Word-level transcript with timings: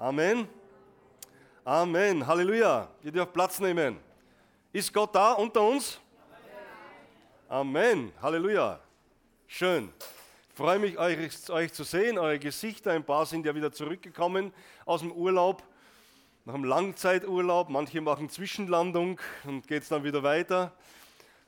Amen. 0.00 0.46
Amen. 1.64 2.24
Halleluja. 2.24 2.88
Ihr 3.02 3.10
dürft 3.10 3.32
Platz 3.32 3.58
nehmen. 3.58 3.98
Ist 4.72 4.94
Gott 4.94 5.12
da 5.12 5.32
unter 5.32 5.60
uns? 5.60 5.98
Amen. 7.48 8.12
Halleluja. 8.22 8.78
Schön. 9.48 9.92
Ich 10.50 10.54
freue 10.54 10.78
mich, 10.78 10.96
euch, 10.96 11.50
euch 11.50 11.72
zu 11.72 11.82
sehen, 11.82 12.16
eure 12.16 12.38
Gesichter. 12.38 12.92
Ein 12.92 13.02
paar 13.02 13.26
sind 13.26 13.44
ja 13.44 13.52
wieder 13.56 13.72
zurückgekommen 13.72 14.54
aus 14.84 15.00
dem 15.00 15.10
Urlaub, 15.10 15.64
nach 16.44 16.54
einem 16.54 16.62
Langzeiturlaub. 16.62 17.68
Manche 17.68 18.00
machen 18.00 18.30
Zwischenlandung 18.30 19.20
und 19.42 19.66
geht 19.66 19.82
es 19.82 19.88
dann 19.88 20.04
wieder 20.04 20.22
weiter. 20.22 20.72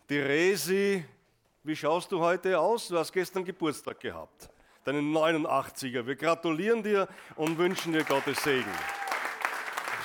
Die 0.09 0.19
Resi, 0.19 1.05
wie 1.62 1.77
schaust 1.77 2.11
du 2.11 2.19
heute 2.19 2.59
aus? 2.59 2.89
Du 2.89 2.98
hast 2.98 3.12
gestern 3.12 3.45
Geburtstag 3.45 4.01
gehabt. 4.01 4.51
Deinen 4.84 5.12
89er. 5.12 6.06
Wir 6.06 6.16
gratulieren 6.16 6.82
dir 6.82 7.06
und 7.36 7.58
wünschen 7.58 7.92
dir 7.92 8.04
Gottes 8.04 8.42
Segen. 8.42 8.70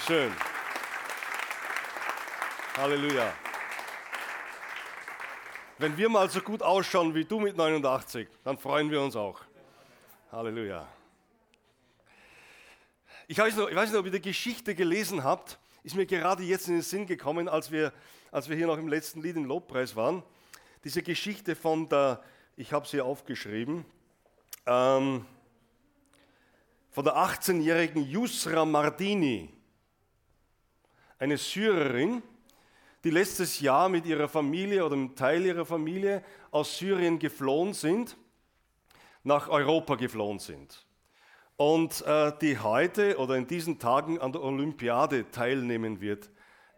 Schön. 0.06 0.32
Halleluja. 2.76 3.34
Wenn 5.78 5.96
wir 5.98 6.10
mal 6.10 6.30
so 6.30 6.42
gut 6.42 6.62
ausschauen 6.62 7.16
wie 7.16 7.24
du 7.24 7.40
mit 7.40 7.56
89, 7.56 8.28
dann 8.44 8.58
freuen 8.58 8.92
wir 8.92 9.02
uns 9.02 9.16
auch. 9.16 9.42
Halleluja. 10.32 10.86
Ich 13.28 13.38
weiß, 13.38 13.56
noch, 13.56 13.70
ich 13.70 13.76
weiß 13.76 13.90
nicht, 13.90 14.00
ob 14.00 14.06
ihr 14.06 14.12
die 14.12 14.22
Geschichte 14.22 14.76
gelesen 14.76 15.24
habt, 15.24 15.58
ist 15.84 15.96
mir 15.96 16.06
gerade 16.06 16.44
jetzt 16.44 16.68
in 16.68 16.76
den 16.76 16.82
Sinn 16.82 17.08
gekommen, 17.08 17.48
als 17.48 17.72
wir, 17.72 17.94
als 18.32 18.50
wir 18.50 18.58
hier 18.58 18.68
noch 18.68 18.78
im 18.78 18.90
letzten 18.90 19.22
Lied 19.22 19.38
im 19.38 19.46
Lobpreis 19.46 19.96
waren. 19.96 20.22
Diese 20.84 21.02
Geschichte 21.02 21.56
von 21.56 21.88
der, 21.88 22.22
ich 22.58 22.74
habe 22.74 22.88
sie 22.88 23.02
aufgeschrieben, 23.02 23.86
ähm, 24.66 25.26
von 26.92 27.04
der 27.04 27.16
18-jährigen 27.16 28.08
Yusra 28.08 28.66
Mardini, 28.66 29.50
eine 31.20 31.38
Syrerin, 31.38 32.24
die 33.04 33.10
letztes 33.12 33.60
Jahr 33.60 33.90
mit 33.90 34.06
ihrer 34.06 34.28
Familie 34.28 34.86
oder 34.86 34.96
einem 34.96 35.16
Teil 35.16 35.46
ihrer 35.46 35.66
Familie 35.66 36.24
aus 36.52 36.78
Syrien 36.78 37.20
geflohen 37.20 37.74
sind, 37.74 38.18
nach 39.24 39.48
Europa 39.50 39.96
geflohen 39.96 40.40
sind. 40.40 40.86
Und 41.58 42.02
äh, 42.06 42.34
die 42.42 42.58
heute 42.60 43.18
oder 43.18 43.36
in 43.36 43.48
diesen 43.48 43.80
Tagen 43.80 44.20
an 44.20 44.32
der 44.32 44.42
Olympiade 44.42 45.30
teilnehmen 45.32 46.02
wird 46.02 46.30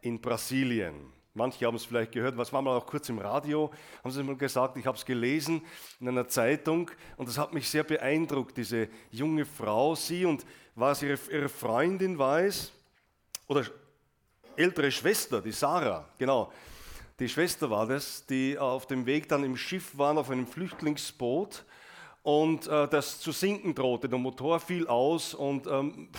in 0.02 0.20
Brasilien. 0.22 1.17
Manche 1.38 1.68
haben 1.68 1.76
es 1.76 1.86
vielleicht 1.86 2.12
gehört, 2.12 2.36
was 2.36 2.52
war 2.52 2.64
mal 2.64 2.76
auch 2.76 2.86
kurz 2.88 3.08
im 3.10 3.20
Radio, 3.20 3.72
haben 4.04 4.10
sie 4.10 4.24
mal 4.24 4.36
gesagt, 4.36 4.76
ich 4.76 4.88
habe 4.88 4.98
es 4.98 5.06
gelesen 5.06 5.62
in 6.00 6.08
einer 6.10 6.28
Zeitung 6.28 6.90
und 7.16 7.30
das 7.30 7.38
hat 7.38 7.54
mich 7.54 7.70
sehr 7.70 7.84
beeindruckt, 7.84 8.58
diese 8.58 8.90
junge 9.12 9.46
Frau, 9.46 9.94
sie 9.94 10.26
und 10.26 10.44
was 10.74 11.04
ihre, 11.04 11.20
ihre 11.32 11.48
Freundin 11.48 12.18
weiß, 12.18 12.72
oder 13.46 13.66
ältere 14.56 14.92
Schwester, 14.92 15.40
die 15.40 15.52
Sarah, 15.52 16.10
genau. 16.18 16.52
Die 17.20 17.30
Schwester 17.30 17.70
war 17.70 17.86
das, 17.86 18.26
die 18.26 18.58
auf 18.58 18.88
dem 18.88 19.06
Weg 19.06 19.30
dann 19.30 19.44
im 19.44 19.58
Schiff 19.58 19.96
waren, 19.96 20.18
auf 20.18 20.32
einem 20.32 20.48
Flüchtlingsboot 20.48 21.66
und 22.28 22.68
äh, 22.68 22.90
das 22.90 23.22
zu 23.22 23.32
sinken 23.32 23.74
drohte. 23.74 24.10
Der 24.10 24.20
Motor 24.20 24.60
fiel 24.60 24.86
aus 24.86 25.34
und 25.34 25.66
ähm, 25.66 26.10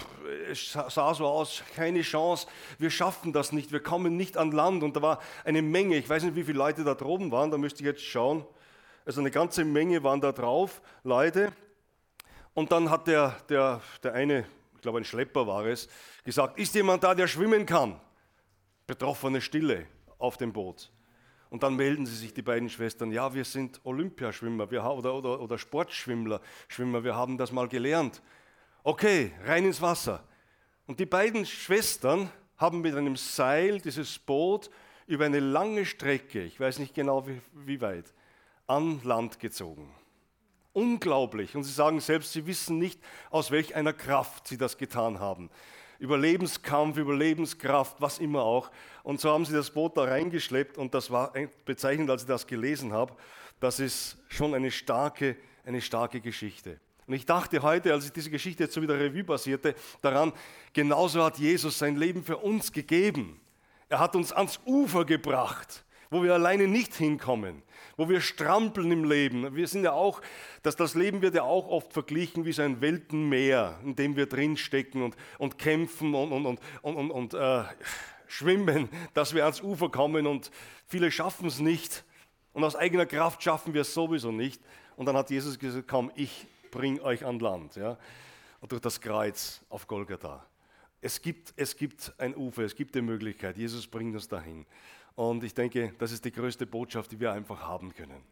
es 0.51 0.73
sah 0.73 1.13
so 1.13 1.27
aus, 1.27 1.63
keine 1.77 2.01
Chance, 2.01 2.47
wir 2.79 2.89
schaffen 2.89 3.35
das 3.35 3.53
nicht, 3.53 3.73
wir 3.73 3.81
kommen 3.81 4.17
nicht 4.17 4.39
an 4.39 4.51
Land. 4.51 4.83
Und 4.83 4.97
da 4.97 5.03
war 5.03 5.21
eine 5.45 5.61
Menge, 5.61 5.97
ich 5.97 6.09
weiß 6.09 6.23
nicht, 6.23 6.35
wie 6.35 6.45
viele 6.45 6.57
Leute 6.57 6.83
da 6.83 6.95
droben 6.95 7.31
waren, 7.31 7.51
da 7.51 7.59
müsste 7.59 7.81
ich 7.81 7.85
jetzt 7.85 8.03
schauen. 8.03 8.47
Also 9.05 9.21
eine 9.21 9.31
ganze 9.31 9.67
Menge 9.67 10.03
waren 10.03 10.23
da 10.23 10.33
drauf, 10.33 10.81
Leute. 11.05 11.53
Und 12.55 12.73
dann 12.73 12.89
hat 12.89 13.07
der, 13.07 13.37
der, 13.51 13.83
der 14.03 14.15
eine, 14.15 14.47
ich 14.77 14.81
glaube 14.81 15.01
ein 15.01 15.05
Schlepper 15.05 15.47
war 15.47 15.67
es, 15.67 15.91
gesagt, 16.25 16.59
ist 16.59 16.75
jemand 16.75 17.05
da, 17.05 17.15
der 17.15 17.29
schwimmen 17.29 17.67
kann? 17.67 18.01
betroffene 18.87 19.43
Stille 19.43 19.85
auf 20.17 20.39
dem 20.39 20.55
Boot. 20.55 20.91
Und 21.51 21.63
dann 21.63 21.77
melden 21.77 22.05
sie 22.05 22.15
sich, 22.15 22.35
die 22.35 22.43
beiden 22.43 22.69
Schwestern, 22.69 23.11
ja, 23.11 23.33
wir 23.33 23.45
sind 23.45 23.81
Olympiaschwimmer 23.85 24.71
wir, 24.71 24.85
oder, 24.85 25.15
oder, 25.15 25.41
oder 25.41 25.59
Sportschwimmer, 25.59 26.41
Schwimmer, 26.69 27.05
wir 27.05 27.15
haben 27.15 27.39
das 27.39 27.53
mal 27.53 27.69
gelernt. 27.69 28.23
Okay, 28.83 29.33
rein 29.45 29.65
ins 29.65 29.81
Wasser. 29.81 30.23
Und 30.87 31.01
die 31.01 31.07
beiden 31.07 31.47
Schwestern 31.47 32.31
haben 32.57 32.81
mit 32.81 32.95
einem 32.95 33.17
Seil 33.17 33.81
dieses 33.81 34.19
Boot 34.19 34.71
über 35.07 35.25
eine 35.25 35.41
lange 35.41 35.87
Strecke, 35.87 36.45
ich 36.45 36.61
weiß 36.61 36.79
nicht 36.79 36.95
genau 36.95 37.27
wie, 37.27 37.41
wie 37.55 37.81
weit, 37.81 38.13
an 38.67 39.01
Land 39.05 39.41
gezogen. 39.41 39.91
Unglaublich. 40.75 41.57
Und 41.57 41.65
sie 41.65 41.73
sagen 41.73 42.01
selbst, 42.01 42.33
sie 42.33 42.47
wissen 42.47 42.79
nicht, 42.79 43.01
aus 43.31 43.51
welch 43.51 43.75
einer 43.75 43.93
Kraft 43.93 44.47
sie 44.47 44.59
das 44.59 44.77
getan 44.77 45.19
haben. 45.19 45.51
Überlebenskampf, 45.99 46.97
Überlebenskraft, 46.97 48.01
was 48.01 48.19
immer 48.19 48.43
auch. 48.43 48.71
Und 49.03 49.21
so 49.21 49.31
haben 49.31 49.45
sie 49.45 49.53
das 49.53 49.71
Boot 49.71 49.97
da 49.97 50.05
reingeschleppt 50.05 50.79
und 50.79 50.95
das 50.95 51.11
war 51.11 51.33
bezeichnend, 51.65 52.11
als 52.11 52.23
ich 52.23 52.29
das 52.29 52.47
gelesen 52.47 52.93
habe. 52.93 53.15
Das 53.61 53.81
ist 53.81 54.17
schon 54.29 54.55
eine 54.55 54.71
starke, 54.71 55.37
eine 55.65 55.81
starke 55.81 56.21
Geschichte. 56.21 56.79
Und 57.07 57.15
ich 57.15 57.27
dachte 57.27 57.63
heute, 57.63 57.93
als 57.93 58.05
ich 58.05 58.13
diese 58.13 58.31
Geschichte 58.31 58.65
jetzt 58.65 58.75
so 58.75 58.83
wieder 58.83 58.99
Revue 58.99 59.25
basierte, 59.25 59.75
daran, 60.03 60.33
genauso 60.73 61.25
hat 61.25 61.39
Jesus 61.39 61.79
sein 61.79 61.97
Leben 61.97 62.23
für 62.23 62.37
uns 62.37 62.71
gegeben. 62.71 63.41
Er 63.89 63.99
hat 63.99 64.15
uns 64.15 64.33
ans 64.33 64.61
Ufer 64.67 65.05
gebracht 65.05 65.85
wo 66.11 66.23
wir 66.23 66.35
alleine 66.35 66.69
nicht 66.69 66.95
hinkommen, 66.95 67.63
wo 67.97 68.09
wir 68.09 68.21
strampeln 68.21 68.91
im 68.91 69.05
Leben. 69.05 69.55
Wir 69.55 69.69
sind 69.69 69.85
ja 69.85 69.93
auch, 69.93 70.21
dass 70.63 70.77
das 70.77 70.95
Leben 70.95 71.23
wird 71.23 71.35
ja 71.35 71.43
auch 71.43 71.69
oft 71.69 71.93
verglichen 71.93 72.45
wie 72.45 72.53
so 72.53 72.63
ein 72.63 72.81
Weltenmeer, 72.81 73.79
in 73.85 73.97
dem 73.97 74.17
wir 74.17 74.27
drinstecken 74.27 75.03
und, 75.03 75.17
und 75.39 75.59
kämpfen 75.59 76.15
und, 76.15 76.33
und, 76.33 76.47
und, 76.47 76.61
und, 76.83 77.11
und, 77.11 77.35
äh, 77.35 77.65
schwimmen, 78.29 78.89
dass 79.15 79.35
wir 79.35 79.45
ans 79.45 79.63
Ufer 79.63 79.89
kommen 79.89 80.27
und 80.27 80.51
viele 80.87 81.11
schaffen 81.11 81.47
es 81.47 81.59
nicht. 81.59 82.05
Und 82.53 82.65
aus 82.65 82.77
eigener 82.77 83.07
Kraft 83.07 83.43
schaffen 83.43 83.75
wir 83.75 83.83
es 83.83 83.95
sowieso 83.95 84.31
nicht. 84.31 84.63
Und 84.97 85.07
dann 85.07 85.17
hat 85.17 85.31
Jesus 85.31 85.59
gesagt, 85.59 85.89
komm, 85.89 86.11
ich 86.15 86.47
bring 86.71 87.01
euch 87.01 87.25
an 87.25 87.39
Land. 87.39 87.77
Ja? 87.77 87.97
Und 88.61 88.73
durch 88.73 88.83
das 88.83 89.01
Kreuz 89.01 89.61
auf 89.69 89.87
Golgatha. 89.87 90.45
Es 91.01 91.23
gibt, 91.23 91.53
es 91.57 91.77
gibt 91.77 92.13
ein 92.19 92.35
Ufer, 92.37 92.63
es 92.63 92.75
gibt 92.75 92.95
die 92.95 93.03
Möglichkeit. 93.03 93.57
Jesus 93.57 93.87
bringt 93.87 94.15
uns 94.15 94.27
dahin. 94.27 94.67
Und 95.19 95.43
ich 95.43 95.53
denke, 95.53 95.93
das 95.99 96.13
ist 96.13 96.25
die 96.25 96.31
größte 96.31 96.65
Botschaft, 96.65 97.11
die 97.11 97.19
wir 97.19 97.33
einfach 97.33 97.63
haben 97.63 97.93
können. 97.93 98.23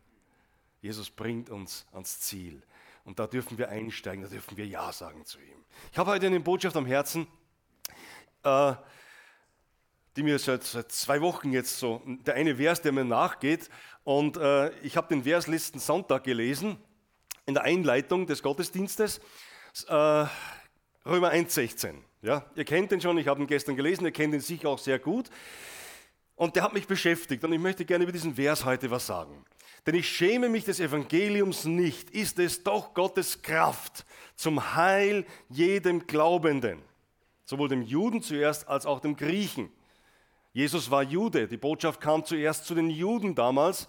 Jesus 0.80 1.10
bringt 1.10 1.50
uns 1.50 1.84
ans 1.92 2.20
Ziel. 2.20 2.62
Und 3.04 3.18
da 3.18 3.26
dürfen 3.26 3.58
wir 3.58 3.70
einsteigen, 3.70 4.22
da 4.22 4.28
dürfen 4.28 4.56
wir 4.56 4.68
Ja 4.68 4.92
sagen 4.92 5.24
zu 5.24 5.40
ihm. 5.40 5.64
Ich 5.90 5.98
habe 5.98 6.12
heute 6.12 6.26
eine 6.26 6.38
Botschaft 6.38 6.76
am 6.76 6.86
Herzen, 6.86 7.26
äh, 8.44 8.74
die 10.14 10.22
mir 10.22 10.38
seit, 10.38 10.62
seit, 10.62 10.92
zwei 10.92 11.20
Wochen 11.22 11.50
jetzt 11.50 11.76
so, 11.76 12.02
der 12.06 12.34
eine 12.34 12.54
Vers, 12.54 12.82
der 12.82 12.92
mir 12.92 13.04
nachgeht. 13.04 13.68
Und 14.04 14.36
äh, 14.36 14.70
ich 14.82 14.96
habe 14.96 15.08
den 15.08 15.24
Vers 15.24 15.48
letzten 15.48 15.80
Sonntag 15.80 16.22
gelesen, 16.22 16.76
in 17.46 17.54
der 17.54 17.64
Einleitung 17.64 18.28
des 18.28 18.44
Gottesdienstes, 18.44 19.18
äh, 19.88 19.92
Römer 21.04 21.32
1,16. 21.32 21.94
Ja, 22.22 22.46
ihr 22.54 22.64
kennt 22.64 22.92
den 22.92 23.00
schon, 23.00 23.18
ich 23.18 23.26
habe 23.26 23.40
ihn 23.40 23.48
gestern 23.48 23.74
gelesen, 23.74 24.04
ihr 24.04 24.12
kennt 24.12 24.34
ihn 24.34 24.40
sicher 24.40 24.68
auch 24.68 24.78
sehr 24.78 25.00
gut. 25.00 25.30
Und 26.36 26.54
der 26.54 26.62
hat 26.62 26.74
mich 26.74 26.86
beschäftigt 26.86 27.42
und 27.44 27.52
ich 27.52 27.58
möchte 27.58 27.84
gerne 27.84 28.04
über 28.04 28.12
diesen 28.12 28.34
Vers 28.34 28.64
heute 28.64 28.90
was 28.90 29.06
sagen. 29.06 29.44
Denn 29.86 29.94
ich 29.94 30.08
schäme 30.08 30.48
mich 30.48 30.64
des 30.64 30.80
Evangeliums 30.80 31.64
nicht, 31.64 32.10
ist 32.10 32.38
es 32.38 32.62
doch 32.62 32.92
Gottes 32.92 33.40
Kraft 33.40 34.04
zum 34.34 34.74
Heil 34.74 35.24
jedem 35.48 36.06
Glaubenden, 36.06 36.82
sowohl 37.44 37.68
dem 37.68 37.82
Juden 37.82 38.20
zuerst 38.20 38.68
als 38.68 38.84
auch 38.84 39.00
dem 39.00 39.16
Griechen. 39.16 39.70
Jesus 40.52 40.90
war 40.90 41.02
Jude, 41.02 41.48
die 41.48 41.56
Botschaft 41.56 42.00
kam 42.00 42.24
zuerst 42.24 42.66
zu 42.66 42.74
den 42.74 42.90
Juden 42.90 43.34
damals, 43.34 43.88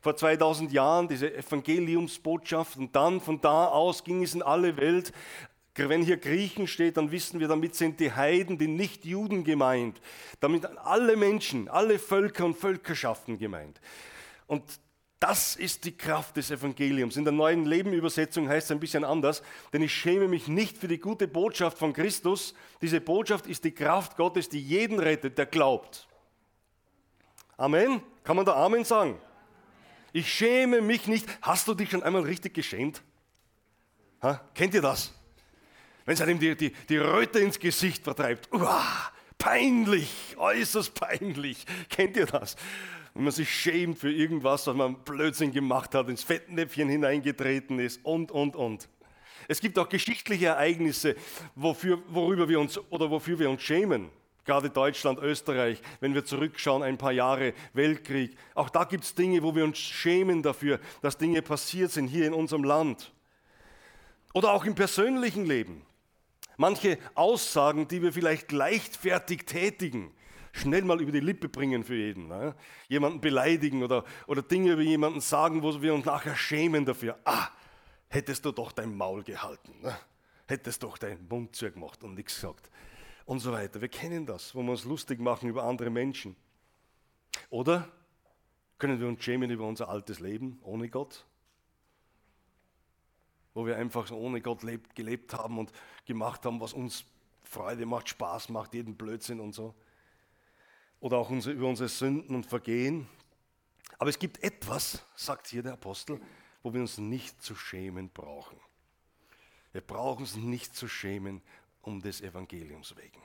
vor 0.00 0.16
2000 0.16 0.70
Jahren, 0.70 1.08
diese 1.08 1.34
Evangeliumsbotschaft, 1.34 2.76
und 2.76 2.94
dann 2.94 3.20
von 3.20 3.40
da 3.40 3.68
aus 3.68 4.04
ging 4.04 4.22
es 4.22 4.34
in 4.34 4.42
alle 4.42 4.76
Welt. 4.76 5.12
Wenn 5.76 6.02
hier 6.02 6.18
Griechen 6.18 6.68
steht, 6.68 6.96
dann 6.96 7.10
wissen 7.10 7.40
wir, 7.40 7.48
damit 7.48 7.74
sind 7.74 7.98
die 7.98 8.12
Heiden, 8.12 8.58
die 8.58 8.68
Nicht-Juden 8.68 9.42
gemeint. 9.42 10.00
Damit 10.40 10.66
alle 10.66 11.16
Menschen, 11.16 11.68
alle 11.68 11.98
Völker 11.98 12.44
und 12.44 12.56
Völkerschaften 12.56 13.38
gemeint. 13.38 13.80
Und 14.46 14.62
das 15.18 15.56
ist 15.56 15.84
die 15.84 15.96
Kraft 15.96 16.36
des 16.36 16.50
Evangeliums. 16.50 17.16
In 17.16 17.24
der 17.24 17.32
neuen 17.32 17.64
Lebenübersetzung 17.64 18.48
heißt 18.48 18.66
es 18.66 18.70
ein 18.70 18.78
bisschen 18.78 19.04
anders, 19.04 19.42
denn 19.72 19.82
ich 19.82 19.92
schäme 19.92 20.28
mich 20.28 20.48
nicht 20.48 20.76
für 20.76 20.86
die 20.86 20.98
gute 20.98 21.26
Botschaft 21.26 21.78
von 21.78 21.92
Christus. 21.92 22.54
Diese 22.82 23.00
Botschaft 23.00 23.46
ist 23.46 23.64
die 23.64 23.72
Kraft 23.72 24.16
Gottes, 24.16 24.48
die 24.48 24.60
jeden 24.60 25.00
rettet, 25.00 25.38
der 25.38 25.46
glaubt. 25.46 26.06
Amen? 27.56 28.02
Kann 28.22 28.36
man 28.36 28.44
da 28.44 28.52
Amen 28.52 28.84
sagen? 28.84 29.18
Ich 30.12 30.32
schäme 30.32 30.80
mich 30.82 31.08
nicht. 31.08 31.26
Hast 31.42 31.66
du 31.66 31.74
dich 31.74 31.90
schon 31.90 32.02
einmal 32.02 32.22
richtig 32.22 32.54
geschämt? 32.54 33.02
Ha? 34.22 34.40
Kennt 34.54 34.74
ihr 34.74 34.82
das? 34.82 35.12
Wenn 36.04 36.14
es 36.14 36.20
einem 36.20 36.38
die, 36.38 36.56
die, 36.56 36.72
die 36.88 36.96
Röte 36.96 37.38
ins 37.40 37.58
Gesicht 37.58 38.04
vertreibt. 38.04 38.52
Uah, 38.52 39.12
peinlich, 39.38 40.36
äußerst 40.36 40.94
peinlich. 40.94 41.64
Kennt 41.88 42.16
ihr 42.16 42.26
das? 42.26 42.56
Wenn 43.14 43.24
man 43.24 43.32
sich 43.32 43.48
schämt 43.48 43.98
für 43.98 44.10
irgendwas, 44.10 44.66
was 44.66 44.74
man 44.74 44.96
Blödsinn 45.04 45.52
gemacht 45.52 45.94
hat, 45.94 46.08
ins 46.08 46.24
Fettnäpfchen 46.24 46.88
hineingetreten 46.88 47.78
ist 47.78 48.04
und, 48.04 48.32
und, 48.32 48.56
und. 48.56 48.88
Es 49.46 49.60
gibt 49.60 49.78
auch 49.78 49.88
geschichtliche 49.88 50.46
Ereignisse, 50.46 51.16
wofür, 51.54 52.02
worüber 52.08 52.48
wir 52.48 52.58
uns 52.58 52.78
oder 52.90 53.10
wofür 53.10 53.38
wir 53.38 53.50
uns 53.50 53.62
schämen. 53.62 54.10
Gerade 54.44 54.68
Deutschland, 54.68 55.18
Österreich, 55.20 55.80
wenn 56.00 56.12
wir 56.12 56.24
zurückschauen, 56.24 56.82
ein 56.82 56.98
paar 56.98 57.12
Jahre 57.12 57.54
Weltkrieg. 57.72 58.36
Auch 58.54 58.68
da 58.68 58.84
gibt 58.84 59.04
es 59.04 59.14
Dinge, 59.14 59.42
wo 59.42 59.54
wir 59.54 59.64
uns 59.64 59.78
schämen 59.78 60.42
dafür, 60.42 60.80
dass 61.00 61.16
Dinge 61.16 61.40
passiert 61.40 61.90
sind 61.92 62.08
hier 62.08 62.26
in 62.26 62.34
unserem 62.34 62.64
Land. 62.64 63.12
Oder 64.34 64.52
auch 64.52 64.64
im 64.64 64.74
persönlichen 64.74 65.46
Leben. 65.46 65.82
Manche 66.56 66.98
Aussagen, 67.14 67.88
die 67.88 68.02
wir 68.02 68.12
vielleicht 68.12 68.52
leichtfertig 68.52 69.44
tätigen, 69.46 70.12
schnell 70.52 70.82
mal 70.82 71.00
über 71.00 71.12
die 71.12 71.20
Lippe 71.20 71.48
bringen 71.48 71.84
für 71.84 71.96
jeden. 71.96 72.28
Ne? 72.28 72.54
Jemanden 72.88 73.20
beleidigen 73.20 73.82
oder, 73.82 74.04
oder 74.26 74.42
Dinge 74.42 74.72
über 74.72 74.82
jemanden 74.82 75.20
sagen, 75.20 75.62
wo 75.62 75.80
wir 75.82 75.94
uns 75.94 76.04
nachher 76.04 76.36
schämen 76.36 76.84
dafür. 76.84 77.18
Ah, 77.24 77.48
hättest 78.08 78.44
du 78.44 78.52
doch 78.52 78.72
dein 78.72 78.94
Maul 78.94 79.22
gehalten. 79.22 79.74
Ne? 79.82 79.96
Hättest 80.46 80.82
doch 80.82 80.98
deinen 80.98 81.26
Mund 81.28 81.56
zugemacht 81.56 82.04
und 82.04 82.14
nichts 82.14 82.34
gesagt 82.36 82.70
und 83.26 83.40
so 83.40 83.52
weiter. 83.52 83.80
Wir 83.80 83.88
kennen 83.88 84.26
das, 84.26 84.54
wo 84.54 84.62
wir 84.62 84.70
uns 84.70 84.84
lustig 84.84 85.20
machen 85.20 85.48
über 85.48 85.64
andere 85.64 85.90
Menschen. 85.90 86.36
Oder 87.50 87.88
können 88.78 89.00
wir 89.00 89.08
uns 89.08 89.22
schämen 89.24 89.50
über 89.50 89.66
unser 89.66 89.88
altes 89.88 90.20
Leben 90.20 90.58
ohne 90.62 90.88
Gott? 90.88 91.24
Wo 93.54 93.66
wir 93.66 93.76
einfach 93.76 94.06
so 94.06 94.16
ohne 94.16 94.40
Gott 94.40 94.62
lebt, 94.62 94.94
gelebt 94.94 95.32
haben 95.32 95.58
und 95.58 95.72
gemacht 96.04 96.44
haben, 96.44 96.60
was 96.60 96.72
uns 96.72 97.04
Freude 97.44 97.86
macht, 97.86 98.08
Spaß 98.08 98.48
macht, 98.48 98.74
jeden 98.74 98.96
Blödsinn 98.96 99.40
und 99.40 99.54
so. 99.54 99.74
Oder 101.00 101.18
auch 101.18 101.30
unsere, 101.30 101.54
über 101.54 101.68
unsere 101.68 101.88
Sünden 101.88 102.34
und 102.34 102.46
Vergehen. 102.46 103.06
Aber 103.98 104.10
es 104.10 104.18
gibt 104.18 104.42
etwas, 104.42 105.04
sagt 105.14 105.46
hier 105.46 105.62
der 105.62 105.74
Apostel, 105.74 106.20
wo 106.62 106.72
wir 106.72 106.80
uns 106.80 106.98
nicht 106.98 107.42
zu 107.42 107.54
schämen 107.54 108.10
brauchen. 108.10 108.58
Wir 109.72 109.82
brauchen 109.82 110.22
uns 110.22 110.36
nicht 110.36 110.74
zu 110.74 110.88
schämen 110.88 111.42
um 111.82 112.00
des 112.00 112.22
Evangeliums 112.22 112.96
wegen. 112.96 113.20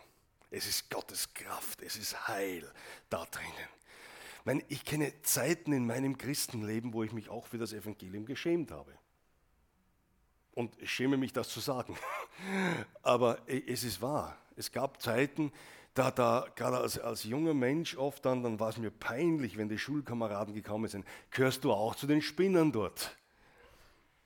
Es 0.52 0.68
ist 0.68 0.90
Gottes 0.90 1.34
Kraft, 1.34 1.82
es 1.82 1.96
ist 1.96 2.28
Heil 2.28 2.70
da 3.10 3.26
drinnen. 3.26 4.64
Ich 4.68 4.84
kenne 4.84 5.14
Zeiten 5.22 5.72
in 5.74 5.86
meinem 5.86 6.18
Christenleben, 6.18 6.94
wo 6.94 7.04
ich 7.04 7.14
mich 7.14 7.30
auch 7.30 7.46
für 7.46 7.60
das 7.60 7.72
Evangelium 7.72 8.26
geschämt 8.26 8.72
habe. 8.72 8.98
Und 10.54 10.74
ich 10.82 10.92
schäme 10.92 11.18
mich, 11.18 11.34
das 11.34 11.50
zu 11.50 11.60
sagen. 11.60 11.98
Aber 13.04 13.40
es 13.48 13.84
ist 13.84 14.02
wahr. 14.02 14.38
Es 14.56 14.72
gab 14.72 15.02
Zeiten, 15.02 15.52
da, 15.94 16.12
da 16.12 16.48
gerade 16.56 16.78
als, 16.78 17.00
als 17.00 17.24
junger 17.24 17.54
Mensch 17.54 17.98
oft 17.98 18.26
dann, 18.26 18.44
dann 18.44 18.60
war 18.60 18.70
es 18.70 18.78
mir 18.78 18.92
peinlich, 18.92 19.58
wenn 19.58 19.70
die 19.70 19.78
Schulkameraden 19.78 20.54
gekommen 20.54 20.88
sind. 20.88 21.06
Gehörst 21.32 21.64
du 21.64 21.72
auch 21.72 21.96
zu 21.96 22.08
den 22.08 22.22
Spinnern 22.22 22.72
dort? 22.72 23.16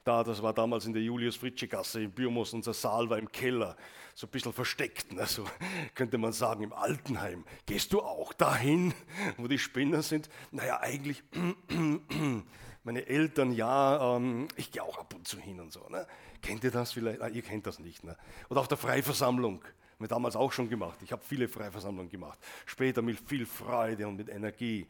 Da, 0.04 0.24
das 0.24 0.44
war 0.44 0.54
damals 0.54 0.86
in 0.86 0.94
der 0.94 1.02
Julius-Fritsche-Gasse 1.02 2.04
in 2.04 2.12
Bürmos, 2.12 2.54
unser 2.54 2.74
Saal 2.74 3.10
war 3.10 3.18
im 3.18 3.32
Keller, 3.32 3.78
so 4.14 4.28
ein 4.28 4.32
bisschen 4.32 4.52
versteckt, 4.52 5.14
ne? 5.14 5.26
so 5.26 5.46
könnte 5.96 6.18
man 6.18 6.34
sagen, 6.34 6.64
im 6.64 6.74
Altenheim. 6.74 7.46
Gehst 7.66 7.94
du 7.94 8.02
auch 8.02 8.34
dahin, 8.34 8.94
wo 9.38 9.48
die 9.48 9.58
Spinner 9.58 10.02
sind? 10.02 10.30
Naja, 10.52 10.82
eigentlich, 10.82 11.24
meine 12.84 13.08
Eltern, 13.08 13.52
ja, 13.54 14.16
ähm, 14.16 14.48
ich 14.56 14.72
gehe 14.72 14.84
auch 14.84 14.98
ab 14.98 15.14
und 15.14 15.28
zu 15.28 15.38
hin 15.38 15.60
und 15.60 15.72
so. 15.72 15.88
Ne? 15.90 16.06
Kennt 16.42 16.64
ihr 16.64 16.72
das 16.72 16.92
vielleicht? 16.92 17.22
Ah, 17.22 17.30
ihr 17.30 17.42
kennt 17.42 17.66
das 17.66 17.80
nicht. 17.80 18.04
Ne? 18.04 18.18
Oder 18.50 18.62
auf 18.62 18.68
der 18.68 18.78
Freiversammlung. 18.78 19.64
Haben 19.64 20.00
wir 20.00 20.08
damals 20.08 20.36
auch 20.36 20.52
schon 20.52 20.70
gemacht. 20.70 21.00
Ich 21.04 21.12
habe 21.12 21.22
viele 21.24 21.48
Freiversammlungen 21.48 22.10
gemacht. 22.10 22.40
Später 22.66 23.02
mit 23.02 23.20
viel 23.20 23.46
Freude 23.46 24.08
und 24.08 24.18
mit 24.18 24.28
Energie. 24.28 24.88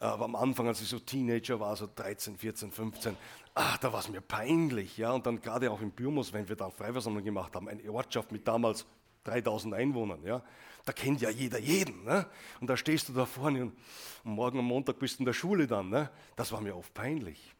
Aber 0.00 0.24
am 0.24 0.34
Anfang, 0.34 0.66
als 0.66 0.80
ich 0.80 0.88
so 0.88 0.98
Teenager 0.98 1.60
war, 1.60 1.76
so 1.76 1.88
13, 1.94 2.36
14, 2.36 2.72
15, 2.72 3.16
ach, 3.54 3.78
da 3.78 3.92
war 3.92 4.00
es 4.00 4.08
mir 4.08 4.20
peinlich. 4.20 4.96
Ja? 4.96 5.12
Und 5.12 5.26
dann 5.26 5.40
gerade 5.40 5.70
auch 5.70 5.80
in 5.80 5.92
Bürmos, 5.92 6.32
wenn 6.32 6.48
wir 6.48 6.56
dann 6.56 6.72
Freiversammlungen 6.72 7.24
gemacht 7.24 7.54
haben, 7.54 7.68
eine 7.68 7.92
Ortschaft 7.92 8.32
mit 8.32 8.48
damals 8.48 8.86
3000 9.24 9.74
Einwohnern. 9.74 10.24
Ja? 10.24 10.42
Da 10.84 10.92
kennt 10.92 11.20
ja 11.20 11.30
jeder 11.30 11.58
jeden. 11.58 12.04
Ne? 12.04 12.26
Und 12.60 12.66
da 12.66 12.76
stehst 12.76 13.08
du 13.08 13.12
da 13.12 13.26
vorne 13.26 13.62
und, 13.62 13.76
und 14.24 14.32
morgen 14.32 14.58
am 14.58 14.64
Montag 14.64 14.98
bist 14.98 15.18
du 15.18 15.22
in 15.22 15.26
der 15.26 15.32
Schule 15.32 15.66
dann. 15.66 15.90
Ne? 15.90 16.10
Das 16.36 16.52
war 16.52 16.60
mir 16.60 16.76
oft 16.76 16.92
peinlich. 16.94 17.54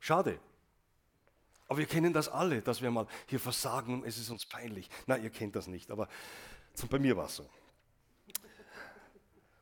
Schade. 0.00 0.38
Aber 1.68 1.78
wir 1.78 1.86
kennen 1.86 2.12
das 2.12 2.28
alle, 2.28 2.60
dass 2.60 2.82
wir 2.82 2.90
mal 2.90 3.06
hier 3.26 3.40
versagen 3.40 3.94
und 3.94 4.06
es 4.06 4.18
ist 4.18 4.30
uns 4.30 4.44
peinlich. 4.44 4.88
Na, 5.06 5.16
ihr 5.16 5.30
kennt 5.30 5.56
das 5.56 5.66
nicht, 5.66 5.90
aber 5.90 6.08
bei 6.90 6.98
mir 6.98 7.16
war 7.16 7.26
es 7.26 7.36
so. 7.36 7.48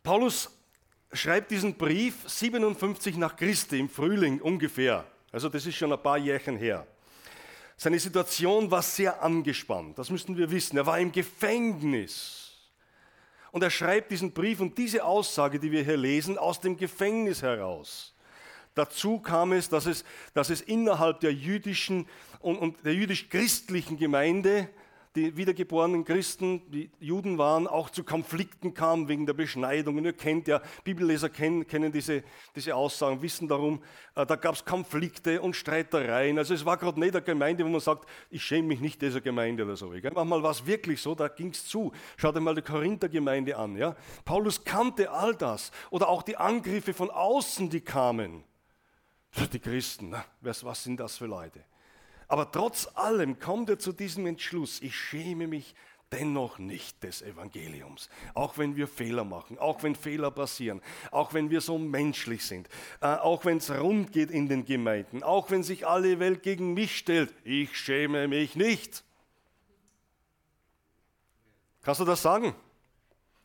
Paulus 0.02 0.50
schreibt 1.12 1.50
diesen 1.50 1.74
Brief 1.74 2.28
57 2.28 3.16
nach 3.16 3.36
Christi 3.36 3.78
im 3.78 3.88
Frühling 3.88 4.40
ungefähr. 4.40 5.06
Also 5.30 5.48
das 5.48 5.64
ist 5.64 5.76
schon 5.76 5.92
ein 5.92 6.02
paar 6.02 6.18
Jährchen 6.18 6.56
her. 6.56 6.86
Seine 7.76 7.98
Situation 7.98 8.70
war 8.70 8.82
sehr 8.82 9.22
angespannt, 9.22 9.98
das 9.98 10.10
müssten 10.10 10.36
wir 10.36 10.50
wissen. 10.50 10.76
Er 10.76 10.86
war 10.86 10.98
im 10.98 11.10
Gefängnis. 11.10 12.41
Und 13.52 13.62
er 13.62 13.70
schreibt 13.70 14.10
diesen 14.10 14.32
Brief 14.32 14.60
und 14.60 14.76
diese 14.78 15.04
Aussage, 15.04 15.60
die 15.60 15.70
wir 15.70 15.84
hier 15.84 15.98
lesen, 15.98 16.38
aus 16.38 16.60
dem 16.60 16.76
Gefängnis 16.76 17.42
heraus. 17.42 18.14
Dazu 18.74 19.20
kam 19.20 19.52
es, 19.52 19.68
dass 19.68 19.84
es, 19.84 20.04
dass 20.32 20.48
es 20.48 20.62
innerhalb 20.62 21.20
der 21.20 21.34
jüdischen 21.34 22.08
und, 22.40 22.56
und 22.56 22.84
der 22.84 22.94
jüdisch-christlichen 22.94 23.98
Gemeinde, 23.98 24.68
die 25.14 25.36
wiedergeborenen 25.36 26.04
Christen, 26.04 26.62
die 26.70 26.90
Juden 26.98 27.36
waren, 27.36 27.66
auch 27.66 27.90
zu 27.90 28.02
Konflikten 28.02 28.72
kam 28.72 29.08
wegen 29.08 29.26
der 29.26 29.34
Beschneidung. 29.34 29.98
Und 29.98 30.06
ihr 30.06 30.14
kennt 30.14 30.48
ja, 30.48 30.62
Bibelleser 30.84 31.28
kennen, 31.28 31.66
kennen 31.66 31.92
diese, 31.92 32.24
diese 32.56 32.74
Aussagen, 32.74 33.20
wissen 33.20 33.46
darum, 33.46 33.82
äh, 34.14 34.24
da 34.24 34.36
gab 34.36 34.54
es 34.54 34.64
Konflikte 34.64 35.42
und 35.42 35.54
Streitereien. 35.54 36.38
Also 36.38 36.54
es 36.54 36.64
war 36.64 36.78
gerade 36.78 36.98
nicht 36.98 37.14
eine 37.14 37.22
Gemeinde, 37.22 37.64
wo 37.64 37.68
man 37.68 37.80
sagt, 37.80 38.08
ich 38.30 38.42
schäme 38.42 38.68
mich 38.68 38.80
nicht 38.80 39.02
dieser 39.02 39.20
Gemeinde 39.20 39.64
oder 39.64 39.76
so. 39.76 39.88
Manchmal 39.90 40.42
war 40.42 40.52
es 40.52 40.66
wirklich 40.66 41.02
so, 41.02 41.14
da 41.14 41.28
ging 41.28 41.50
es 41.50 41.66
zu. 41.66 41.92
Schaut 42.16 42.34
euch 42.34 42.42
mal 42.42 42.54
die 42.54 42.62
Korinther-Gemeinde 42.62 43.56
an. 43.56 43.76
Ja? 43.76 43.94
Paulus 44.24 44.64
kannte 44.64 45.10
all 45.10 45.34
das. 45.34 45.72
Oder 45.90 46.08
auch 46.08 46.22
die 46.22 46.38
Angriffe 46.38 46.94
von 46.94 47.10
außen, 47.10 47.68
die 47.68 47.82
kamen. 47.82 48.44
Die 49.52 49.58
Christen, 49.58 50.14
was 50.40 50.84
sind 50.84 51.00
das 51.00 51.16
für 51.16 51.26
Leute? 51.26 51.64
Aber 52.32 52.50
trotz 52.50 52.88
allem 52.94 53.38
kommt 53.38 53.68
er 53.68 53.78
zu 53.78 53.92
diesem 53.92 54.24
Entschluss, 54.24 54.80
ich 54.80 54.96
schäme 54.96 55.46
mich 55.46 55.74
dennoch 56.12 56.58
nicht 56.58 57.02
des 57.02 57.20
Evangeliums. 57.20 58.08
Auch 58.32 58.56
wenn 58.56 58.74
wir 58.74 58.88
Fehler 58.88 59.22
machen, 59.22 59.58
auch 59.58 59.82
wenn 59.82 59.94
Fehler 59.94 60.30
passieren, 60.30 60.80
auch 61.10 61.34
wenn 61.34 61.50
wir 61.50 61.60
so 61.60 61.76
menschlich 61.76 62.46
sind, 62.46 62.70
äh, 63.02 63.08
auch 63.08 63.44
wenn 63.44 63.58
es 63.58 63.70
rund 63.70 64.12
geht 64.12 64.30
in 64.30 64.48
den 64.48 64.64
Gemeinden, 64.64 65.22
auch 65.22 65.50
wenn 65.50 65.62
sich 65.62 65.86
alle 65.86 66.20
Welt 66.20 66.42
gegen 66.42 66.72
mich 66.72 66.96
stellt, 66.96 67.34
ich 67.44 67.76
schäme 67.76 68.26
mich 68.28 68.56
nicht. 68.56 69.04
Kannst 71.82 72.00
du 72.00 72.06
das 72.06 72.22
sagen? 72.22 72.54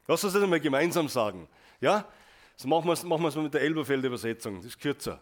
Lass 0.07 0.23
uns 0.23 0.31
das 0.31 0.41
einmal 0.41 0.61
gemeinsam 0.61 1.09
sagen. 1.09 1.49
Ja? 1.81 2.07
So 2.55 2.69
machen 2.69 2.85
wir 2.85 2.93
es 2.93 3.03
machen 3.03 3.43
mit 3.43 3.53
der 3.53 3.63
Elberfelder 3.63 4.07
Übersetzung, 4.07 4.55
das 4.55 4.67
ist 4.67 4.79
kürzer. 4.79 5.19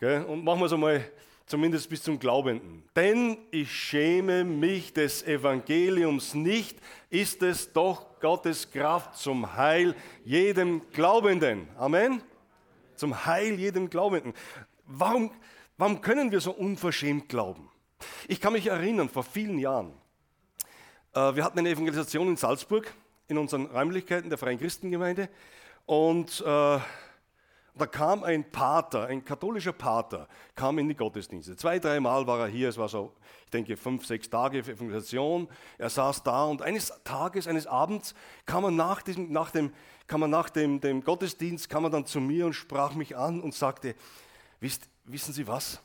Und 0.00 0.42
machen 0.42 0.58
wir 0.58 0.66
es 0.66 0.72
einmal 0.72 1.08
zumindest 1.46 1.88
bis 1.88 2.02
zum 2.02 2.18
Glaubenden. 2.18 2.82
Denn 2.94 3.38
ich 3.50 3.70
schäme 3.70 4.44
mich 4.44 4.92
des 4.92 5.22
Evangeliums 5.22 6.34
nicht, 6.34 6.78
ist 7.08 7.42
es 7.42 7.72
doch 7.72 8.20
Gottes 8.20 8.70
Kraft 8.70 9.16
zum 9.16 9.56
Heil 9.56 9.94
jedem 10.24 10.82
Glaubenden. 10.92 11.68
Amen? 11.78 12.20
Zum 12.96 13.24
Heil 13.26 13.58
jedem 13.58 13.88
Glaubenden. 13.88 14.34
Warum, 14.84 15.30
warum 15.78 16.00
können 16.00 16.32
wir 16.32 16.40
so 16.40 16.52
unverschämt 16.52 17.28
glauben? 17.28 17.70
Ich 18.28 18.40
kann 18.40 18.52
mich 18.52 18.66
erinnern, 18.66 19.08
vor 19.08 19.22
vielen 19.22 19.58
Jahren, 19.58 19.92
äh, 21.14 21.34
wir 21.34 21.44
hatten 21.44 21.58
eine 21.58 21.70
Evangelisation 21.70 22.28
in 22.28 22.36
Salzburg, 22.36 22.92
in 23.28 23.38
unseren 23.38 23.66
Räumlichkeiten 23.66 24.28
der 24.28 24.38
Freien 24.38 24.58
Christengemeinde. 24.58 25.28
Und 25.86 26.42
äh, 26.44 26.78
da 27.76 27.86
kam 27.86 28.24
ein 28.24 28.50
Pater, 28.50 29.06
ein 29.06 29.24
katholischer 29.24 29.72
Pater, 29.72 30.28
kam 30.54 30.78
in 30.78 30.88
die 30.88 30.96
Gottesdienste. 30.96 31.56
Zwei, 31.56 31.78
dreimal 31.78 32.26
war 32.26 32.40
er 32.40 32.46
hier, 32.46 32.68
es 32.68 32.78
war 32.78 32.88
so, 32.88 33.12
ich 33.44 33.50
denke, 33.50 33.76
fünf, 33.76 34.06
sechs 34.06 34.28
Tage 34.30 34.64
für 34.64 34.72
Evangelisation. 34.72 35.48
Er 35.78 35.90
saß 35.90 36.22
da 36.22 36.44
und 36.44 36.62
eines 36.62 36.92
Tages, 37.04 37.46
eines 37.46 37.66
Abends 37.66 38.14
kam 38.46 38.64
er 38.64 38.70
nach, 38.70 39.02
diesem, 39.02 39.30
nach, 39.30 39.50
dem, 39.50 39.72
kam 40.06 40.22
er 40.22 40.28
nach 40.28 40.50
dem, 40.50 40.80
dem 40.80 41.04
Gottesdienst, 41.04 41.68
kam 41.68 41.84
er 41.84 41.90
dann 41.90 42.06
zu 42.06 42.20
mir 42.20 42.46
und 42.46 42.54
sprach 42.54 42.94
mich 42.94 43.16
an 43.16 43.40
und 43.40 43.54
sagte, 43.54 43.94
Wisst, 44.60 44.88
wissen 45.04 45.32
Sie 45.32 45.46
was? 45.46 45.80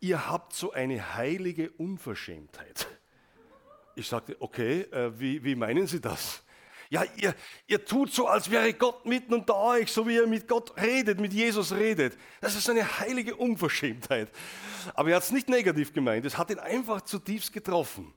Ihr 0.00 0.28
habt 0.28 0.52
so 0.52 0.72
eine 0.72 1.16
heilige 1.16 1.70
Unverschämtheit. 1.72 2.86
Ich 3.96 4.08
sagte, 4.08 4.36
okay, 4.40 4.82
äh, 4.82 5.18
wie, 5.18 5.42
wie 5.42 5.54
meinen 5.54 5.86
Sie 5.86 6.00
das? 6.00 6.43
Ja, 6.90 7.04
ihr, 7.16 7.34
ihr 7.66 7.84
tut 7.84 8.12
so, 8.12 8.26
als 8.26 8.50
wäre 8.50 8.72
Gott 8.74 9.06
mitten 9.06 9.34
unter 9.34 9.56
euch, 9.56 9.90
so 9.90 10.06
wie 10.06 10.14
ihr 10.14 10.26
mit 10.26 10.46
Gott 10.46 10.76
redet, 10.76 11.20
mit 11.20 11.32
Jesus 11.32 11.72
redet. 11.72 12.16
Das 12.40 12.54
ist 12.54 12.68
eine 12.68 13.00
heilige 13.00 13.36
Unverschämtheit. 13.36 14.30
Aber 14.94 15.10
er 15.10 15.16
hat 15.16 15.24
es 15.24 15.32
nicht 15.32 15.48
negativ 15.48 15.92
gemeint, 15.92 16.24
es 16.26 16.38
hat 16.38 16.50
ihn 16.50 16.58
einfach 16.58 17.02
zutiefst 17.02 17.52
getroffen. 17.52 18.12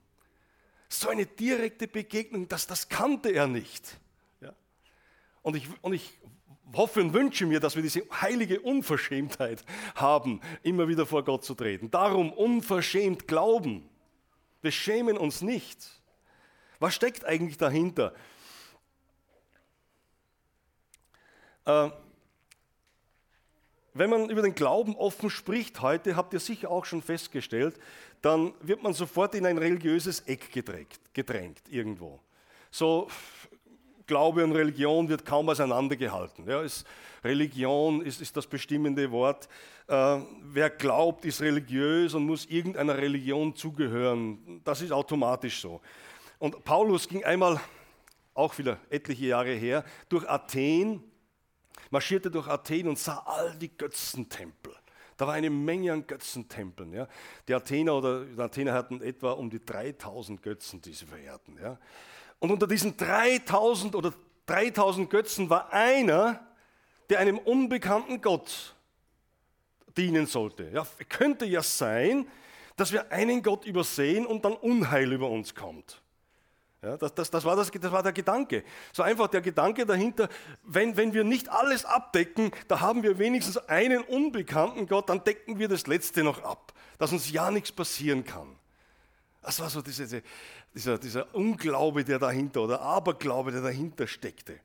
So 0.88 1.08
eine 1.08 1.26
direkte 1.26 1.86
Begegnung, 1.86 2.48
das, 2.48 2.66
das 2.66 2.88
kannte 2.88 3.30
er 3.30 3.46
nicht. 3.46 3.98
Ja? 4.40 4.54
Und, 5.42 5.56
ich, 5.56 5.68
und 5.82 5.92
ich 5.92 6.18
hoffe 6.74 7.00
und 7.00 7.12
wünsche 7.14 7.46
mir, 7.46 7.60
dass 7.60 7.76
wir 7.76 7.82
diese 7.82 8.02
heilige 8.20 8.60
Unverschämtheit 8.60 9.64
haben, 9.94 10.40
immer 10.62 10.88
wieder 10.88 11.06
vor 11.06 11.24
Gott 11.24 11.44
zu 11.44 11.54
treten. 11.54 11.90
Darum 11.90 12.32
unverschämt 12.32 13.26
glauben. 13.26 13.88
Wir 14.60 14.72
schämen 14.72 15.16
uns 15.16 15.42
nicht. 15.42 15.78
Was 16.78 16.94
steckt 16.94 17.24
eigentlich 17.24 17.58
dahinter? 17.58 18.14
Äh, 18.14 18.18
wenn 23.94 24.10
man 24.10 24.30
über 24.30 24.42
den 24.42 24.54
Glauben 24.54 24.96
offen 24.96 25.28
spricht 25.28 25.82
heute, 25.82 26.16
habt 26.16 26.32
ihr 26.32 26.40
sicher 26.40 26.70
auch 26.70 26.84
schon 26.84 27.02
festgestellt, 27.02 27.78
dann 28.22 28.54
wird 28.60 28.82
man 28.82 28.94
sofort 28.94 29.34
in 29.34 29.44
ein 29.44 29.58
religiöses 29.58 30.20
Eck 30.20 30.52
gedrängt, 30.52 30.98
gedrängt 31.12 31.62
irgendwo. 31.68 32.20
So 32.70 33.08
Glaube 34.06 34.42
und 34.42 34.52
Religion 34.52 35.08
wird 35.08 35.24
kaum 35.24 35.48
auseinandergehalten. 35.50 36.48
Ja, 36.48 36.62
ist, 36.62 36.86
Religion 37.22 38.00
ist, 38.00 38.22
ist, 38.22 38.36
das 38.36 38.46
bestimmende 38.46 39.10
Wort. 39.10 39.48
Äh, 39.86 40.20
wer 40.44 40.70
glaubt, 40.70 41.24
ist 41.24 41.42
religiös 41.42 42.14
und 42.14 42.24
muss 42.24 42.46
irgendeiner 42.46 42.96
Religion 42.96 43.54
zugehören. 43.54 44.62
Das 44.64 44.80
ist 44.80 44.92
automatisch 44.92 45.60
so. 45.60 45.80
Und 46.38 46.64
Paulus 46.64 47.06
ging 47.06 47.24
einmal, 47.24 47.60
auch 48.32 48.56
wieder 48.56 48.78
etliche 48.88 49.26
Jahre 49.26 49.52
her, 49.52 49.84
durch 50.08 50.28
Athen 50.28 51.02
marschierte 51.90 52.30
durch 52.30 52.48
Athen 52.48 52.88
und 52.88 52.98
sah 52.98 53.18
all 53.26 53.54
die 53.56 53.76
Götzentempel. 53.76 54.74
Da 55.16 55.26
war 55.26 55.34
eine 55.34 55.50
Menge 55.50 55.92
an 55.92 56.06
Götzentempeln. 56.06 56.92
Ja. 56.92 57.08
Die 57.48 57.54
Athener 57.54 57.96
oder 57.96 58.24
die 58.24 58.40
Athener 58.40 58.72
hatten 58.72 59.02
etwa 59.02 59.32
um 59.32 59.50
die 59.50 59.64
3000 59.64 60.40
Götzen, 60.42 60.80
die 60.80 60.92
sie 60.92 61.06
verehrten. 61.06 61.58
Ja. 61.60 61.78
Und 62.38 62.52
unter 62.52 62.68
diesen 62.68 62.96
3000 62.96 63.96
oder 63.96 64.14
3000 64.46 65.10
Götzen 65.10 65.50
war 65.50 65.72
einer, 65.72 66.46
der 67.10 67.18
einem 67.18 67.38
unbekannten 67.38 68.20
Gott 68.20 68.76
dienen 69.96 70.26
sollte. 70.26 70.70
Ja, 70.72 70.86
könnte 71.08 71.44
ja 71.46 71.62
sein, 71.62 72.28
dass 72.76 72.92
wir 72.92 73.10
einen 73.10 73.42
Gott 73.42 73.66
übersehen 73.66 74.24
und 74.24 74.44
dann 74.44 74.52
Unheil 74.52 75.12
über 75.12 75.28
uns 75.28 75.54
kommt. 75.54 76.00
Ja, 76.80 76.96
das, 76.96 77.12
das, 77.12 77.30
das, 77.30 77.44
war 77.44 77.56
das, 77.56 77.72
das 77.72 77.90
war 77.90 78.02
der 78.02 78.12
Gedanke. 78.12 78.62
So 78.92 79.02
einfach 79.02 79.26
der 79.26 79.40
Gedanke 79.40 79.84
dahinter, 79.84 80.28
wenn, 80.62 80.96
wenn 80.96 81.12
wir 81.12 81.24
nicht 81.24 81.48
alles 81.48 81.84
abdecken, 81.84 82.52
da 82.68 82.80
haben 82.80 83.02
wir 83.02 83.18
wenigstens 83.18 83.56
einen 83.56 84.00
unbekannten 84.02 84.86
Gott, 84.86 85.08
dann 85.08 85.24
decken 85.24 85.58
wir 85.58 85.66
das 85.66 85.88
Letzte 85.88 86.22
noch 86.22 86.42
ab, 86.44 86.72
dass 86.98 87.10
uns 87.10 87.30
ja 87.32 87.50
nichts 87.50 87.72
passieren 87.72 88.24
kann. 88.24 88.56
Das 89.42 89.58
war 89.58 89.70
so 89.70 89.82
diese, 89.82 90.22
dieser, 90.72 90.98
dieser 90.98 91.34
Unglaube, 91.34 92.04
der 92.04 92.20
dahinter 92.20 92.62
oder 92.62 92.80
Aberglaube, 92.80 93.50
der 93.50 93.62
dahinter 93.62 94.06
steckte. 94.06 94.60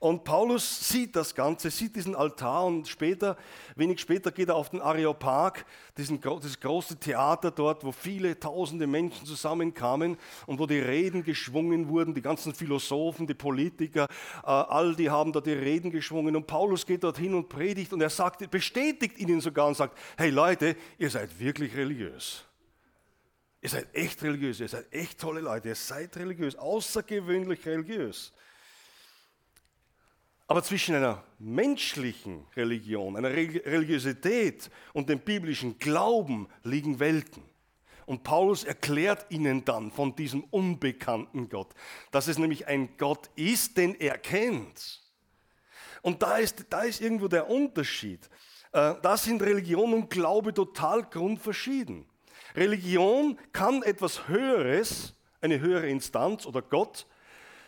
Und 0.00 0.24
Paulus 0.24 0.88
sieht 0.88 1.14
das 1.14 1.34
Ganze, 1.34 1.70
sieht 1.70 1.94
diesen 1.94 2.16
Altar 2.16 2.64
und 2.64 2.88
später, 2.88 3.36
wenig 3.76 4.00
später 4.00 4.32
geht 4.32 4.48
er 4.48 4.54
auf 4.54 4.70
den 4.70 4.80
Areopag, 4.80 5.66
diesen, 5.98 6.18
dieses 6.18 6.58
große 6.58 6.96
Theater 6.98 7.50
dort, 7.50 7.84
wo 7.84 7.92
viele 7.92 8.40
tausende 8.40 8.86
Menschen 8.86 9.26
zusammenkamen 9.26 10.16
und 10.46 10.58
wo 10.58 10.64
die 10.64 10.78
Reden 10.78 11.22
geschwungen 11.22 11.90
wurden, 11.90 12.14
die 12.14 12.22
ganzen 12.22 12.54
Philosophen, 12.54 13.26
die 13.26 13.34
Politiker, 13.34 14.06
äh, 14.42 14.46
all 14.46 14.96
die 14.96 15.10
haben 15.10 15.34
da 15.34 15.42
die 15.42 15.52
Reden 15.52 15.90
geschwungen 15.90 16.34
und 16.34 16.46
Paulus 16.46 16.86
geht 16.86 17.04
dorthin 17.04 17.34
und 17.34 17.50
predigt 17.50 17.92
und 17.92 18.00
er 18.00 18.08
sagt, 18.08 18.50
bestätigt 18.50 19.18
ihnen 19.18 19.42
sogar 19.42 19.66
und 19.66 19.76
sagt, 19.76 19.98
hey 20.16 20.30
Leute, 20.30 20.76
ihr 20.96 21.10
seid 21.10 21.38
wirklich 21.38 21.76
religiös. 21.76 22.46
Ihr 23.60 23.68
seid 23.68 23.94
echt 23.94 24.22
religiös, 24.22 24.60
ihr 24.60 24.68
seid 24.68 24.90
echt 24.94 25.20
tolle 25.20 25.42
Leute, 25.42 25.68
ihr 25.68 25.74
seid 25.74 26.16
religiös, 26.16 26.56
außergewöhnlich 26.56 27.66
religiös. 27.66 28.32
Aber 30.50 30.64
zwischen 30.64 30.96
einer 30.96 31.22
menschlichen 31.38 32.44
Religion, 32.56 33.16
einer 33.16 33.30
Religiosität 33.30 34.68
und 34.92 35.08
dem 35.08 35.20
biblischen 35.20 35.78
Glauben 35.78 36.48
liegen 36.64 36.98
Welten. 36.98 37.44
Und 38.04 38.24
Paulus 38.24 38.64
erklärt 38.64 39.26
ihnen 39.28 39.64
dann 39.64 39.92
von 39.92 40.16
diesem 40.16 40.42
unbekannten 40.42 41.48
Gott, 41.48 41.68
dass 42.10 42.26
es 42.26 42.36
nämlich 42.36 42.66
ein 42.66 42.96
Gott 42.96 43.30
ist, 43.36 43.76
den 43.76 43.94
er 43.94 44.18
kennt. 44.18 45.00
Und 46.02 46.20
da 46.20 46.38
ist, 46.38 46.66
da 46.68 46.82
ist 46.82 47.00
irgendwo 47.00 47.28
der 47.28 47.48
Unterschied. 47.48 48.28
Äh, 48.72 48.94
da 49.02 49.16
sind 49.16 49.42
Religion 49.42 49.94
und 49.94 50.10
Glaube 50.10 50.52
total 50.52 51.04
grundverschieden. 51.04 52.06
Religion 52.56 53.38
kann 53.52 53.84
etwas 53.84 54.26
Höheres, 54.26 55.14
eine 55.40 55.60
höhere 55.60 55.88
Instanz 55.88 56.44
oder 56.44 56.60
Gott, 56.60 57.06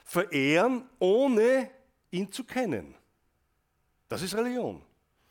verehren, 0.05 0.85
ohne 0.99 1.71
ihn 2.13 2.31
zu 2.31 2.45
kennen. 2.45 2.95
Das 4.09 4.23
ist 4.23 4.37
Religion. 4.37 4.81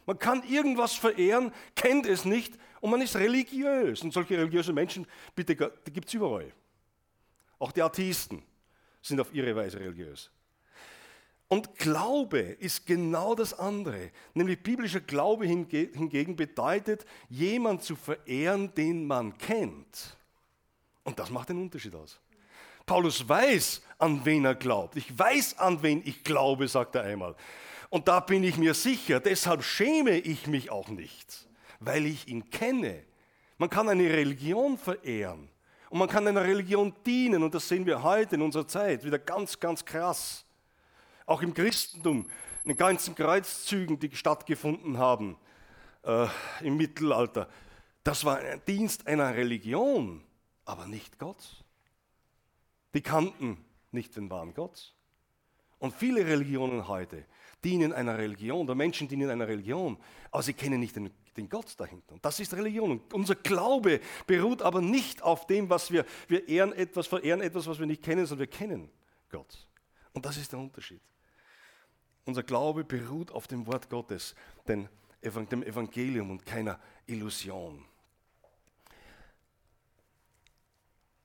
Man 0.05 0.19
kann 0.19 0.43
irgendwas 0.43 0.93
verehren, 0.93 1.53
kennt 1.75 2.05
es 2.05 2.25
nicht 2.25 2.57
und 2.81 2.91
man 2.91 3.01
ist 3.01 3.15
religiös. 3.15 4.01
Und 4.01 4.11
solche 4.11 4.37
religiöse 4.37 4.73
Menschen, 4.73 5.07
bitte, 5.35 5.55
die 5.55 5.93
gibt 5.93 6.07
es 6.07 6.13
überall. 6.13 6.51
Auch 7.59 7.71
die 7.71 7.81
Atheisten 7.81 8.43
sind 9.01 9.19
auf 9.21 9.33
ihre 9.33 9.55
Weise 9.55 9.79
religiös. 9.79 10.31
Und 11.47 11.75
Glaube 11.75 12.39
ist 12.39 12.85
genau 12.85 13.35
das 13.35 13.53
andere. 13.53 14.11
Nämlich 14.33 14.63
biblischer 14.63 15.01
Glaube 15.01 15.45
hingegen 15.45 16.35
bedeutet, 16.35 17.05
jemand 17.29 17.83
zu 17.83 17.95
verehren, 17.95 18.73
den 18.73 19.05
man 19.05 19.37
kennt. 19.37 20.17
Und 21.03 21.19
das 21.19 21.29
macht 21.29 21.49
den 21.49 21.61
Unterschied 21.61 21.93
aus. 21.93 22.19
Paulus 22.85 23.27
weiß, 23.27 23.81
an 24.01 24.25
wen 24.25 24.45
er 24.45 24.55
glaubt. 24.55 24.95
Ich 24.95 25.17
weiß, 25.17 25.59
an 25.59 25.81
wen 25.83 26.01
ich 26.05 26.23
glaube, 26.23 26.67
sagt 26.67 26.95
er 26.95 27.03
einmal. 27.03 27.35
Und 27.89 28.07
da 28.07 28.19
bin 28.19 28.43
ich 28.43 28.57
mir 28.57 28.73
sicher, 28.73 29.19
deshalb 29.19 29.63
schäme 29.63 30.17
ich 30.17 30.47
mich 30.47 30.71
auch 30.71 30.87
nicht, 30.87 31.47
weil 31.79 32.05
ich 32.05 32.27
ihn 32.27 32.49
kenne. 32.49 33.03
Man 33.57 33.69
kann 33.69 33.89
eine 33.89 34.09
Religion 34.09 34.77
verehren 34.77 35.49
und 35.89 35.99
man 35.99 36.07
kann 36.07 36.27
einer 36.27 36.43
Religion 36.43 36.93
dienen 37.05 37.43
und 37.43 37.53
das 37.53 37.67
sehen 37.67 37.85
wir 37.85 38.01
heute 38.01 38.35
in 38.35 38.41
unserer 38.41 38.67
Zeit 38.67 39.03
wieder 39.03 39.19
ganz, 39.19 39.59
ganz 39.59 39.83
krass. 39.83 40.45
Auch 41.25 41.41
im 41.41 41.53
Christentum, 41.53 42.27
in 42.63 42.69
den 42.69 42.77
ganzen 42.77 43.13
Kreuzzügen, 43.13 43.99
die 43.99 44.15
stattgefunden 44.15 44.97
haben 44.97 45.37
äh, 46.03 46.27
im 46.61 46.77
Mittelalter, 46.77 47.49
das 48.03 48.25
war 48.25 48.37
ein 48.37 48.61
Dienst 48.65 49.05
einer 49.05 49.35
Religion, 49.35 50.23
aber 50.65 50.87
nicht 50.87 51.19
Gott. 51.19 51.63
Die 52.93 53.01
kannten 53.01 53.63
nicht 53.93 54.15
den 54.15 54.29
wahren 54.29 54.53
Gott. 54.53 54.93
Und 55.79 55.95
viele 55.95 56.25
Religionen 56.25 56.87
heute 56.87 57.25
dienen 57.63 57.93
einer 57.93 58.17
Religion, 58.17 58.65
der 58.65 58.75
Menschen 58.75 59.07
dienen 59.07 59.29
einer 59.29 59.47
Religion, 59.47 59.97
aber 60.31 60.43
sie 60.43 60.53
kennen 60.53 60.79
nicht 60.79 60.95
den, 60.95 61.11
den 61.37 61.49
Gott 61.49 61.79
dahinter. 61.79 62.13
Und 62.13 62.25
das 62.25 62.39
ist 62.39 62.53
Religion. 62.53 62.91
Und 62.91 63.13
unser 63.13 63.35
Glaube 63.35 63.99
beruht 64.25 64.61
aber 64.61 64.81
nicht 64.81 65.21
auf 65.21 65.47
dem, 65.47 65.69
was 65.69 65.91
wir, 65.91 66.05
wir 66.27 66.47
ehren 66.47 66.73
etwas, 66.73 67.07
verehren 67.07 67.41
etwas, 67.41 67.67
was 67.67 67.79
wir 67.79 67.85
nicht 67.85 68.03
kennen, 68.03 68.25
sondern 68.25 68.47
wir 68.47 68.57
kennen 68.57 68.89
Gott. 69.29 69.67
Und 70.13 70.25
das 70.25 70.37
ist 70.37 70.51
der 70.51 70.59
Unterschied. 70.59 71.01
Unser 72.25 72.43
Glaube 72.43 72.83
beruht 72.83 73.31
auf 73.31 73.47
dem 73.47 73.65
Wort 73.65 73.89
Gottes, 73.89 74.35
dem 74.67 74.87
Evangelium 75.21 76.31
und 76.31 76.45
keiner 76.45 76.79
Illusion. 77.05 77.85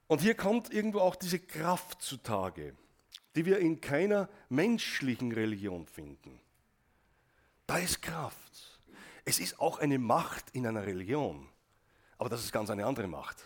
Und 0.09 0.21
hier 0.21 0.35
kommt 0.35 0.73
irgendwo 0.73 1.01
auch 1.01 1.17
diese 1.17 1.39
Kraft 1.39 2.01
zutage, 2.01 2.77
die 3.35 3.45
wir 3.45 3.59
in 3.59 3.81
keiner 3.81 4.29
menschlichen 4.49 5.33
Religion 5.33 5.87
finden. 5.87 6.41
Da 7.67 7.79
ist 7.79 8.01
Kraft. 8.01 8.81
Es 9.25 9.41
ist 9.41 9.59
auch 9.59 9.79
eine 9.81 9.99
Macht 9.99 10.51
in 10.51 10.67
einer 10.67 10.87
Religion, 10.87 11.49
aber 12.17 12.29
das 12.29 12.45
ist 12.45 12.53
ganz 12.53 12.71
eine 12.71 12.87
andere 12.87 13.09
Macht. 13.09 13.39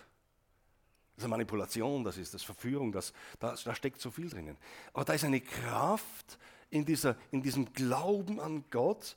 Das 1.16 1.24
ist 1.24 1.30
Manipulation, 1.30 2.04
das 2.04 2.18
ist 2.18 2.34
das 2.34 2.42
Verführung, 2.42 2.92
das, 2.92 3.12
da, 3.38 3.54
da 3.62 3.74
steckt 3.74 4.00
so 4.00 4.10
viel 4.10 4.28
drinnen. 4.28 4.56
Aber 4.92 5.04
da 5.04 5.14
ist 5.14 5.24
eine 5.24 5.40
Kraft 5.40 6.38
in, 6.68 6.84
dieser, 6.84 7.16
in 7.30 7.42
diesem 7.42 7.72
Glauben 7.72 8.40
an 8.40 8.64
Gott, 8.70 9.16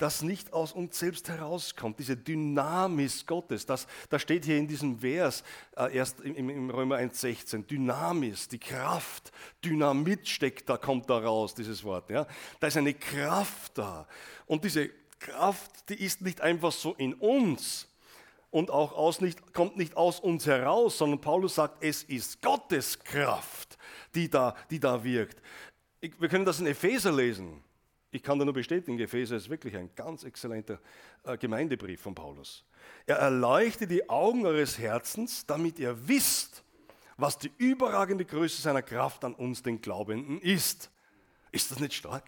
das 0.00 0.22
nicht 0.22 0.52
aus 0.52 0.72
uns 0.72 0.98
selbst 0.98 1.28
herauskommt, 1.28 1.98
diese 1.98 2.16
Dynamis 2.16 3.26
Gottes, 3.26 3.66
das, 3.66 3.86
das 4.08 4.22
steht 4.22 4.44
hier 4.44 4.56
in 4.56 4.66
diesem 4.66 5.00
Vers 5.00 5.44
äh, 5.76 5.94
erst 5.94 6.20
im, 6.20 6.48
im 6.48 6.70
Römer 6.70 6.96
1,16, 6.96 7.66
Dynamis, 7.66 8.48
die 8.48 8.58
Kraft, 8.58 9.30
Dynamit 9.64 10.26
steckt 10.26 10.68
da, 10.68 10.78
kommt 10.78 11.10
da 11.10 11.18
raus, 11.18 11.54
dieses 11.54 11.84
Wort. 11.84 12.08
Ja? 12.10 12.26
Da 12.58 12.66
ist 12.66 12.76
eine 12.76 12.94
Kraft 12.94 13.76
da. 13.76 14.06
Und 14.46 14.64
diese 14.64 14.90
Kraft, 15.18 15.88
die 15.90 16.02
ist 16.02 16.22
nicht 16.22 16.40
einfach 16.40 16.72
so 16.72 16.94
in 16.94 17.14
uns 17.14 17.86
und 18.50 18.70
auch 18.70 18.92
aus 18.92 19.20
nicht, 19.20 19.52
kommt 19.52 19.76
nicht 19.76 19.96
aus 19.96 20.18
uns 20.18 20.46
heraus, 20.46 20.98
sondern 20.98 21.20
Paulus 21.20 21.56
sagt, 21.56 21.84
es 21.84 22.02
ist 22.02 22.40
Gottes 22.40 22.98
Kraft, 22.98 23.78
die 24.14 24.28
da, 24.28 24.56
die 24.70 24.80
da 24.80 25.04
wirkt. 25.04 25.40
Ich, 26.00 26.18
wir 26.18 26.28
können 26.28 26.44
das 26.44 26.60
in 26.60 26.66
Epheser 26.66 27.12
lesen. 27.12 27.62
Ich 28.12 28.22
kann 28.22 28.38
da 28.38 28.44
nur 28.44 28.54
bestätigen, 28.54 28.98
Epheser 28.98 29.36
ist 29.36 29.48
wirklich 29.48 29.76
ein 29.76 29.90
ganz 29.94 30.24
exzellenter 30.24 30.80
äh, 31.24 31.38
Gemeindebrief 31.38 32.00
von 32.00 32.14
Paulus. 32.14 32.64
Er 33.06 33.16
erleuchtet 33.16 33.90
die 33.90 34.08
Augen 34.08 34.44
eures 34.46 34.78
Herzens, 34.78 35.46
damit 35.46 35.78
ihr 35.78 35.96
wisst, 36.08 36.64
was 37.16 37.38
die 37.38 37.52
überragende 37.58 38.24
Größe 38.24 38.62
seiner 38.62 38.82
Kraft 38.82 39.24
an 39.24 39.34
uns, 39.34 39.62
den 39.62 39.80
Glaubenden, 39.80 40.40
ist. 40.40 40.90
Ist 41.52 41.70
das 41.70 41.78
nicht 41.78 41.94
stark? 41.94 42.24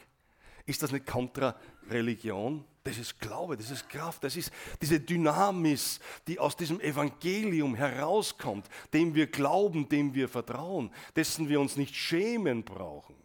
Ist 0.67 0.83
das 0.83 0.93
nicht 0.93 1.07
Kontra-Religion? 1.07 2.65
Das 2.85 2.99
ist 2.99 3.19
Glaube, 3.19 3.57
das 3.57 3.71
ist 3.71 3.89
Kraft, 3.89 4.25
das 4.25 4.37
ist 4.37 4.53
diese 4.81 5.01
Dynamis, 5.01 6.01
die 6.27 6.39
aus 6.39 6.57
diesem 6.57 6.81
Evangelium 6.81 7.75
herauskommt, 7.75 8.69
dem 8.93 9.15
wir 9.15 9.29
glauben, 9.29 9.89
dem 9.89 10.15
wir 10.15 10.29
vertrauen, 10.29 10.91
dessen 11.15 11.49
wir 11.49 11.61
uns 11.61 11.77
nicht 11.77 11.95
schämen 11.95 12.65
brauchen. 12.65 13.22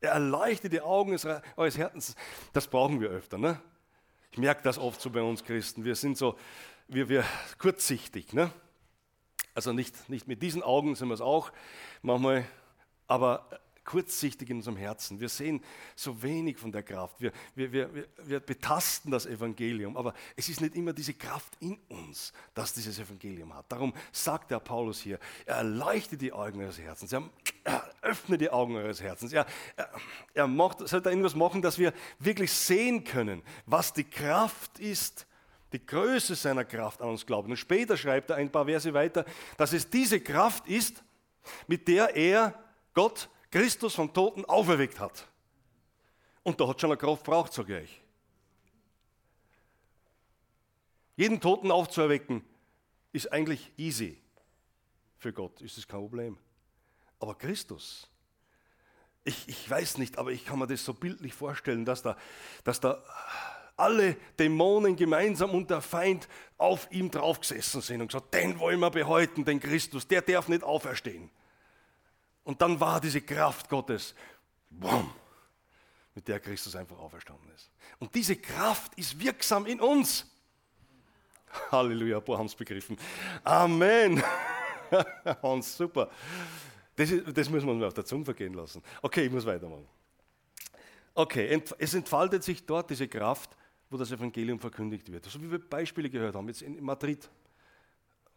Er 0.00 0.12
erleichtert 0.12 0.72
die 0.72 0.80
Augen 0.80 1.16
eures 1.56 1.78
Herzens. 1.78 2.16
Das 2.52 2.66
brauchen 2.66 3.00
wir 3.00 3.10
öfter. 3.10 3.38
Ne? 3.38 3.60
Ich 4.30 4.38
merke 4.38 4.62
das 4.62 4.78
oft 4.78 5.00
so 5.00 5.10
bei 5.10 5.22
uns 5.22 5.44
Christen. 5.44 5.84
Wir 5.84 5.94
sind 5.94 6.16
so, 6.16 6.36
wir, 6.88 7.08
wir 7.08 7.24
kurzsichtig. 7.58 8.32
Ne? 8.32 8.50
Also 9.54 9.72
nicht, 9.72 10.08
nicht 10.08 10.26
mit 10.26 10.42
diesen 10.42 10.62
Augen 10.62 10.94
sind 10.94 11.08
wir 11.08 11.14
es 11.14 11.20
auch 11.20 11.52
manchmal, 12.02 12.44
aber 13.06 13.48
kurzsichtig 13.84 14.50
in 14.50 14.58
unserem 14.58 14.76
Herzen. 14.76 15.20
Wir 15.20 15.28
sehen 15.28 15.62
so 15.96 16.22
wenig 16.22 16.58
von 16.58 16.70
der 16.70 16.82
Kraft. 16.82 17.20
Wir, 17.20 17.32
wir, 17.54 17.72
wir, 17.72 18.06
wir 18.22 18.40
betasten 18.40 19.10
das 19.10 19.26
Evangelium, 19.26 19.96
aber 19.96 20.14
es 20.36 20.48
ist 20.48 20.60
nicht 20.60 20.74
immer 20.76 20.92
diese 20.92 21.14
Kraft 21.14 21.56
in 21.60 21.78
uns, 21.88 22.32
dass 22.54 22.72
dieses 22.72 22.98
Evangelium 22.98 23.54
hat. 23.54 23.70
Darum 23.70 23.92
sagt 24.12 24.50
der 24.50 24.60
Paulus 24.60 25.00
hier, 25.00 25.18
er 25.46 25.56
erleuchtet 25.56 26.20
die 26.20 26.32
Augen 26.32 26.60
eures 26.60 26.78
Herzens, 26.78 27.12
er, 27.12 27.28
öffnet 28.02 28.40
die 28.40 28.50
Augen 28.50 28.76
eures 28.76 29.02
Herzens, 29.02 29.32
er, 29.32 29.46
er, 29.76 29.90
er 30.34 30.46
macht, 30.46 30.86
sollte 30.86 31.08
irgendwas 31.08 31.34
machen, 31.34 31.62
dass 31.62 31.78
wir 31.78 31.92
wirklich 32.18 32.52
sehen 32.52 33.04
können, 33.04 33.42
was 33.66 33.92
die 33.92 34.04
Kraft 34.04 34.78
ist, 34.78 35.26
die 35.72 35.84
Größe 35.84 36.34
seiner 36.34 36.64
Kraft 36.64 37.00
an 37.00 37.08
uns 37.08 37.24
glauben. 37.24 37.50
Und 37.50 37.56
später 37.56 37.96
schreibt 37.96 38.30
er 38.30 38.36
ein 38.36 38.50
paar 38.50 38.66
Verse 38.66 38.92
weiter, 38.92 39.24
dass 39.56 39.72
es 39.72 39.88
diese 39.88 40.20
Kraft 40.20 40.66
ist, 40.66 41.02
mit 41.66 41.88
der 41.88 42.16
er 42.16 42.54
Gott 42.94 43.28
Christus 43.50 43.94
vom 43.94 44.12
Toten 44.12 44.44
auferweckt 44.44 45.00
hat. 45.00 45.26
Und 46.42 46.60
da 46.60 46.68
hat 46.68 46.80
schon 46.80 46.90
eine 46.90 46.98
Kraft 46.98 47.24
braucht, 47.24 47.52
sage 47.52 47.80
ich. 47.80 48.00
Jeden 51.16 51.40
Toten 51.40 51.70
aufzuerwecken, 51.70 52.42
ist 53.12 53.30
eigentlich 53.32 53.72
easy. 53.76 54.18
Für 55.18 55.32
Gott 55.32 55.60
ist 55.60 55.76
es 55.76 55.86
kein 55.86 56.00
Problem. 56.00 56.38
Aber 57.18 57.34
Christus, 57.36 58.08
ich, 59.24 59.48
ich 59.48 59.68
weiß 59.68 59.98
nicht, 59.98 60.16
aber 60.16 60.30
ich 60.30 60.46
kann 60.46 60.58
mir 60.58 60.66
das 60.66 60.84
so 60.84 60.94
bildlich 60.94 61.34
vorstellen, 61.34 61.84
dass 61.84 62.02
da, 62.02 62.16
dass 62.64 62.80
da 62.80 63.04
alle 63.76 64.16
Dämonen 64.38 64.96
gemeinsam 64.96 65.50
und 65.50 65.70
der 65.70 65.82
Feind 65.82 66.28
auf 66.56 66.88
ihm 66.90 67.10
draufgesessen 67.10 67.80
sind 67.82 68.00
und 68.00 68.08
gesagt, 68.08 68.32
den 68.32 68.58
wollen 68.58 68.80
wir 68.80 68.90
behalten, 68.90 69.44
den 69.44 69.60
Christus, 69.60 70.06
der 70.06 70.22
darf 70.22 70.48
nicht 70.48 70.62
auferstehen. 70.62 71.30
Und 72.44 72.60
dann 72.60 72.78
war 72.80 73.00
diese 73.00 73.20
Kraft 73.20 73.68
Gottes, 73.68 74.14
boom, 74.70 75.12
mit 76.14 76.26
der 76.26 76.40
Christus 76.40 76.74
einfach 76.74 76.98
auferstanden 76.98 77.50
ist. 77.54 77.70
Und 77.98 78.14
diese 78.14 78.36
Kraft 78.36 78.94
ist 78.94 79.18
wirksam 79.18 79.66
in 79.66 79.80
uns. 79.80 80.26
Halleluja, 81.70 82.20
paar 82.20 82.38
haben 82.38 82.46
es 82.46 82.54
begriffen. 82.54 82.96
Amen. 83.44 84.22
Hans, 85.42 85.76
super. 85.76 86.10
Das, 86.96 87.10
ist, 87.10 87.36
das 87.36 87.48
muss 87.48 87.64
man 87.64 87.78
mir 87.78 87.86
auf 87.86 87.94
der 87.94 88.04
Zunge 88.04 88.24
vergehen 88.24 88.54
lassen. 88.54 88.82
Okay, 89.02 89.26
ich 89.26 89.32
muss 89.32 89.46
weitermachen. 89.46 89.86
Okay, 91.14 91.60
es 91.78 91.94
entfaltet 91.94 92.44
sich 92.44 92.64
dort 92.64 92.90
diese 92.90 93.08
Kraft, 93.08 93.56
wo 93.90 93.96
das 93.96 94.12
Evangelium 94.12 94.60
verkündigt 94.60 95.10
wird. 95.10 95.24
So 95.24 95.40
wie 95.42 95.50
wir 95.50 95.58
Beispiele 95.58 96.08
gehört 96.08 96.34
haben, 96.34 96.46
jetzt 96.48 96.62
in 96.62 96.82
Madrid, 96.82 97.28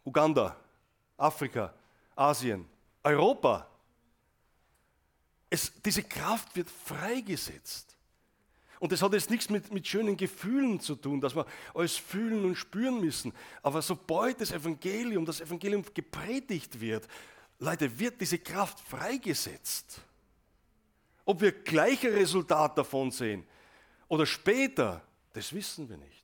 Uganda, 0.04 0.56
Afrika, 1.18 1.74
Asien, 2.16 2.68
Europa. 3.04 3.68
Es, 5.54 5.72
diese 5.86 6.02
Kraft 6.02 6.56
wird 6.56 6.68
freigesetzt. 6.68 7.96
Und 8.80 8.92
das 8.92 9.04
hat 9.04 9.14
jetzt 9.14 9.30
nichts 9.30 9.52
mit, 9.52 9.72
mit 9.72 9.88
schönen 9.88 10.18
Gefühlen 10.18 10.80
zu 10.80 10.96
tun, 10.96 11.22
dass 11.22 11.36
wir 11.36 11.46
alles 11.76 11.96
fühlen 11.96 12.44
und 12.44 12.56
spüren 12.56 13.00
müssen. 13.00 13.32
Aber 13.62 13.84
sobald 13.84 14.42
das 14.42 14.52
Evangelium, 14.52 15.28
das 15.28 15.42
Evangelium 15.42 15.86
gepredigt 15.94 16.82
wird, 16.82 17.08
Leute, 17.60 18.00
wird 18.00 18.20
diese 18.20 18.40
Kraft 18.40 18.80
freigesetzt. 18.80 20.02
Ob 21.24 21.40
wir 21.40 21.52
gleiche 21.52 22.12
Resultat 22.12 22.76
davon 22.76 23.12
sehen 23.12 23.46
oder 24.08 24.26
später, 24.26 25.04
das 25.34 25.54
wissen 25.54 25.88
wir 25.88 25.98
nicht. 25.98 26.23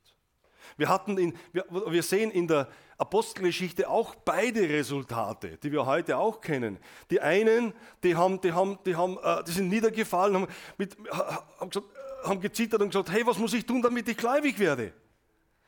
Wir, 0.76 0.88
hatten 0.88 1.18
in, 1.18 1.36
wir, 1.52 1.64
wir 1.70 2.02
sehen 2.02 2.30
in 2.30 2.46
der 2.46 2.68
Apostelgeschichte 2.98 3.88
auch 3.88 4.14
beide 4.14 4.68
Resultate, 4.68 5.56
die 5.58 5.72
wir 5.72 5.86
heute 5.86 6.18
auch 6.18 6.40
kennen. 6.40 6.78
Die 7.10 7.20
einen, 7.20 7.72
die, 8.02 8.14
haben, 8.14 8.40
die, 8.40 8.52
haben, 8.52 8.78
die, 8.84 8.94
haben, 8.94 9.18
äh, 9.22 9.42
die 9.44 9.52
sind 9.52 9.68
niedergefallen, 9.68 10.34
haben, 10.34 10.46
mit, 10.76 10.96
haben, 11.10 11.70
gesagt, 11.70 11.86
haben 12.24 12.40
gezittert 12.40 12.82
und 12.82 12.88
gesagt, 12.88 13.10
hey, 13.10 13.26
was 13.26 13.38
muss 13.38 13.54
ich 13.54 13.64
tun, 13.64 13.80
damit 13.80 14.08
ich 14.08 14.16
gläubig 14.16 14.58
werde? 14.58 14.92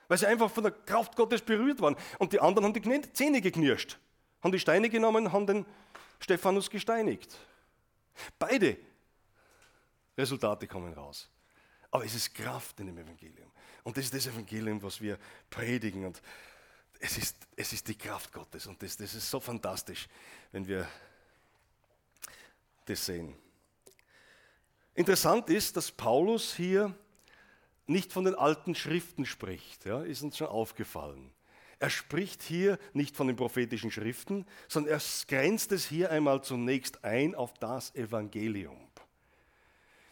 Weil 0.09 0.19
sie 0.19 0.27
einfach 0.27 0.51
von 0.51 0.65
der 0.65 0.73
Kraft 0.73 1.17
Gottes 1.17 1.41
berührt 1.41 1.81
waren. 1.81 1.97
Und 2.19 2.33
die 2.33 2.41
anderen 2.41 2.67
haben 2.67 2.75
die 2.75 3.13
Zähne 3.13 3.41
geknirscht, 3.41 3.99
haben 4.43 4.53
die 4.53 4.59
Steine 4.59 4.91
genommen, 4.91 5.33
haben 5.33 5.47
den 5.47 5.65
Stephanus 6.19 6.69
gesteinigt. 6.69 7.37
Beide 8.39 8.77
Resultate 10.17 10.67
kommen 10.67 10.93
raus. 10.93 11.31
Aber 11.91 12.05
es 12.05 12.15
ist 12.15 12.35
Kraft 12.35 12.79
in 12.81 12.87
dem 12.87 12.99
Evangelium. 12.99 13.52
Und 13.85 13.97
das 13.97 14.05
ist 14.05 14.15
das 14.15 14.27
Evangelium, 14.27 14.83
was 14.83 15.01
wir 15.01 15.19
predigen. 15.51 16.05
Und 16.07 16.23
es 17.01 17.19
ist, 17.19 17.37
es 17.57 17.73
ist 17.73 17.89
die 17.89 17.97
Kraft 17.97 18.33
Gottes. 18.33 18.67
Und 18.67 18.83
das, 18.83 18.97
das 18.97 19.15
ist 19.15 19.29
so 19.29 19.41
fantastisch, 19.41 20.09
wenn 20.53 20.67
wir 20.67 20.89
das 22.85 23.05
sehen. 23.05 23.35
Interessant 24.95 25.49
ist, 25.51 25.77
dass 25.77 25.91
Paulus 25.91 26.55
hier 26.55 26.95
nicht 27.87 28.13
von 28.13 28.25
den 28.25 28.35
alten 28.35 28.75
Schriften 28.75 29.27
spricht. 29.27 29.85
Ja, 29.85 30.03
ist 30.03 30.23
uns 30.23 30.37
schon 30.37 30.49
aufgefallen. 30.49 31.33
Er 31.79 31.91
spricht 31.91 32.43
hier 32.43 32.79
nicht 32.93 33.17
von 33.17 33.27
den 33.27 33.35
prophetischen 33.35 33.91
Schriften, 33.91 34.47
sondern 34.69 34.95
er 34.95 35.03
grenzt 35.27 35.73
es 35.73 35.89
hier 35.89 36.13
einmal 36.13 36.45
zunächst 36.45 37.03
ein 37.03 37.35
auf 37.35 37.55
das 37.55 37.93
Evangelium. 37.97 38.79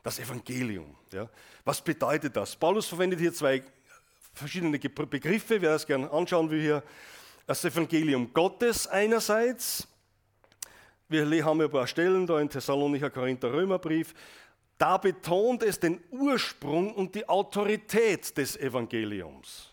Das 0.02 0.18
Evangelium. 0.18 0.96
Ja. 1.12 1.28
Was 1.64 1.82
bedeutet 1.82 2.34
das? 2.36 2.56
Paulus 2.56 2.86
verwendet 2.86 3.20
hier 3.20 3.32
zwei 3.32 3.62
verschiedene 4.32 4.78
Begriffe, 4.78 5.60
wer 5.60 5.72
das 5.72 5.86
gerne 5.86 6.10
anschauen 6.10 6.50
will 6.50 6.60
hier. 6.60 6.82
Das 7.46 7.64
Evangelium 7.64 8.32
Gottes 8.32 8.86
einerseits. 8.86 9.86
Wir 11.08 11.44
haben 11.44 11.60
ein 11.60 11.70
paar 11.70 11.86
Stellen 11.86 12.26
da 12.26 12.40
in 12.40 12.48
Thessalonicher 12.48 13.10
Korinther 13.10 13.52
Römerbrief. 13.52 14.14
Da 14.78 14.96
betont 14.96 15.62
es 15.62 15.78
den 15.78 16.00
Ursprung 16.10 16.94
und 16.94 17.14
die 17.14 17.28
Autorität 17.28 18.36
des 18.38 18.56
Evangeliums. 18.56 19.70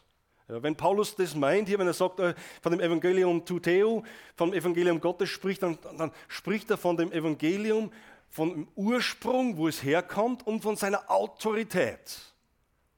Ja, 0.50 0.64
wenn 0.64 0.76
Paulus 0.76 1.16
das 1.16 1.36
meint, 1.36 1.68
hier, 1.68 1.78
wenn 1.78 1.88
er 1.88 1.94
sagt, 1.94 2.20
äh, 2.20 2.34
von 2.62 2.72
dem 2.72 2.82
Evangelium 2.82 3.46
Tuteo, 3.46 4.04
vom 4.36 4.54
Evangelium 4.54 5.00
Gottes 5.00 5.30
spricht, 5.30 5.62
dann, 5.62 5.78
dann 5.98 6.12
spricht 6.28 6.70
er 6.72 6.78
von 6.78 6.98
dem 6.98 7.12
Evangelium, 7.12 7.92
von 8.30 8.50
dem 8.50 8.68
Ursprung, 8.76 9.58
wo 9.58 9.68
es 9.68 9.84
herkommt 9.84 10.46
und 10.46 10.62
von 10.62 10.76
seiner 10.76 11.10
Autorität. 11.10 12.20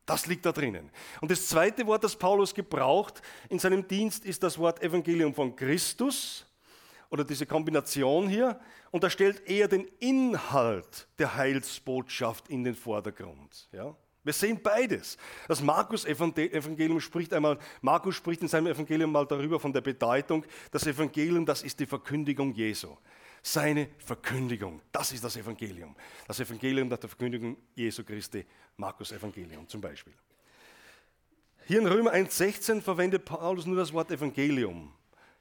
Das 0.05 0.25
liegt 0.25 0.45
da 0.45 0.51
drinnen. 0.51 0.89
Und 1.21 1.29
das 1.29 1.47
zweite 1.47 1.85
Wort, 1.85 2.03
das 2.03 2.15
Paulus 2.15 2.55
gebraucht 2.55 3.21
in 3.47 3.59
seinem 3.59 3.87
Dienst, 3.87 4.25
ist 4.25 4.41
das 4.41 4.57
Wort 4.57 4.81
Evangelium 4.81 5.35
von 5.35 5.55
Christus 5.55 6.47
oder 7.11 7.23
diese 7.23 7.45
Kombination 7.45 8.27
hier. 8.27 8.59
Und 8.89 9.03
da 9.03 9.09
stellt 9.11 9.47
er 9.47 9.67
den 9.67 9.85
Inhalt 9.99 11.07
der 11.19 11.35
Heilsbotschaft 11.35 12.49
in 12.49 12.63
den 12.63 12.73
Vordergrund. 12.73 13.69
Ja? 13.71 13.95
Wir 14.23 14.33
sehen 14.33 14.59
beides. 14.61 15.15
Das 15.47 15.61
Markus-Evangelium 15.61 16.99
spricht 16.99 17.31
einmal, 17.31 17.59
Markus 17.81 18.15
spricht 18.15 18.41
in 18.41 18.47
seinem 18.47 18.67
Evangelium 18.67 19.11
mal 19.11 19.27
darüber 19.27 19.59
von 19.59 19.71
der 19.71 19.81
Bedeutung, 19.81 20.43
das 20.71 20.87
Evangelium, 20.87 21.45
das 21.45 21.61
ist 21.61 21.79
die 21.79 21.85
Verkündigung 21.85 22.51
Jesu 22.53 22.97
seine 23.41 23.89
Verkündigung. 23.97 24.81
Das 24.91 25.11
ist 25.11 25.23
das 25.23 25.37
Evangelium. 25.37 25.95
Das 26.27 26.39
Evangelium 26.39 26.89
der 26.89 26.97
Verkündigung 26.97 27.57
Jesu 27.75 28.03
Christi, 28.03 28.45
Markus 28.77 29.11
Evangelium 29.11 29.67
zum 29.67 29.81
Beispiel. 29.81 30.13
Hier 31.65 31.79
in 31.79 31.87
Römer 31.87 32.13
1,16 32.13 32.81
verwendet 32.81 33.25
Paulus 33.25 33.65
nur 33.65 33.77
das 33.77 33.93
Wort 33.93 34.11
Evangelium. 34.11 34.91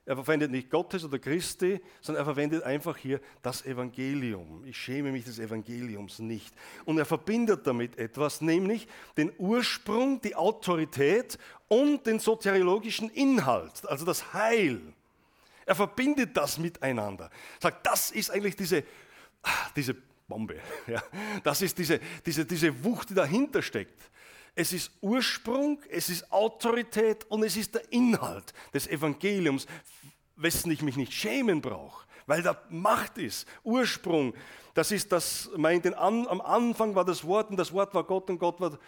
Er 0.09 0.15
verwendet 0.15 0.51
nicht 0.51 0.71
Gottes 0.71 1.05
oder 1.05 1.19
Christi, 1.19 1.81
sondern 2.01 2.23
er 2.23 2.25
verwendet 2.25 2.63
einfach 2.63 2.97
hier 2.97 3.21
das 3.43 3.67
Evangelium. 3.67 4.65
Ich 4.65 4.79
schäme 4.79 5.13
mich 5.13 5.25
des 5.27 5.39
Evangeliums 5.39 6.19
nicht. 6.19 6.55
Und 6.87 6.97
er 6.97 7.05
verbindet 7.05 7.67
damit 7.67 7.99
etwas, 7.99 8.41
nämlich 8.41 8.89
den 9.19 9.31
Ursprung, 9.37 10.19
die 10.23 10.35
Autorität 10.35 11.39
und 11.69 12.07
den 12.07 12.21
soteriologischen 12.21 13.11
Inhalt, 13.11 13.87
also 13.87 14.07
das 14.07 14.33
Heil. 14.33 14.81
Er 15.69 15.75
verbindet 15.75 16.35
das 16.35 16.57
miteinander. 16.57 17.29
Sagt, 17.61 17.87
das 17.87 18.11
ist 18.11 18.31
eigentlich 18.31 18.57
diese, 18.57 18.85
diese 19.77 19.95
Bombe. 20.27 20.57
Ja. 20.87 21.03
Das 21.45 21.61
ist 21.61 21.77
diese, 21.77 22.01
diese, 22.25 22.47
diese 22.47 22.85
Wucht, 22.85 23.11
die 23.11 23.15
dahinter 23.15 23.61
steckt. 23.61 24.11
Es 24.55 24.73
ist 24.73 24.91
Ursprung, 25.03 25.79
es 25.91 26.09
ist 26.09 26.33
Autorität 26.33 27.25
und 27.25 27.45
es 27.45 27.55
ist 27.59 27.75
der 27.75 27.93
Inhalt 27.93 28.55
des 28.73 28.87
Evangeliums, 28.87 29.67
wessen 30.37 30.71
ich 30.71 30.81
mich 30.81 30.97
nicht 30.97 31.13
schämen 31.13 31.61
brauche, 31.61 32.07
weil 32.27 32.43
da 32.43 32.59
Macht 32.71 33.19
ist, 33.19 33.47
Ursprung. 33.63 34.33
Das 34.73 34.91
ist 34.91 35.13
das, 35.13 35.51
meint, 35.55 35.87
am 35.95 36.41
Anfang 36.41 36.95
war 36.95 37.05
das 37.05 37.23
Wort 37.25 37.51
und 37.51 37.59
das 37.59 37.75
Wort 37.75 37.93
war 37.93 38.05
Gott 38.05 38.31
und 38.31 38.39
Gott 38.39 38.59
war, 38.59 38.79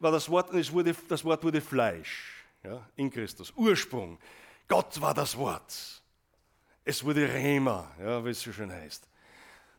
war 0.00 0.12
das 0.12 0.28
Wort 0.28 0.50
und 0.50 0.58
es 0.58 0.70
wurde, 0.70 0.94
das 1.08 1.24
Wort 1.24 1.42
wurde 1.42 1.62
Fleisch 1.62 2.44
ja, 2.62 2.86
in 2.96 3.10
Christus. 3.10 3.54
Ursprung. 3.56 4.18
Gott 4.68 5.00
war 5.00 5.14
das 5.14 5.34
Wort. 5.38 6.02
Es 6.88 7.04
wurde 7.04 7.28
Rema, 7.28 7.90
ja, 8.00 8.24
wie 8.24 8.30
es 8.30 8.40
so 8.40 8.52
schön 8.52 8.70
heißt. 8.70 9.08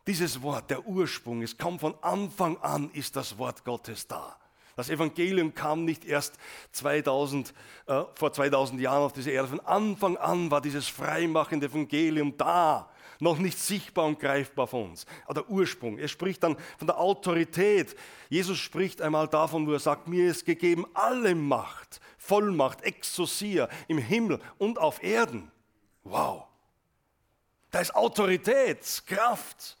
Dieses 0.06 0.42
Wort, 0.42 0.68
der 0.68 0.86
Ursprung, 0.86 1.40
es 1.40 1.56
kommt 1.56 1.80
von 1.80 1.94
Anfang 2.02 2.58
an, 2.58 2.90
ist 2.90 3.16
das 3.16 3.38
Wort 3.38 3.64
Gottes 3.64 4.06
da. 4.06 4.36
Das 4.76 4.90
Evangelium 4.90 5.54
kam 5.54 5.86
nicht 5.86 6.04
erst 6.04 6.36
2000, 6.72 7.54
äh, 7.86 8.02
vor 8.14 8.30
2000 8.30 8.78
Jahren 8.82 9.04
auf 9.04 9.14
diese 9.14 9.30
Erde. 9.30 9.48
Von 9.48 9.60
Anfang 9.60 10.18
an 10.18 10.50
war 10.50 10.60
dieses 10.60 10.86
freimachende 10.86 11.68
Evangelium 11.68 12.36
da, 12.36 12.90
noch 13.20 13.38
nicht 13.38 13.58
sichtbar 13.58 14.04
und 14.04 14.20
greifbar 14.20 14.66
von 14.66 14.90
uns. 14.90 15.06
Aber 15.24 15.40
der 15.40 15.50
Ursprung, 15.50 15.96
er 15.96 16.08
spricht 16.08 16.42
dann 16.42 16.58
von 16.76 16.86
der 16.86 16.98
Autorität. 16.98 17.96
Jesus 18.28 18.58
spricht 18.58 19.00
einmal 19.00 19.28
davon, 19.28 19.66
wo 19.66 19.72
er 19.72 19.78
sagt, 19.78 20.08
mir 20.08 20.30
ist 20.30 20.44
gegeben 20.44 20.84
alle 20.92 21.34
Macht, 21.34 22.02
Vollmacht, 22.18 22.82
Exousia 22.82 23.66
im 23.88 23.96
Himmel 23.96 24.40
und 24.58 24.78
auf 24.78 25.02
Erden. 25.02 25.50
Wow. 26.04 26.47
Da 27.70 27.80
ist 27.80 27.94
Autorität, 27.94 29.02
Kraft. 29.06 29.76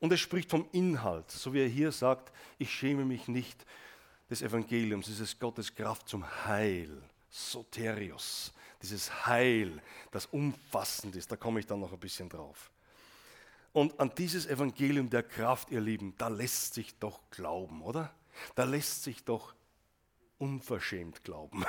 Und 0.00 0.10
er 0.10 0.18
spricht 0.18 0.50
vom 0.50 0.66
Inhalt, 0.72 1.30
so 1.30 1.52
wie 1.52 1.60
er 1.60 1.68
hier 1.68 1.92
sagt, 1.92 2.32
ich 2.58 2.72
schäme 2.72 3.04
mich 3.04 3.28
nicht 3.28 3.64
des 4.28 4.42
Evangeliums, 4.42 5.06
dieses 5.06 5.38
Gottes 5.38 5.74
Kraft 5.74 6.08
zum 6.08 6.24
Heil, 6.44 7.02
Soterios, 7.30 8.52
dieses 8.82 9.26
Heil, 9.26 9.80
das 10.10 10.26
umfassend 10.26 11.14
ist, 11.14 11.30
da 11.30 11.36
komme 11.36 11.60
ich 11.60 11.66
dann 11.66 11.80
noch 11.80 11.92
ein 11.92 12.00
bisschen 12.00 12.28
drauf. 12.28 12.70
Und 13.72 13.98
an 14.00 14.10
dieses 14.16 14.46
Evangelium 14.46 15.08
der 15.08 15.22
Kraft, 15.22 15.70
ihr 15.70 15.80
Lieben, 15.80 16.14
da 16.18 16.28
lässt 16.28 16.74
sich 16.74 16.98
doch 16.98 17.20
glauben, 17.30 17.82
oder? 17.82 18.12
Da 18.54 18.64
lässt 18.64 19.04
sich 19.04 19.24
doch 19.24 19.54
unverschämt 20.38 21.24
glauben. 21.24 21.64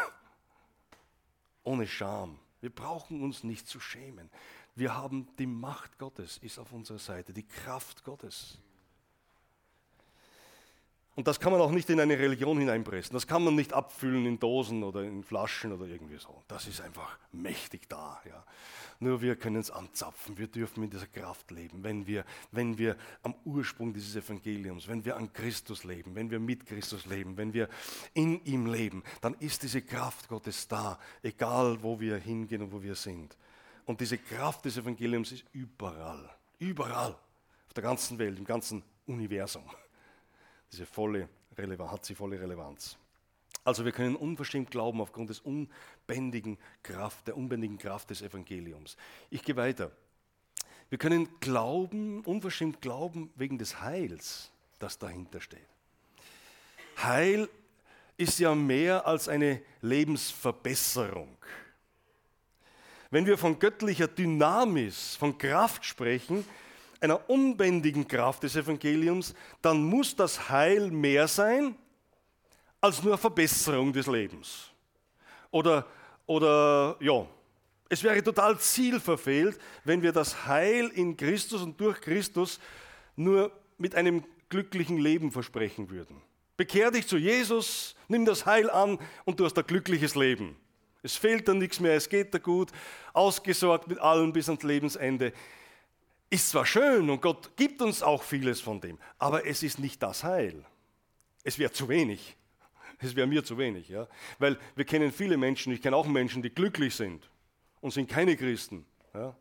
Ohne 1.64 1.88
Scham. 1.88 2.40
Wir 2.62 2.74
brauchen 2.74 3.22
uns 3.24 3.44
nicht 3.44 3.68
zu 3.68 3.80
schämen. 3.80 4.30
Wir 4.76 4.96
haben 4.96 5.28
die 5.38 5.46
Macht 5.46 5.98
Gottes, 6.00 6.38
ist 6.38 6.58
auf 6.58 6.74
unserer 6.74 7.00
Seite, 7.00 7.34
die 7.34 7.44
Kraft 7.44 8.04
Gottes. 8.04 8.58
Und 11.16 11.28
das 11.28 11.40
kann 11.40 11.52
man 11.52 11.62
auch 11.62 11.70
nicht 11.70 11.90
in 11.92 12.00
eine 12.00 12.18
Religion 12.18 12.58
hineinpressen. 12.58 13.14
Das 13.14 13.28
kann 13.28 13.44
man 13.44 13.54
nicht 13.54 13.72
abfüllen 13.72 14.26
in 14.26 14.40
Dosen 14.40 14.84
oder 14.84 15.04
in 15.04 15.24
Flaschen 15.24 15.72
oder 15.72 15.86
irgendwie 15.86 16.18
so. 16.18 16.42
Das 16.48 16.66
ist 16.66 16.82
einfach 16.82 17.20
mächtig 17.32 17.88
da. 17.88 18.20
Ja. 18.28 18.44
Nur 19.00 19.22
wir 19.22 19.36
können 19.36 19.58
es 19.58 19.70
anzapfen. 19.70 20.40
Wir 20.40 20.48
dürfen 20.48 20.84
in 20.84 20.90
dieser 20.90 21.06
Kraft 21.06 21.52
leben, 21.52 21.84
wenn 21.84 22.08
wir, 22.08 22.26
wenn 22.52 22.80
wir 22.80 22.98
am 23.22 23.36
Ursprung 23.46 23.94
dieses 23.94 24.16
Evangeliums, 24.16 24.88
wenn 24.88 25.06
wir 25.06 25.16
an 25.16 25.32
Christus 25.34 25.84
leben, 25.84 26.16
wenn 26.16 26.32
wir 26.32 26.40
mit 26.40 26.66
Christus 26.66 27.06
leben, 27.06 27.38
wenn 27.38 27.54
wir 27.54 27.70
in 28.16 28.44
ihm 28.46 28.66
leben, 28.66 29.04
dann 29.22 29.36
ist 29.36 29.62
diese 29.62 29.84
Kraft 29.84 30.28
Gottes 30.30 30.68
da, 30.68 30.98
egal 31.22 31.84
wo 31.84 32.00
wir 32.00 32.18
hingehen 32.18 32.64
und 32.64 32.72
wo 32.72 32.82
wir 32.82 32.96
sind. 32.96 33.38
Und 33.86 34.00
diese 34.00 34.18
Kraft 34.18 34.66
des 34.66 34.78
Evangeliums 34.78 35.32
ist 35.32 35.46
überall, 35.52 36.30
überall, 36.60 37.12
auf 37.68 37.74
der 37.76 37.84
ganzen 37.84 38.18
Welt, 38.18 38.38
im 38.38 38.46
ganzen 38.46 38.84
Universum 39.06 39.64
diese 40.74 40.86
volle 40.88 41.30
Relevanz, 41.56 41.92
hat 41.92 42.06
sie 42.06 42.16
volle 42.16 42.40
Relevanz. 42.40 42.98
Also 43.64 43.86
wir 43.86 43.92
können 43.92 44.16
unverstimmt 44.16 44.72
glauben 44.72 45.00
aufgrund 45.00 45.30
des 45.30 45.40
unbändigen 45.40 46.58
Kraft, 46.82 47.28
der 47.28 47.38
unbändigen 47.38 47.78
Kraft 47.78 48.10
des 48.10 48.22
Evangeliums. 48.22 48.98
Ich 49.30 49.44
gehe 49.44 49.56
weiter. 49.56 49.92
Wir 50.90 50.98
können 50.98 51.30
glauben, 51.40 52.22
unverstimmt 52.22 52.82
glauben 52.82 53.32
wegen 53.36 53.58
des 53.58 53.82
Heils, 53.82 54.52
das 54.80 54.98
dahinter 54.98 55.40
steht. 55.40 55.60
Heil 56.98 57.48
ist 58.18 58.40
ja 58.40 58.54
mehr 58.54 59.08
als 59.08 59.30
eine 59.30 59.62
Lebensverbesserung. 59.82 61.38
Wenn 63.14 63.28
wir 63.28 63.38
von 63.38 63.60
göttlicher 63.60 64.08
Dynamis, 64.08 65.16
von 65.18 65.38
Kraft 65.38 65.86
sprechen, 65.86 66.44
einer 67.00 67.30
unbändigen 67.30 68.08
Kraft 68.08 68.42
des 68.42 68.56
Evangeliums, 68.56 69.36
dann 69.62 69.84
muss 69.84 70.16
das 70.16 70.50
Heil 70.50 70.90
mehr 70.90 71.28
sein 71.28 71.76
als 72.82 73.04
nur 73.04 73.20
Verbesserung 73.20 73.94
des 73.94 74.08
Lebens. 74.08 74.72
Oder, 75.52 75.86
oder 76.26 76.98
ja, 77.02 77.28
es 77.88 78.02
wäre 78.02 78.24
total 78.24 78.58
zielverfehlt, 78.58 79.60
wenn 79.84 80.02
wir 80.02 80.12
das 80.12 80.48
Heil 80.48 80.88
in 80.88 81.16
Christus 81.16 81.62
und 81.62 81.80
durch 81.80 82.02
Christus 82.02 82.60
nur 83.16 83.52
mit 83.78 83.94
einem 83.94 84.24
glücklichen 84.50 84.98
Leben 84.98 85.32
versprechen 85.32 85.92
würden. 85.92 86.20
Bekehr 86.58 86.90
dich 86.90 87.06
zu 87.06 87.18
Jesus, 87.18 87.96
nimm 88.08 88.26
das 88.26 88.48
Heil 88.48 88.72
an 88.72 88.98
und 89.24 89.40
du 89.40 89.46
hast 89.46 89.56
ein 89.60 89.68
glückliches 89.68 90.16
Leben. 90.16 90.58
Es 91.04 91.16
fehlt 91.16 91.48
dann 91.48 91.60
nichts 91.60 91.80
mehr, 91.80 91.94
es 91.94 92.10
geht 92.10 92.34
dir 92.34 92.40
gut, 92.40 92.72
ausgesorgt 93.12 93.88
mit 93.88 94.00
allem 94.00 94.34
bis 94.34 94.50
ans 94.50 94.64
Lebensende 94.64 95.34
ist 96.34 96.50
zwar 96.50 96.66
schön 96.66 97.12
und 97.12 97.22
Gott 97.22 97.56
gibt 97.56 97.80
uns 97.80 98.02
auch 98.02 98.24
vieles 98.24 98.60
von 98.60 98.82
dem, 98.82 98.98
aber 99.20 99.46
es 99.46 99.62
ist 99.62 99.78
nicht 99.78 100.02
das 100.02 100.24
Heil. 100.24 100.66
Es 101.44 101.60
wäre 101.60 101.72
zu 101.72 101.88
wenig. 101.88 102.36
Es 103.00 103.16
wäre 103.16 103.28
mir 103.28 103.44
zu 103.44 103.60
wenig. 103.60 103.90
Ja? 103.90 104.08
Weil 104.40 104.58
wir 104.76 104.84
kennen 104.84 105.12
viele 105.12 105.38
Menschen, 105.38 105.72
ich 105.74 105.82
kenne 105.82 105.96
auch 105.96 106.08
Menschen, 106.08 106.42
die 106.42 106.50
glücklich 106.50 106.96
sind 106.96 107.30
und 107.82 107.92
sind 107.92 108.10
keine 108.10 108.36
Christen. 108.36 108.84
Ja? 109.14 109.36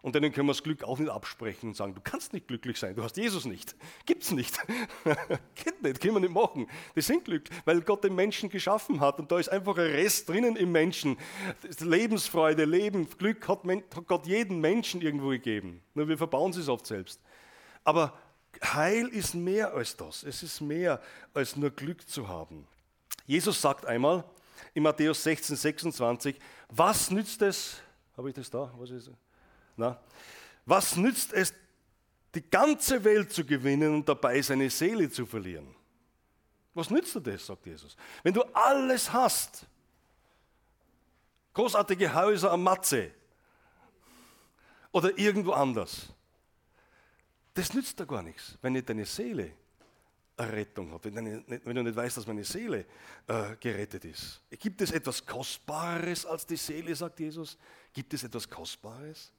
Und 0.00 0.14
denen 0.14 0.32
können 0.32 0.46
wir 0.46 0.52
das 0.52 0.62
Glück 0.62 0.84
auch 0.84 0.98
nicht 0.98 1.10
absprechen 1.10 1.70
und 1.70 1.74
sagen, 1.74 1.94
du 1.94 2.00
kannst 2.00 2.32
nicht 2.32 2.46
glücklich 2.46 2.78
sein, 2.78 2.94
du 2.94 3.02
hast 3.02 3.16
Jesus 3.16 3.44
nicht. 3.46 3.74
Gibt's 4.06 4.30
nicht. 4.30 4.56
Geht 5.56 5.82
nicht, 5.82 6.00
können 6.00 6.14
wir 6.14 6.20
nicht 6.20 6.32
machen. 6.32 6.68
Die 6.94 7.00
sind 7.00 7.24
glücklich, 7.24 7.58
weil 7.64 7.80
Gott 7.80 8.04
den 8.04 8.14
Menschen 8.14 8.48
geschaffen 8.48 9.00
hat 9.00 9.18
und 9.18 9.32
da 9.32 9.38
ist 9.40 9.48
einfach 9.48 9.76
ein 9.76 9.90
Rest 9.90 10.28
drinnen 10.28 10.54
im 10.54 10.70
Menschen. 10.70 11.16
Lebensfreude, 11.80 12.64
Leben, 12.64 13.08
Glück 13.10 13.48
hat, 13.48 13.62
Gott 14.06 14.26
jeden 14.26 14.60
Menschen 14.60 15.00
irgendwo 15.00 15.30
gegeben. 15.30 15.82
Nur 15.94 16.08
wir 16.08 16.16
verbauen 16.16 16.52
es 16.52 16.68
oft 16.68 16.86
selbst. 16.86 17.20
Aber 17.82 18.16
Heil 18.62 19.08
ist 19.08 19.34
mehr 19.34 19.74
als 19.74 19.96
das. 19.96 20.22
Es 20.22 20.42
ist 20.42 20.60
mehr 20.60 21.00
als 21.34 21.56
nur 21.56 21.70
Glück 21.70 22.08
zu 22.08 22.28
haben. 22.28 22.66
Jesus 23.26 23.60
sagt 23.60 23.84
einmal 23.84 24.24
in 24.74 24.82
Matthäus 24.82 25.22
16, 25.22 25.56
26, 25.56 26.36
was 26.68 27.10
nützt 27.10 27.42
es, 27.42 27.80
habe 28.16 28.28
ich 28.28 28.34
das 28.34 28.48
da? 28.48 28.72
Was 28.76 28.90
ist 28.90 29.08
das? 29.08 29.14
Na? 29.78 29.98
Was 30.66 30.96
nützt 30.96 31.32
es, 31.32 31.54
die 32.34 32.42
ganze 32.42 33.02
Welt 33.02 33.32
zu 33.32 33.44
gewinnen 33.44 33.94
und 33.94 34.08
dabei 34.08 34.42
seine 34.42 34.68
Seele 34.68 35.10
zu 35.10 35.24
verlieren? 35.24 35.74
Was 36.74 36.90
nützt 36.90 37.14
dir 37.14 37.20
das, 37.22 37.46
sagt 37.46 37.64
Jesus. 37.64 37.96
Wenn 38.22 38.34
du 38.34 38.42
alles 38.52 39.10
hast, 39.12 39.66
großartige 41.54 42.12
Häuser 42.12 42.52
am 42.52 42.62
Matze 42.62 43.10
oder 44.92 45.16
irgendwo 45.16 45.52
anders, 45.52 46.12
das 47.54 47.72
nützt 47.72 47.98
dir 47.98 48.06
gar 48.06 48.22
nichts, 48.22 48.58
wenn 48.60 48.74
nicht 48.74 48.88
deine 48.88 49.06
Seele 49.06 49.52
Errettung 50.36 50.92
hat, 50.92 51.04
wenn, 51.04 51.44
wenn 51.48 51.74
du 51.74 51.82
nicht 51.82 51.96
weißt, 51.96 52.16
dass 52.16 52.26
meine 52.26 52.44
Seele 52.44 52.86
äh, 53.26 53.56
gerettet 53.58 54.04
ist. 54.04 54.40
Gibt 54.50 54.80
es 54.80 54.92
etwas 54.92 55.26
Kostbares 55.26 56.24
als 56.24 56.46
die 56.46 56.56
Seele, 56.56 56.94
sagt 56.94 57.18
Jesus? 57.18 57.58
Gibt 57.92 58.14
es 58.14 58.22
etwas 58.22 58.48
Kostbares? 58.48 59.32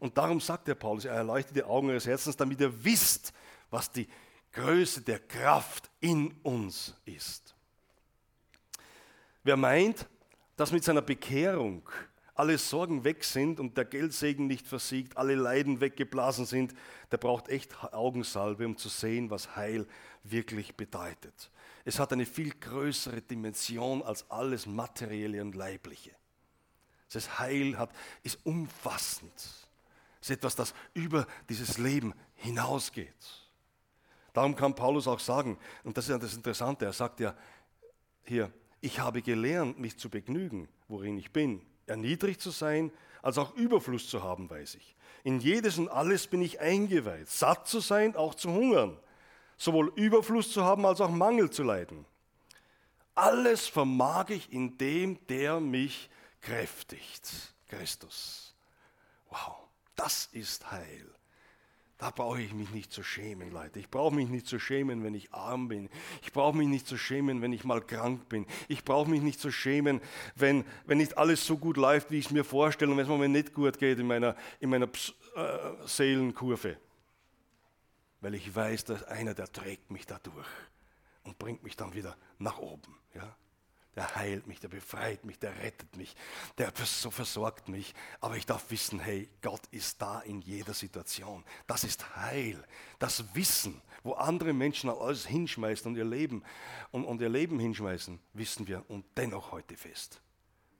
Und 0.00 0.16
darum 0.16 0.40
sagt 0.40 0.68
der 0.68 0.74
Paulus, 0.74 1.04
er 1.04 1.14
erleuchtet 1.14 1.56
die 1.56 1.64
Augen 1.64 1.88
eures 1.90 2.06
Herzens, 2.06 2.36
damit 2.36 2.60
ihr 2.60 2.84
wisst, 2.84 3.32
was 3.70 3.90
die 3.90 4.08
Größe 4.52 5.02
der 5.02 5.18
Kraft 5.18 5.90
in 6.00 6.32
uns 6.42 6.94
ist. 7.04 7.54
Wer 9.42 9.56
meint, 9.56 10.06
dass 10.56 10.72
mit 10.72 10.84
seiner 10.84 11.02
Bekehrung 11.02 11.88
alle 12.34 12.56
Sorgen 12.56 13.02
weg 13.02 13.24
sind 13.24 13.58
und 13.58 13.76
der 13.76 13.84
Geldsegen 13.84 14.46
nicht 14.46 14.66
versiegt, 14.66 15.16
alle 15.16 15.34
Leiden 15.34 15.80
weggeblasen 15.80 16.46
sind, 16.46 16.72
der 17.10 17.16
braucht 17.16 17.48
echt 17.48 17.76
Augensalbe, 17.92 18.64
um 18.64 18.76
zu 18.76 18.88
sehen, 18.88 19.30
was 19.30 19.56
Heil 19.56 19.86
wirklich 20.22 20.76
bedeutet. 20.76 21.50
Es 21.84 21.98
hat 21.98 22.12
eine 22.12 22.26
viel 22.26 22.50
größere 22.50 23.22
Dimension 23.22 24.02
als 24.02 24.30
alles 24.30 24.66
Materielle 24.66 25.42
und 25.42 25.54
Leibliche. 25.54 26.12
Das 27.12 27.38
Heil 27.38 27.76
hat, 27.78 27.90
ist 28.22 28.38
umfassend. 28.44 29.67
Ist 30.20 30.30
etwas, 30.30 30.56
das 30.56 30.74
über 30.94 31.26
dieses 31.48 31.78
Leben 31.78 32.14
hinausgeht. 32.34 33.14
Darum 34.32 34.54
kann 34.54 34.74
Paulus 34.74 35.08
auch 35.08 35.20
sagen, 35.20 35.58
und 35.84 35.96
das 35.96 36.04
ist 36.04 36.10
ja 36.10 36.18
das 36.18 36.34
Interessante, 36.34 36.84
er 36.84 36.92
sagt 36.92 37.20
ja 37.20 37.34
hier, 38.24 38.52
ich 38.80 39.00
habe 39.00 39.22
gelernt, 39.22 39.78
mich 39.78 39.98
zu 39.98 40.08
begnügen, 40.08 40.68
worin 40.86 41.18
ich 41.18 41.32
bin, 41.32 41.62
erniedrigt 41.86 42.40
zu 42.40 42.50
sein, 42.50 42.92
als 43.22 43.38
auch 43.38 43.54
Überfluss 43.54 44.08
zu 44.08 44.22
haben, 44.22 44.48
weiß 44.48 44.76
ich. 44.76 44.94
In 45.24 45.40
jedes 45.40 45.78
und 45.78 45.88
alles 45.88 46.26
bin 46.28 46.40
ich 46.42 46.60
eingeweiht, 46.60 47.28
satt 47.28 47.66
zu 47.66 47.80
sein, 47.80 48.14
auch 48.14 48.34
zu 48.34 48.50
hungern, 48.50 48.98
sowohl 49.56 49.92
Überfluss 49.96 50.52
zu 50.52 50.64
haben, 50.64 50.86
als 50.86 51.00
auch 51.00 51.10
Mangel 51.10 51.50
zu 51.50 51.64
leiden. 51.64 52.04
Alles 53.14 53.66
vermag 53.66 54.30
ich 54.30 54.52
in 54.52 54.78
dem, 54.78 55.18
der 55.26 55.58
mich 55.58 56.08
kräftigt, 56.40 57.28
Christus. 57.66 58.54
Wow. 59.30 59.67
Das 59.98 60.28
ist 60.30 60.70
Heil. 60.70 61.10
Da 61.98 62.10
brauche 62.10 62.40
ich 62.40 62.52
mich 62.54 62.70
nicht 62.70 62.92
zu 62.92 63.02
schämen, 63.02 63.50
Leute. 63.50 63.80
Ich 63.80 63.90
brauche 63.90 64.14
mich 64.14 64.28
nicht 64.28 64.46
zu 64.46 64.60
schämen, 64.60 65.02
wenn 65.02 65.14
ich 65.14 65.34
arm 65.34 65.66
bin. 65.66 65.90
Ich 66.22 66.32
brauche 66.32 66.56
mich 66.56 66.68
nicht 66.68 66.86
zu 66.86 66.96
schämen, 66.96 67.42
wenn 67.42 67.52
ich 67.52 67.64
mal 67.64 67.80
krank 67.80 68.28
bin. 68.28 68.46
Ich 68.68 68.84
brauche 68.84 69.10
mich 69.10 69.22
nicht 69.22 69.40
zu 69.40 69.50
schämen, 69.50 70.00
wenn, 70.36 70.64
wenn 70.86 70.98
nicht 70.98 71.18
alles 71.18 71.44
so 71.44 71.58
gut 71.58 71.76
läuft, 71.76 72.12
wie 72.12 72.20
ich 72.20 72.26
es 72.26 72.30
mir 72.30 72.44
vorstelle 72.44 72.92
und 72.92 72.96
wenn 72.96 73.10
es 73.10 73.18
mir 73.18 73.28
nicht 73.28 73.52
gut 73.54 73.76
geht 73.80 73.98
in 73.98 74.06
meiner, 74.06 74.36
in 74.60 74.70
meiner 74.70 74.86
Ps 74.86 75.12
äh, 75.34 75.58
Seelenkurve. 75.84 76.76
Weil 78.20 78.36
ich 78.36 78.54
weiß, 78.54 78.84
dass 78.84 79.02
einer, 79.02 79.34
der 79.34 79.50
trägt 79.50 79.90
mich 79.90 80.06
da 80.06 80.20
durch 80.20 80.46
und 81.24 81.40
bringt 81.40 81.64
mich 81.64 81.76
dann 81.76 81.92
wieder 81.94 82.16
nach 82.38 82.58
oben. 82.58 82.94
Ja? 83.14 83.34
Der 83.98 84.14
heilt 84.14 84.46
mich, 84.46 84.60
der 84.60 84.68
befreit 84.68 85.24
mich, 85.24 85.40
der 85.40 85.58
rettet 85.58 85.96
mich, 85.96 86.14
der 86.56 86.72
so 86.84 87.10
versorgt 87.10 87.68
mich. 87.68 87.94
Aber 88.20 88.36
ich 88.36 88.46
darf 88.46 88.70
wissen, 88.70 89.00
hey, 89.00 89.28
Gott 89.42 89.62
ist 89.72 90.00
da 90.00 90.20
in 90.20 90.40
jeder 90.40 90.72
Situation. 90.72 91.44
Das 91.66 91.82
ist 91.82 92.14
Heil. 92.14 92.62
Das 93.00 93.34
Wissen, 93.34 93.82
wo 94.04 94.12
andere 94.12 94.52
Menschen 94.52 94.88
alles 94.88 95.26
hinschmeißen 95.26 95.90
und 95.90 95.96
ihr 95.96 96.04
Leben 96.04 96.44
und, 96.92 97.06
und 97.06 97.20
ihr 97.20 97.28
Leben 97.28 97.58
hinschmeißen, 97.58 98.20
wissen 98.34 98.68
wir 98.68 98.84
und 98.88 99.04
dennoch 99.16 99.50
heute 99.50 99.76
fest. 99.76 100.20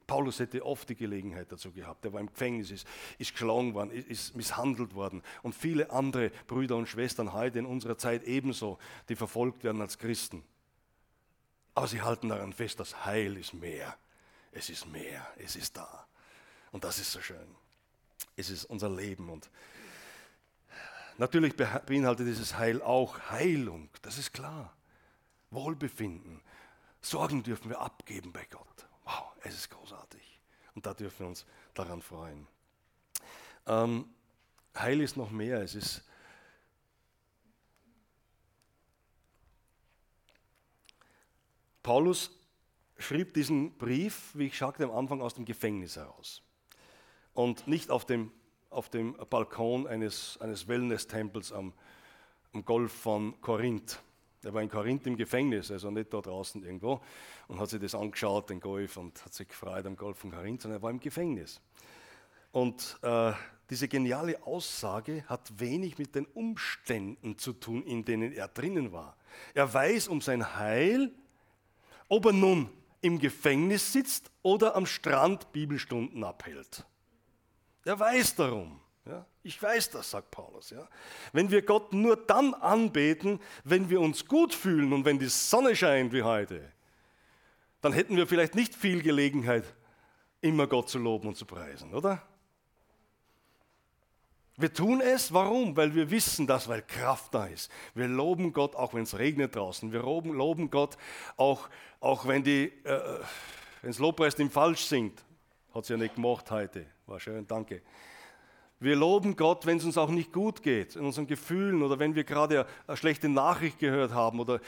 Paulus 0.06 0.38
hätte 0.38 0.64
oft 0.64 0.88
die 0.88 0.94
Gelegenheit 0.94 1.50
dazu 1.50 1.72
gehabt. 1.72 2.04
Er 2.04 2.12
war 2.12 2.20
im 2.20 2.28
Gefängnis, 2.28 2.70
ist, 2.70 2.86
ist 3.18 3.32
geschlagen 3.32 3.74
worden, 3.74 3.90
ist, 3.90 4.08
ist 4.08 4.36
misshandelt 4.36 4.94
worden. 4.94 5.22
Und 5.42 5.56
viele 5.56 5.90
andere 5.90 6.30
Brüder 6.46 6.76
und 6.76 6.86
Schwestern 6.86 7.32
heute 7.32 7.58
in 7.58 7.66
unserer 7.66 7.98
Zeit 7.98 8.22
ebenso, 8.22 8.78
die 9.08 9.16
verfolgt 9.16 9.64
werden 9.64 9.82
als 9.82 9.98
Christen. 9.98 10.44
Aber 11.78 11.86
sie 11.86 12.02
halten 12.02 12.30
daran 12.30 12.52
fest, 12.52 12.80
das 12.80 13.04
Heil 13.04 13.36
ist 13.36 13.54
mehr. 13.54 13.96
Es 14.50 14.68
ist 14.68 14.86
mehr, 14.86 15.24
es 15.36 15.54
ist 15.54 15.76
da. 15.76 16.08
Und 16.72 16.82
das 16.82 16.98
ist 16.98 17.12
so 17.12 17.20
schön. 17.20 17.54
Es 18.34 18.50
ist 18.50 18.64
unser 18.64 18.90
Leben. 18.90 19.30
Und 19.30 19.48
natürlich 21.18 21.54
beinhaltet 21.54 22.26
dieses 22.26 22.58
Heil 22.58 22.82
auch 22.82 23.30
Heilung, 23.30 23.90
das 24.02 24.18
ist 24.18 24.32
klar. 24.32 24.76
Wohlbefinden. 25.52 26.40
Sorgen 27.00 27.44
dürfen 27.44 27.70
wir 27.70 27.80
abgeben 27.80 28.32
bei 28.32 28.44
Gott. 28.50 28.88
Wow, 29.04 29.30
es 29.44 29.54
ist 29.54 29.70
großartig. 29.70 30.40
Und 30.74 30.84
da 30.84 30.94
dürfen 30.94 31.20
wir 31.20 31.26
uns 31.28 31.46
daran 31.74 32.02
freuen. 32.02 32.48
Ähm, 33.66 34.12
Heil 34.76 35.00
ist 35.00 35.16
noch 35.16 35.30
mehr. 35.30 35.62
Es 35.62 35.76
ist 35.76 36.02
Paulus 41.88 42.30
schrieb 42.98 43.32
diesen 43.32 43.78
Brief, 43.78 44.32
wie 44.34 44.48
ich 44.48 44.58
sagte 44.58 44.84
am 44.84 44.90
Anfang, 44.90 45.22
aus 45.22 45.32
dem 45.32 45.46
Gefängnis 45.46 45.96
heraus. 45.96 46.42
Und 47.32 47.66
nicht 47.66 47.90
auf 47.90 48.04
dem, 48.04 48.30
auf 48.68 48.90
dem 48.90 49.16
Balkon 49.30 49.86
eines, 49.86 50.36
eines 50.42 50.68
Wellness-Tempels 50.68 51.50
am, 51.50 51.72
am 52.52 52.62
Golf 52.66 52.92
von 52.92 53.40
Korinth. 53.40 54.02
Er 54.42 54.52
war 54.52 54.60
in 54.60 54.68
Korinth 54.68 55.06
im 55.06 55.16
Gefängnis, 55.16 55.70
also 55.70 55.90
nicht 55.90 56.12
da 56.12 56.20
draußen 56.20 56.62
irgendwo, 56.62 57.00
und 57.46 57.58
hat 57.58 57.70
sich 57.70 57.80
das 57.80 57.94
angeschaut, 57.94 58.50
den 58.50 58.60
Golf, 58.60 58.98
und 58.98 59.24
hat 59.24 59.32
sich 59.32 59.48
gefreut 59.48 59.86
am 59.86 59.96
Golf 59.96 60.18
von 60.18 60.30
Korinth, 60.30 60.60
sondern 60.60 60.80
er 60.80 60.82
war 60.82 60.90
im 60.90 61.00
Gefängnis. 61.00 61.58
Und 62.52 62.98
äh, 63.00 63.32
diese 63.70 63.88
geniale 63.88 64.42
Aussage 64.46 65.24
hat 65.26 65.58
wenig 65.58 65.96
mit 65.96 66.14
den 66.14 66.26
Umständen 66.26 67.38
zu 67.38 67.54
tun, 67.54 67.82
in 67.82 68.04
denen 68.04 68.32
er 68.32 68.48
drinnen 68.48 68.92
war. 68.92 69.16
Er 69.54 69.72
weiß 69.72 70.08
um 70.08 70.20
sein 70.20 70.54
Heil, 70.54 71.14
ob 72.08 72.26
er 72.26 72.32
nun 72.32 72.70
im 73.00 73.18
Gefängnis 73.18 73.92
sitzt 73.92 74.30
oder 74.42 74.74
am 74.74 74.86
Strand 74.86 75.52
Bibelstunden 75.52 76.24
abhält. 76.24 76.84
Er 77.84 77.98
weiß 77.98 78.34
darum. 78.34 78.80
Ja? 79.06 79.24
Ich 79.42 79.62
weiß 79.62 79.90
das, 79.90 80.10
sagt 80.10 80.30
Paulus. 80.30 80.70
Ja? 80.70 80.88
Wenn 81.32 81.50
wir 81.50 81.62
Gott 81.62 81.92
nur 81.92 82.16
dann 82.16 82.54
anbeten, 82.54 83.40
wenn 83.64 83.88
wir 83.88 84.00
uns 84.00 84.26
gut 84.26 84.54
fühlen 84.54 84.92
und 84.92 85.04
wenn 85.04 85.18
die 85.18 85.28
Sonne 85.28 85.74
scheint 85.74 86.12
wie 86.12 86.22
heute, 86.22 86.72
dann 87.80 87.92
hätten 87.92 88.16
wir 88.16 88.26
vielleicht 88.26 88.54
nicht 88.54 88.74
viel 88.74 89.02
Gelegenheit, 89.02 89.64
immer 90.40 90.66
Gott 90.66 90.88
zu 90.88 90.98
loben 90.98 91.28
und 91.28 91.36
zu 91.36 91.46
preisen, 91.46 91.94
oder? 91.94 92.22
Wir 94.60 94.74
tun 94.74 95.00
es, 95.00 95.32
warum? 95.32 95.76
Weil 95.76 95.94
wir 95.94 96.10
wissen 96.10 96.48
das, 96.48 96.66
weil 96.66 96.82
Kraft 96.82 97.32
da 97.32 97.46
ist. 97.46 97.70
Wir 97.94 98.08
loben 98.08 98.52
Gott, 98.52 98.74
auch 98.74 98.92
wenn 98.92 99.04
es 99.04 99.16
regnet 99.16 99.54
draußen. 99.54 99.92
Wir 99.92 100.02
loben, 100.02 100.68
Gott, 100.68 100.98
auch, 101.36 101.68
auch 102.00 102.26
wenn 102.26 102.42
die, 102.42 102.72
äh, 102.82 103.20
das 103.82 104.00
Lobpreisteam 104.00 104.50
falsch 104.50 104.86
singt. 104.86 105.24
Hat 105.72 105.84
sie 105.84 105.92
ja 105.92 105.96
nicht 105.96 106.16
gemacht 106.16 106.50
heute. 106.50 106.86
War 107.06 107.20
schön, 107.20 107.46
danke. 107.46 107.82
Wir 108.80 108.96
loben 108.96 109.36
Gott, 109.36 109.64
wenn 109.64 109.76
es 109.76 109.84
uns 109.84 109.96
auch 109.96 110.10
nicht 110.10 110.32
gut 110.32 110.60
geht, 110.64 110.96
in 110.96 111.04
unseren 111.04 111.28
Gefühlen 111.28 111.80
oder 111.84 112.00
wenn 112.00 112.16
wir 112.16 112.24
gerade 112.24 112.66
eine 112.88 112.96
schlechte 112.96 113.28
Nachricht 113.28 113.78
gehört 113.78 114.12
haben. 114.12 114.40
Oder 114.40 114.60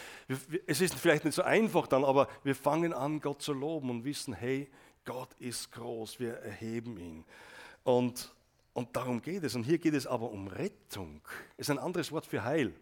es 0.69 0.81
ist 0.81 0.95
vielleicht 0.95 1.25
nicht 1.25 1.35
so 1.35 1.43
einfach 1.43 1.89
dann, 1.89 2.05
aber 2.05 2.29
wir 2.45 2.55
fangen 2.55 2.93
an, 2.93 3.21
Gott 3.21 3.43
zu 3.43 3.53
loben 3.53 3.91
und 3.91 4.05
wissen, 4.05 4.35
hey, 4.35 4.71
Gott 5.05 5.35
ist 5.41 5.73
groß, 5.73 6.21
wir 6.21 6.35
erheben 6.35 6.97
ihn. 6.97 7.25
Und 7.83 8.33
und 8.73 8.95
darum 8.97 9.21
geht 9.21 9.43
es. 9.43 9.55
Und 9.55 9.65
hier 9.65 9.79
geht 9.79 9.95
es 9.95 10.07
aber 10.07 10.31
um 10.31 10.49
Rettung. 10.49 11.21
Ist 11.57 11.71
ein 11.71 11.79
anderes 11.79 12.13
Wort 12.13 12.27
für 12.27 12.45
Heil. 12.45 12.73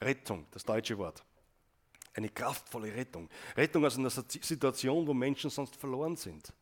Rettung, 0.00 0.46
das 0.52 0.64
deutsche 0.64 0.96
Wort. 0.98 1.24
Eine 2.14 2.28
kraftvolle 2.28 2.94
Rettung. 2.94 3.28
Rettung 3.56 3.84
aus 3.84 3.98
einer 3.98 4.10
Situation, 4.10 5.06
wo 5.06 5.14
Menschen 5.14 5.50
sonst 5.50 5.76
verloren 5.76 6.16
sind. 6.16 6.52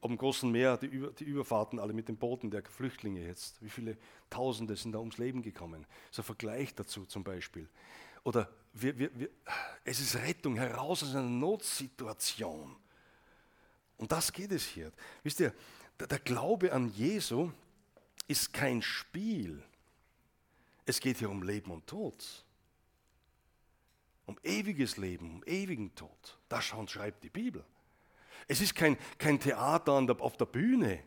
Am 0.00 0.16
großen 0.16 0.50
Meer, 0.50 0.76
die, 0.76 0.86
Über 0.86 1.10
die 1.10 1.24
Überfahrten 1.24 1.78
alle 1.78 1.92
mit 1.92 2.08
den 2.08 2.16
Booten 2.16 2.50
der 2.50 2.64
Flüchtlinge 2.64 3.24
jetzt. 3.24 3.62
Wie 3.62 3.70
viele 3.70 3.96
Tausende 4.30 4.76
sind 4.76 4.92
da 4.92 4.98
ums 4.98 5.18
Leben 5.18 5.42
gekommen? 5.42 5.86
So 6.10 6.22
ein 6.22 6.24
Vergleich 6.24 6.74
dazu 6.74 7.04
zum 7.04 7.24
Beispiel. 7.24 7.68
Oder 8.24 8.48
wir, 8.72 8.98
wir, 8.98 9.10
wir, 9.18 9.30
es 9.84 10.00
ist 10.00 10.16
Rettung 10.16 10.56
heraus 10.56 11.02
aus 11.02 11.10
einer 11.10 11.22
Notsituation. 11.22 12.76
Und 13.96 14.12
das 14.12 14.32
geht 14.32 14.52
es 14.52 14.66
hier. 14.66 14.92
Wisst 15.22 15.40
ihr, 15.40 15.52
der 15.98 16.18
Glaube 16.20 16.72
an 16.72 16.88
Jesu, 16.90 17.50
ist 18.28 18.52
kein 18.52 18.82
Spiel. 18.82 19.62
Es 20.86 21.00
geht 21.00 21.18
hier 21.18 21.30
um 21.30 21.42
Leben 21.42 21.70
und 21.70 21.86
Tod. 21.86 22.44
Um 24.26 24.38
ewiges 24.42 24.98
Leben, 24.98 25.36
um 25.36 25.44
ewigen 25.44 25.94
Tod. 25.94 26.38
Das 26.48 26.64
schon 26.64 26.86
schreibt 26.86 27.24
die 27.24 27.30
Bibel. 27.30 27.64
Es 28.46 28.60
ist 28.60 28.74
kein, 28.74 28.96
kein 29.18 29.40
Theater 29.40 30.00
der, 30.06 30.20
auf 30.20 30.36
der 30.36 30.46
Bühne. 30.46 31.02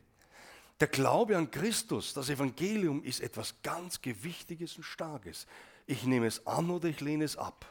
Der 0.79 0.87
Glaube 0.87 1.37
an 1.37 1.51
Christus, 1.51 2.13
das 2.13 2.29
Evangelium, 2.29 3.03
ist 3.03 3.21
etwas 3.21 3.61
ganz 3.61 4.01
Gewichtiges 4.01 4.75
und 4.77 4.83
Starkes. 4.83 5.45
Ich 5.85 6.03
nehme 6.03 6.25
es 6.25 6.45
an 6.47 6.71
oder 6.71 6.89
ich 6.89 6.99
lehne 6.99 7.23
es 7.23 7.37
ab. 7.37 7.65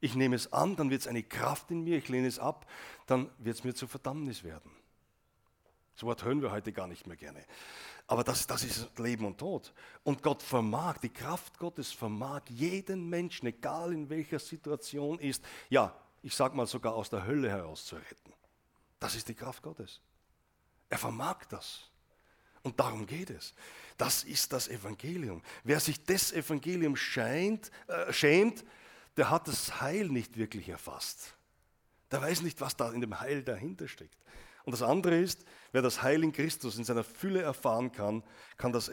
Ich 0.00 0.14
nehme 0.14 0.36
es 0.36 0.52
an, 0.52 0.76
dann 0.76 0.90
wird 0.90 1.00
es 1.00 1.06
eine 1.06 1.22
Kraft 1.22 1.70
in 1.70 1.82
mir, 1.82 1.96
ich 1.96 2.08
lehne 2.08 2.28
es 2.28 2.38
ab, 2.38 2.70
dann 3.06 3.30
wird 3.38 3.56
es 3.56 3.64
mir 3.64 3.74
zur 3.74 3.88
Verdammnis 3.88 4.44
werden. 4.44 4.70
Das 5.94 6.02
Wort 6.02 6.22
hören 6.24 6.42
wir 6.42 6.50
heute 6.50 6.72
gar 6.72 6.86
nicht 6.86 7.06
mehr 7.06 7.16
gerne. 7.16 7.42
Aber 8.08 8.22
das, 8.22 8.46
das 8.46 8.62
ist 8.62 8.98
Leben 8.98 9.24
und 9.24 9.38
Tod. 9.38 9.72
Und 10.04 10.22
Gott 10.22 10.42
vermag, 10.42 10.98
die 10.98 11.08
Kraft 11.08 11.58
Gottes 11.58 11.92
vermag 11.92 12.42
jeden 12.48 13.08
Menschen, 13.08 13.46
egal 13.46 13.92
in 13.92 14.08
welcher 14.08 14.38
Situation 14.38 15.18
ist, 15.18 15.44
ja, 15.68 15.94
ich 16.22 16.34
sag 16.34 16.54
mal 16.54 16.66
sogar 16.66 16.94
aus 16.94 17.10
der 17.10 17.26
Hölle 17.26 17.50
heraus 17.50 17.84
zu 17.84 17.96
retten. 17.96 18.32
Das 19.00 19.14
ist 19.16 19.28
die 19.28 19.34
Kraft 19.34 19.62
Gottes. 19.62 20.00
Er 20.88 20.98
vermag 20.98 21.44
das. 21.48 21.90
Und 22.62 22.78
darum 22.78 23.06
geht 23.06 23.30
es. 23.30 23.54
Das 23.96 24.24
ist 24.24 24.52
das 24.52 24.68
Evangelium. 24.68 25.42
Wer 25.64 25.80
sich 25.80 26.04
des 26.04 26.32
Evangeliums 26.32 27.00
scheint, 27.00 27.70
äh, 27.86 28.12
schämt, 28.12 28.64
der 29.16 29.30
hat 29.30 29.48
das 29.48 29.80
Heil 29.80 30.08
nicht 30.08 30.36
wirklich 30.36 30.68
erfasst. 30.68 31.34
Der 32.10 32.22
weiß 32.22 32.42
nicht, 32.42 32.60
was 32.60 32.76
da 32.76 32.92
in 32.92 33.00
dem 33.00 33.18
Heil 33.18 33.42
dahinter 33.42 33.88
steckt. 33.88 34.16
Und 34.66 34.72
das 34.72 34.82
andere 34.82 35.16
ist, 35.16 35.46
wer 35.70 35.80
das 35.80 36.02
Heil 36.02 36.24
in 36.24 36.32
Christus 36.32 36.76
in 36.76 36.82
seiner 36.82 37.04
Fülle 37.04 37.40
erfahren 37.40 37.92
kann, 37.92 38.24
kann, 38.56 38.72
das, 38.72 38.90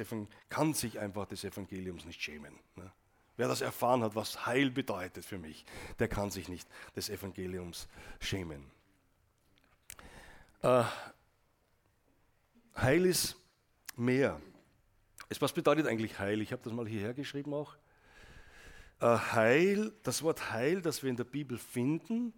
kann 0.47 0.75
sich 0.75 0.99
einfach 0.99 1.25
des 1.25 1.43
Evangeliums 1.43 2.05
nicht 2.05 2.21
schämen. 2.21 2.53
Ne? 2.75 2.91
Wer 3.37 3.47
das 3.47 3.61
erfahren 3.61 4.03
hat, 4.03 4.13
was 4.13 4.45
Heil 4.45 4.69
bedeutet 4.69 5.25
für 5.25 5.39
mich, 5.39 5.65
der 5.97 6.07
kann 6.07 6.29
sich 6.29 6.47
nicht 6.47 6.69
des 6.95 7.09
Evangeliums 7.09 7.87
schämen. 8.19 8.69
Äh, 10.61 10.83
Heil 12.75 13.07
ist 13.07 13.35
mehr. 13.95 14.39
Was 15.39 15.53
bedeutet 15.53 15.87
eigentlich 15.87 16.19
Heil? 16.19 16.39
Ich 16.41 16.51
habe 16.51 16.61
das 16.61 16.71
mal 16.71 16.87
hierher 16.87 17.15
geschrieben 17.15 17.51
auch. 17.55 17.75
Äh, 18.99 19.07
Heil, 19.07 19.91
das 20.03 20.21
Wort 20.21 20.51
Heil, 20.51 20.83
das 20.83 21.01
wir 21.01 21.09
in 21.09 21.17
der 21.17 21.23
Bibel 21.23 21.57
finden, 21.57 22.31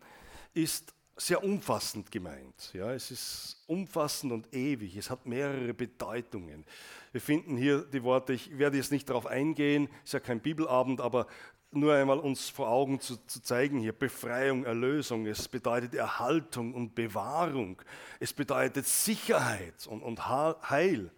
ist 0.53 0.94
sehr 1.17 1.43
umfassend 1.43 2.11
gemeint. 2.11 2.71
Ja, 2.73 2.91
es 2.91 3.11
ist 3.11 3.63
umfassend 3.67 4.31
und 4.33 4.53
ewig. 4.53 4.97
Es 4.97 5.09
hat 5.09 5.25
mehrere 5.25 5.73
Bedeutungen. 5.73 6.65
Wir 7.11 7.21
finden 7.21 7.55
hier 7.55 7.81
die 7.81 8.03
Worte, 8.03 8.33
ich 8.33 8.57
werde 8.57 8.77
jetzt 8.77 8.91
nicht 8.91 9.09
darauf 9.09 9.25
eingehen, 9.25 9.87
ist 10.03 10.13
ja 10.13 10.19
kein 10.19 10.41
Bibelabend, 10.41 10.99
aber 10.99 11.27
nur 11.71 11.93
einmal 11.93 12.19
uns 12.19 12.49
vor 12.49 12.69
Augen 12.69 12.99
zu, 12.99 13.17
zu, 13.27 13.41
zeigen 13.41 13.79
hier, 13.79 13.93
Befreiung, 13.93 14.65
Erlösung, 14.65 15.25
es 15.25 15.47
bedeutet 15.47 15.93
Erhaltung 15.93 16.73
und 16.73 16.95
Bewahrung, 16.95 17.81
es 18.19 18.33
bedeutet 18.33 18.85
Sicherheit 18.85 19.87
und, 19.87 20.01
und 20.01 20.27
Heil. 20.27 21.11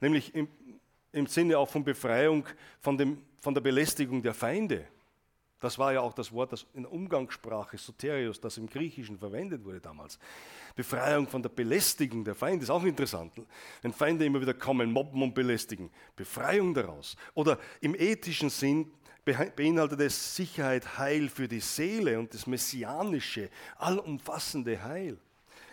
nämlich 0.00 0.34
im, 0.34 0.48
im 1.12 1.26
Sinne 1.26 1.58
auch 1.58 1.68
von 1.68 1.84
Befreiung 1.84 2.46
von, 2.80 2.98
dem, 2.98 3.22
von 3.40 3.54
der 3.54 3.60
Belästigung 3.60 4.22
der 4.22 4.34
Feinde. 4.34 4.86
Das 5.60 5.78
war 5.78 5.92
ja 5.92 6.00
auch 6.00 6.12
das 6.12 6.32
Wort, 6.32 6.52
das 6.52 6.66
in 6.74 6.84
Umgangssprache, 6.84 7.78
Soterios, 7.78 8.40
das 8.40 8.58
im 8.58 8.66
Griechischen 8.66 9.18
verwendet 9.18 9.64
wurde 9.64 9.80
damals. 9.80 10.18
Befreiung 10.74 11.26
von 11.26 11.42
der 11.42 11.48
Belästigung 11.48 12.24
der 12.24 12.34
Feinde 12.34 12.64
ist 12.64 12.70
auch 12.70 12.84
interessant. 12.84 13.32
Wenn 13.80 13.92
Feinde 13.92 14.24
immer 14.24 14.40
wieder 14.40 14.54
kommen, 14.54 14.92
mobben 14.92 15.22
und 15.22 15.34
belästigen. 15.34 15.90
Befreiung 16.16 16.74
daraus. 16.74 17.16
Oder 17.34 17.58
im 17.80 17.94
ethischen 17.94 18.50
Sinn 18.50 18.92
beinhaltet 19.24 20.00
es 20.00 20.36
Sicherheit, 20.36 20.98
Heil 20.98 21.28
für 21.28 21.48
die 21.48 21.60
Seele 21.60 22.18
und 22.18 22.34
das 22.34 22.46
messianische, 22.46 23.48
allumfassende 23.78 24.82
Heil. 24.82 25.16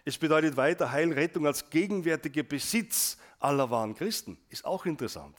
Es 0.05 0.17
bedeutet 0.17 0.55
weiter 0.57 0.91
Heilrettung 0.91 1.45
als 1.45 1.69
gegenwärtiger 1.69 2.43
Besitz 2.43 3.17
aller 3.39 3.69
wahren 3.69 3.93
Christen. 3.93 4.37
Ist 4.49 4.65
auch 4.65 4.85
interessant. 4.85 5.35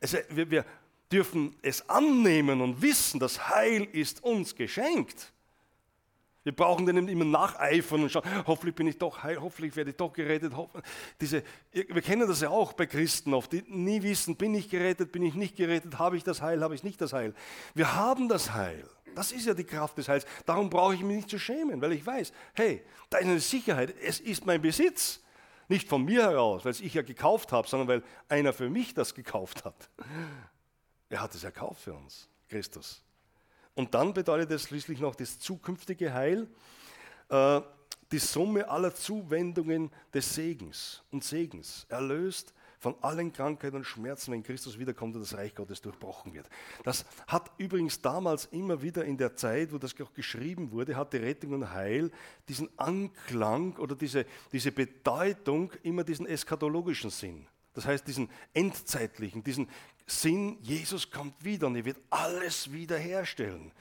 Also 0.00 0.18
wir, 0.30 0.50
wir 0.50 0.64
dürfen 1.12 1.54
es 1.62 1.88
annehmen 1.88 2.60
und 2.60 2.80
wissen, 2.80 3.20
das 3.20 3.48
Heil 3.48 3.86
ist 3.92 4.24
uns 4.24 4.54
geschenkt. 4.54 5.32
Wir 6.44 6.54
brauchen 6.54 6.86
dann 6.86 7.06
immer 7.06 7.24
nacheifern 7.24 8.02
und 8.02 8.10
schauen, 8.10 8.24
hoffentlich 8.46 8.74
bin 8.74 8.88
ich 8.88 8.98
doch 8.98 9.22
heil, 9.22 9.40
hoffentlich 9.40 9.76
werde 9.76 9.90
ich 9.90 9.96
doch 9.96 10.12
gerettet. 10.12 10.52
Diese, 11.20 11.44
wir 11.70 12.02
kennen 12.02 12.26
das 12.26 12.40
ja 12.40 12.50
auch 12.50 12.72
bei 12.72 12.86
Christen 12.86 13.32
oft, 13.32 13.52
die 13.52 13.62
nie 13.68 14.02
wissen, 14.02 14.34
bin 14.34 14.52
ich 14.54 14.68
gerettet, 14.68 15.12
bin 15.12 15.22
ich 15.22 15.34
nicht 15.34 15.56
gerettet, 15.56 16.00
habe 16.00 16.16
ich 16.16 16.24
das 16.24 16.42
Heil, 16.42 16.62
habe 16.62 16.74
ich 16.74 16.82
nicht 16.82 17.00
das 17.00 17.12
Heil. 17.12 17.32
Wir 17.74 17.94
haben 17.94 18.28
das 18.28 18.52
Heil. 18.52 18.84
Das 19.14 19.30
ist 19.30 19.46
ja 19.46 19.54
die 19.54 19.64
Kraft 19.64 19.98
des 19.98 20.08
Heils. 20.08 20.26
Darum 20.44 20.68
brauche 20.68 20.94
ich 20.94 21.02
mich 21.02 21.16
nicht 21.16 21.30
zu 21.30 21.38
schämen, 21.38 21.80
weil 21.80 21.92
ich 21.92 22.04
weiß, 22.04 22.32
hey, 22.54 22.82
da 23.08 23.18
ist 23.18 23.26
eine 23.26 23.40
Sicherheit, 23.40 23.94
es 24.02 24.18
ist 24.18 24.44
mein 24.44 24.60
Besitz. 24.60 25.20
Nicht 25.68 25.88
von 25.88 26.04
mir 26.04 26.24
heraus, 26.24 26.64
weil 26.64 26.72
es 26.72 26.80
ich 26.80 26.94
ja 26.94 27.02
gekauft 27.02 27.52
habe, 27.52 27.68
sondern 27.68 27.88
weil 27.88 28.02
einer 28.28 28.52
für 28.52 28.68
mich 28.68 28.94
das 28.94 29.14
gekauft 29.14 29.64
hat. 29.64 29.90
Er 31.12 31.20
hat 31.20 31.34
es 31.34 31.44
erkauft 31.44 31.82
für 31.82 31.92
uns, 31.92 32.26
Christus. 32.48 33.02
Und 33.74 33.92
dann 33.92 34.14
bedeutet 34.14 34.50
es 34.50 34.62
schließlich 34.62 34.98
noch 34.98 35.14
das 35.14 35.38
zukünftige 35.38 36.14
Heil, 36.14 36.48
äh, 37.28 37.60
die 38.10 38.18
Summe 38.18 38.66
aller 38.66 38.94
Zuwendungen 38.94 39.90
des 40.14 40.34
Segens 40.34 41.02
und 41.10 41.22
Segens, 41.22 41.84
erlöst 41.90 42.54
von 42.78 42.94
allen 43.02 43.30
Krankheiten 43.30 43.76
und 43.76 43.84
Schmerzen, 43.84 44.32
wenn 44.32 44.42
Christus 44.42 44.78
wiederkommt 44.78 45.14
und 45.14 45.20
das 45.20 45.36
Reich 45.36 45.54
Gottes 45.54 45.82
durchbrochen 45.82 46.32
wird. 46.32 46.48
Das 46.82 47.04
hat 47.26 47.50
übrigens 47.58 48.00
damals 48.00 48.46
immer 48.46 48.80
wieder 48.80 49.04
in 49.04 49.18
der 49.18 49.36
Zeit, 49.36 49.70
wo 49.70 49.76
das 49.76 49.94
auch 50.00 50.14
geschrieben 50.14 50.72
wurde, 50.72 50.96
hatte 50.96 51.20
Rettung 51.20 51.52
und 51.52 51.72
Heil 51.72 52.10
diesen 52.48 52.70
Anklang 52.78 53.76
oder 53.76 53.94
diese, 53.94 54.24
diese 54.50 54.72
Bedeutung, 54.72 55.72
immer 55.82 56.04
diesen 56.04 56.24
eschatologischen 56.24 57.10
Sinn. 57.10 57.46
Das 57.74 57.86
heißt, 57.86 58.06
diesen 58.06 58.28
endzeitlichen, 58.52 59.42
diesen 59.42 59.68
Sinn, 60.06 60.58
Jesus 60.60 61.10
kommt 61.10 61.44
wieder 61.44 61.66
und 61.66 61.76
er 61.76 61.84
wird 61.84 61.98
alles 62.10 62.72
wiederherstellen. 62.72 63.72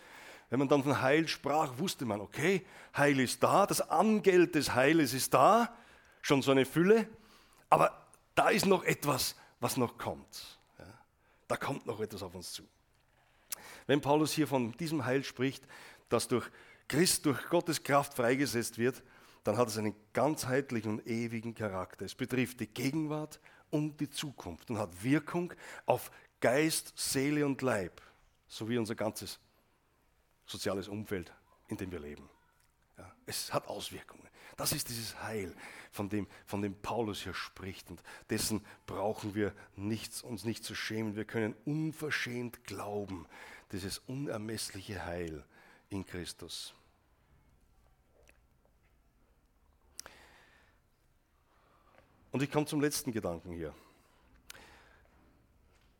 Wenn 0.50 0.60
man 0.60 0.68
dann 0.68 0.84
von 0.84 1.02
Heil 1.02 1.28
sprach, 1.28 1.78
wusste 1.78 2.06
man, 2.06 2.20
okay, 2.22 2.66
Heil 2.96 3.20
ist 3.20 3.42
da, 3.42 3.66
das 3.66 3.82
Angeld 3.90 4.56
des 4.56 4.76
Heiles 4.76 5.14
ist 5.14 5.34
da, 5.34 5.74
schon 6.22 6.42
so 6.42 6.52
eine 6.52 6.66
Fülle, 6.66 7.08
aber 7.70 8.06
da 8.36 8.50
ist 8.50 8.66
noch 8.66 8.84
etwas, 8.84 9.36
was 9.60 9.78
noch 9.78 9.98
kommt. 9.98 10.60
Ja, 10.78 10.86
da 11.48 11.56
kommt 11.58 11.86
noch 11.86 12.00
etwas 12.02 12.22
auf 12.22 12.36
uns 12.36 12.52
zu. 12.52 12.64
Wenn 13.88 14.02
Paulus 14.02 14.34
hier 14.34 14.48
von 14.48 14.74
diesem 14.74 15.06
Heil 15.06 15.24
spricht, 15.24 15.64
das 16.10 16.28
durch 16.28 16.50
Christ, 16.88 17.26
durch 17.26 17.50
Gottes 17.50 17.84
Kraft 17.84 18.14
freigesetzt 18.14 18.78
wird, 18.78 19.02
dann 19.44 19.58
hat 19.58 19.70
es 19.70 19.78
einen 19.78 19.96
ganzheitlichen 20.14 20.92
und 20.92 21.08
ewigen 21.08 21.56
Charakter. 21.56 22.06
Es 22.06 22.16
betrifft 22.16 22.60
die 22.60 22.68
Gegenwart 22.68 23.40
und 23.72 24.00
die 24.00 24.10
Zukunft 24.10 24.70
und 24.70 24.78
hat 24.78 25.04
Wirkung 25.04 25.54
auf 25.86 26.12
Geist, 26.40 26.94
Seele 26.96 27.46
und 27.46 27.62
Leib, 27.62 28.02
sowie 28.48 28.78
unser 28.78 28.96
ganzes 28.96 29.40
soziales 30.46 30.88
Umfeld, 30.88 31.32
in 31.68 31.78
dem 31.78 31.92
wir 31.92 32.00
leben. 32.00 32.30
Ja, 32.98 33.12
es 33.26 33.54
hat 33.54 33.68
Auswirkungen. 33.68 34.28
Das 34.58 34.74
ist 34.74 34.90
dieses 34.90 35.22
Heil, 35.24 35.56
von 35.92 36.10
dem, 36.10 36.28
von 36.46 36.62
dem 36.62 36.76
Paulus 36.76 37.24
hier 37.24 37.34
spricht. 37.34 37.90
Und 37.90 38.02
dessen 38.30 38.64
brauchen 38.86 39.34
wir 39.34 39.54
nichts, 39.76 40.22
uns 40.22 40.44
nicht 40.44 40.64
zu 40.64 40.76
schämen. 40.76 41.16
Wir 41.16 41.26
können 41.26 41.56
unverschämt 41.66 42.64
glauben, 42.66 43.26
dieses 43.72 44.00
unermessliche 44.00 45.06
Heil 45.06 45.44
in 45.90 46.06
Christus. 46.06 46.74
Und 52.32 52.42
ich 52.42 52.52
komme 52.52 52.66
zum 52.66 52.82
letzten 52.82 53.12
Gedanken 53.12 53.52
hier. 53.52 53.74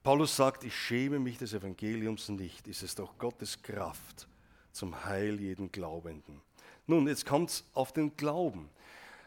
Paulus 0.04 0.36
sagt, 0.36 0.64
ich 0.64 0.76
schäme 0.76 1.20
mich 1.20 1.38
des 1.38 1.54
Evangeliums 1.54 2.30
nicht. 2.30 2.68
Ist 2.68 2.82
es 2.82 2.96
doch 2.96 3.18
Gottes 3.18 3.62
Kraft 3.62 4.28
zum 4.72 5.06
Heil 5.06 5.40
jeden 5.40 5.72
Glaubenden. 5.72 6.42
Nun, 6.88 7.08
jetzt 7.08 7.26
kommt 7.26 7.50
es 7.50 7.64
auf 7.74 7.92
den 7.92 8.16
Glauben. 8.16 8.70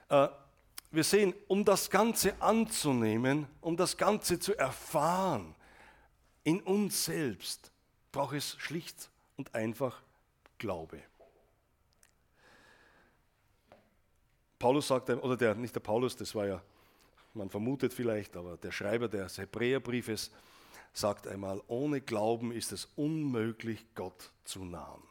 Äh, 0.08 0.28
wir 0.90 1.04
sehen, 1.04 1.34
um 1.48 1.64
das 1.64 1.90
Ganze 1.90 2.40
anzunehmen, 2.40 3.46
um 3.60 3.76
das 3.76 3.96
Ganze 3.96 4.38
zu 4.38 4.56
erfahren, 4.56 5.54
in 6.44 6.60
uns 6.60 7.04
selbst, 7.04 7.70
braucht 8.12 8.34
es 8.34 8.56
schlicht 8.58 9.10
und 9.36 9.54
einfach 9.54 10.02
Glaube. 10.58 11.02
Paulus 14.58 14.88
sagt, 14.88 15.10
oder 15.10 15.36
der, 15.36 15.54
nicht 15.54 15.74
der 15.74 15.80
Paulus, 15.80 16.16
das 16.16 16.34
war 16.34 16.46
ja 16.46 16.62
man 17.34 17.50
vermutet 17.50 17.92
vielleicht, 17.92 18.36
aber 18.36 18.56
der 18.56 18.72
Schreiber 18.72 19.08
des 19.08 19.38
Hebräerbriefes 19.38 20.30
sagt 20.92 21.26
einmal, 21.26 21.60
ohne 21.66 22.00
Glauben 22.00 22.52
ist 22.52 22.72
es 22.72 22.88
unmöglich, 22.96 23.84
Gott 23.94 24.30
zu 24.44 24.64
nahen. 24.64 25.02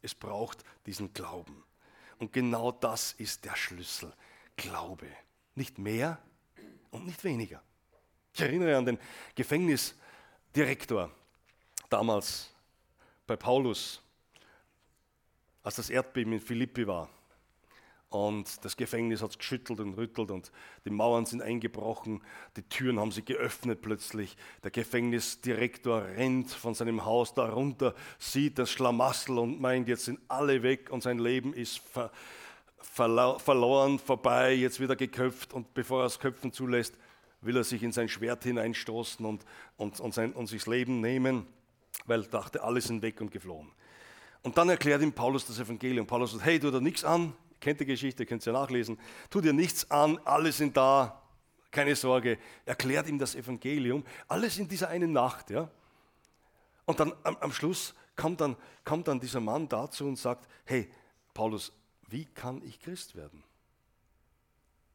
Es 0.00 0.14
braucht 0.14 0.64
diesen 0.86 1.12
Glauben. 1.12 1.64
Und 2.18 2.32
genau 2.32 2.72
das 2.72 3.12
ist 3.12 3.44
der 3.44 3.56
Schlüssel. 3.56 4.12
Glaube. 4.56 5.06
Nicht 5.54 5.78
mehr 5.78 6.18
und 6.90 7.06
nicht 7.06 7.22
weniger. 7.24 7.62
Ich 8.32 8.40
erinnere 8.40 8.76
an 8.76 8.86
den 8.86 8.98
Gefängnisdirektor 9.34 11.10
damals 11.88 12.50
bei 13.26 13.36
Paulus, 13.36 14.00
als 15.62 15.76
das 15.76 15.90
Erdbeben 15.90 16.32
in 16.32 16.40
Philippi 16.40 16.86
war. 16.86 17.08
Und 18.10 18.64
das 18.64 18.78
Gefängnis 18.78 19.20
hat 19.20 19.38
geschüttelt 19.38 19.80
und 19.80 19.94
rüttelt 19.94 20.30
und 20.30 20.50
die 20.86 20.90
Mauern 20.90 21.26
sind 21.26 21.42
eingebrochen, 21.42 22.22
die 22.56 22.62
Türen 22.62 22.98
haben 22.98 23.12
sich 23.12 23.26
geöffnet 23.26 23.82
plötzlich. 23.82 24.36
Der 24.64 24.70
Gefängnisdirektor 24.70 26.02
rennt 26.02 26.50
von 26.50 26.72
seinem 26.72 27.04
Haus 27.04 27.34
da 27.34 27.50
runter, 27.50 27.94
sieht 28.18 28.58
das 28.58 28.70
Schlamassel 28.70 29.38
und 29.38 29.60
meint, 29.60 29.88
jetzt 29.88 30.06
sind 30.06 30.20
alle 30.28 30.62
weg 30.62 30.88
und 30.90 31.02
sein 31.02 31.18
Leben 31.18 31.52
ist 31.52 31.78
ver 31.78 32.10
verloren, 32.80 33.98
vorbei, 33.98 34.54
jetzt 34.54 34.80
wird 34.80 34.90
er 34.90 34.96
geköpft 34.96 35.52
und 35.52 35.74
bevor 35.74 36.02
er 36.02 36.06
es 36.06 36.18
köpfen 36.18 36.52
zulässt, 36.52 36.96
will 37.40 37.56
er 37.56 37.64
sich 37.64 37.82
in 37.82 37.92
sein 37.92 38.08
Schwert 38.08 38.44
hineinstoßen 38.44 39.24
und, 39.24 39.44
und, 39.76 40.00
und, 40.00 40.14
sein, 40.14 40.32
und 40.32 40.46
sich 40.46 40.60
das 40.62 40.68
Leben 40.68 41.00
nehmen, 41.00 41.46
weil 42.06 42.22
er 42.22 42.28
dachte, 42.28 42.62
alle 42.62 42.80
sind 42.80 43.02
weg 43.02 43.20
und 43.20 43.30
geflohen. 43.30 43.70
Und 44.42 44.58
dann 44.58 44.68
erklärt 44.68 45.02
ihm 45.02 45.12
Paulus 45.12 45.46
das 45.46 45.58
Evangelium. 45.58 46.06
Paulus 46.06 46.32
sagt, 46.32 46.44
hey, 46.44 46.58
tu 46.58 46.70
da 46.70 46.80
nichts 46.80 47.04
an, 47.04 47.34
kennt 47.60 47.80
die 47.80 47.86
Geschichte, 47.86 48.26
könnt 48.26 48.46
ihr 48.46 48.52
nachlesen. 48.52 48.98
Tu 49.30 49.40
dir 49.40 49.52
nichts 49.52 49.90
an, 49.90 50.18
alle 50.24 50.52
sind 50.52 50.76
da, 50.76 51.22
keine 51.70 51.96
Sorge. 51.96 52.38
Erklärt 52.64 53.08
ihm 53.08 53.18
das 53.18 53.34
Evangelium, 53.34 54.04
alles 54.26 54.58
in 54.58 54.68
dieser 54.68 54.88
einen 54.88 55.12
Nacht. 55.12 55.50
Ja? 55.50 55.70
Und 56.86 57.00
dann 57.00 57.12
am, 57.22 57.36
am 57.36 57.52
Schluss 57.52 57.94
kommt 58.16 58.40
dann, 58.40 58.56
kommt 58.84 59.08
dann 59.08 59.20
dieser 59.20 59.40
Mann 59.40 59.68
dazu 59.68 60.06
und 60.06 60.16
sagt, 60.16 60.48
hey, 60.64 60.90
Paulus, 61.34 61.72
wie 62.08 62.24
kann 62.24 62.62
ich 62.62 62.80
Christ 62.80 63.14
werden? 63.14 63.44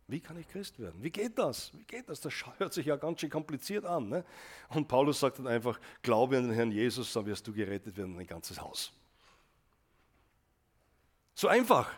Wie 0.08 0.20
kann 0.20 0.38
ich 0.38 0.48
Christ 0.50 0.80
werden? 0.80 1.02
Wie 1.02 1.10
geht 1.10 1.38
das? 1.38 1.72
Wie 1.74 1.84
geht 1.84 2.10
das? 2.10 2.20
Das 2.20 2.34
hört 2.58 2.74
sich 2.74 2.86
ja 2.86 2.98
ganz 2.98 3.22
schön 3.22 3.30
kompliziert 3.30 3.86
an. 3.86 4.10
Ne? 4.10 4.26
Und 4.70 4.88
Paulus 4.88 5.20
sagt 5.20 5.40
dann 5.40 5.48
einfach, 5.48 5.80
glaube 6.02 6.38
an 6.38 6.48
den 6.48 6.54
Herrn 6.54 6.72
Jesus, 6.72 7.14
dann 7.14 7.26
wirst 7.26 7.48
du 7.48 7.54
gerettet 7.54 7.96
werden, 7.96 8.16
dein 8.18 8.28
ganzes 8.28 8.60
Haus. 8.60 8.92
So 11.36 11.48
einfach. 11.48 11.90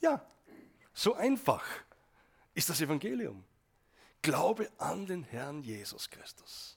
Ja, 0.00 0.24
so 0.92 1.14
einfach 1.14 1.64
ist 2.54 2.68
das 2.68 2.80
Evangelium. 2.80 3.44
Glaube 4.22 4.70
an 4.78 5.06
den 5.06 5.22
Herrn 5.22 5.62
Jesus 5.62 6.10
Christus. 6.10 6.76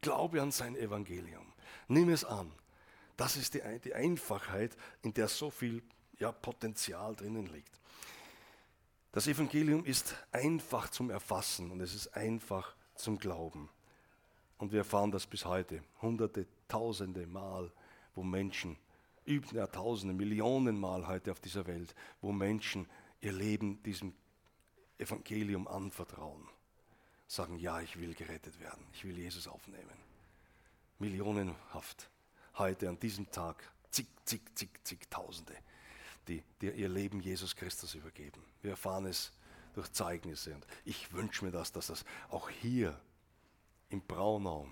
Glaube 0.00 0.40
an 0.40 0.52
sein 0.52 0.76
Evangelium. 0.76 1.52
Nimm 1.88 2.10
es 2.10 2.24
an. 2.24 2.52
Das 3.16 3.36
ist 3.36 3.54
die, 3.54 3.62
die 3.82 3.94
Einfachheit, 3.94 4.76
in 5.02 5.12
der 5.14 5.28
so 5.28 5.50
viel 5.50 5.82
ja, 6.18 6.32
Potenzial 6.32 7.16
drinnen 7.16 7.46
liegt. 7.46 7.80
Das 9.12 9.26
Evangelium 9.26 9.84
ist 9.84 10.14
einfach 10.30 10.90
zum 10.90 11.10
Erfassen 11.10 11.70
und 11.70 11.80
es 11.80 11.94
ist 11.94 12.08
einfach 12.08 12.76
zum 12.94 13.18
Glauben. 13.18 13.70
Und 14.58 14.72
wir 14.72 14.80
erfahren 14.80 15.10
das 15.10 15.26
bis 15.26 15.44
heute, 15.44 15.82
hunderte, 16.02 16.46
tausende 16.68 17.26
Mal, 17.26 17.70
wo 18.14 18.22
Menschen 18.22 18.76
üben 19.26 19.54
ja 19.54 19.66
Tausende, 19.66 20.14
Millionen 20.14 20.78
Mal 20.78 21.06
heute 21.06 21.32
auf 21.32 21.40
dieser 21.40 21.66
Welt, 21.66 21.94
wo 22.20 22.32
Menschen 22.32 22.88
ihr 23.20 23.32
Leben 23.32 23.82
diesem 23.82 24.14
Evangelium 24.98 25.68
anvertrauen. 25.68 26.48
sagen, 27.28 27.58
ja, 27.58 27.80
ich 27.80 27.98
will 27.98 28.14
gerettet 28.14 28.60
werden, 28.60 28.84
ich 28.92 29.04
will 29.04 29.18
Jesus 29.18 29.48
aufnehmen. 29.48 29.98
Millionenhaft. 30.98 32.08
Heute 32.56 32.88
an 32.88 32.98
diesem 33.00 33.30
Tag 33.30 33.68
zig, 33.90 34.06
zig, 34.24 34.42
zig, 34.54 34.70
zig 34.84 35.10
Tausende, 35.10 35.56
die, 36.28 36.42
die 36.60 36.70
ihr 36.70 36.88
Leben 36.88 37.20
Jesus 37.20 37.56
Christus 37.56 37.94
übergeben. 37.94 38.42
Wir 38.62 38.70
erfahren 38.70 39.06
es 39.06 39.32
durch 39.74 39.90
Zeugnisse 39.92 40.54
und 40.54 40.66
ich 40.84 41.12
wünsche 41.12 41.44
mir 41.44 41.50
das, 41.50 41.72
dass 41.72 41.88
das 41.88 42.04
auch 42.30 42.48
hier 42.48 42.98
im 43.90 44.00
Braunau, 44.00 44.68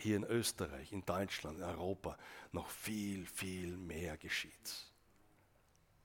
hier 0.00 0.16
in 0.16 0.24
Österreich, 0.24 0.92
in 0.92 1.04
Deutschland, 1.04 1.58
in 1.58 1.64
Europa 1.64 2.18
noch 2.52 2.68
viel, 2.68 3.26
viel 3.26 3.76
mehr 3.76 4.16
geschieht. 4.16 4.52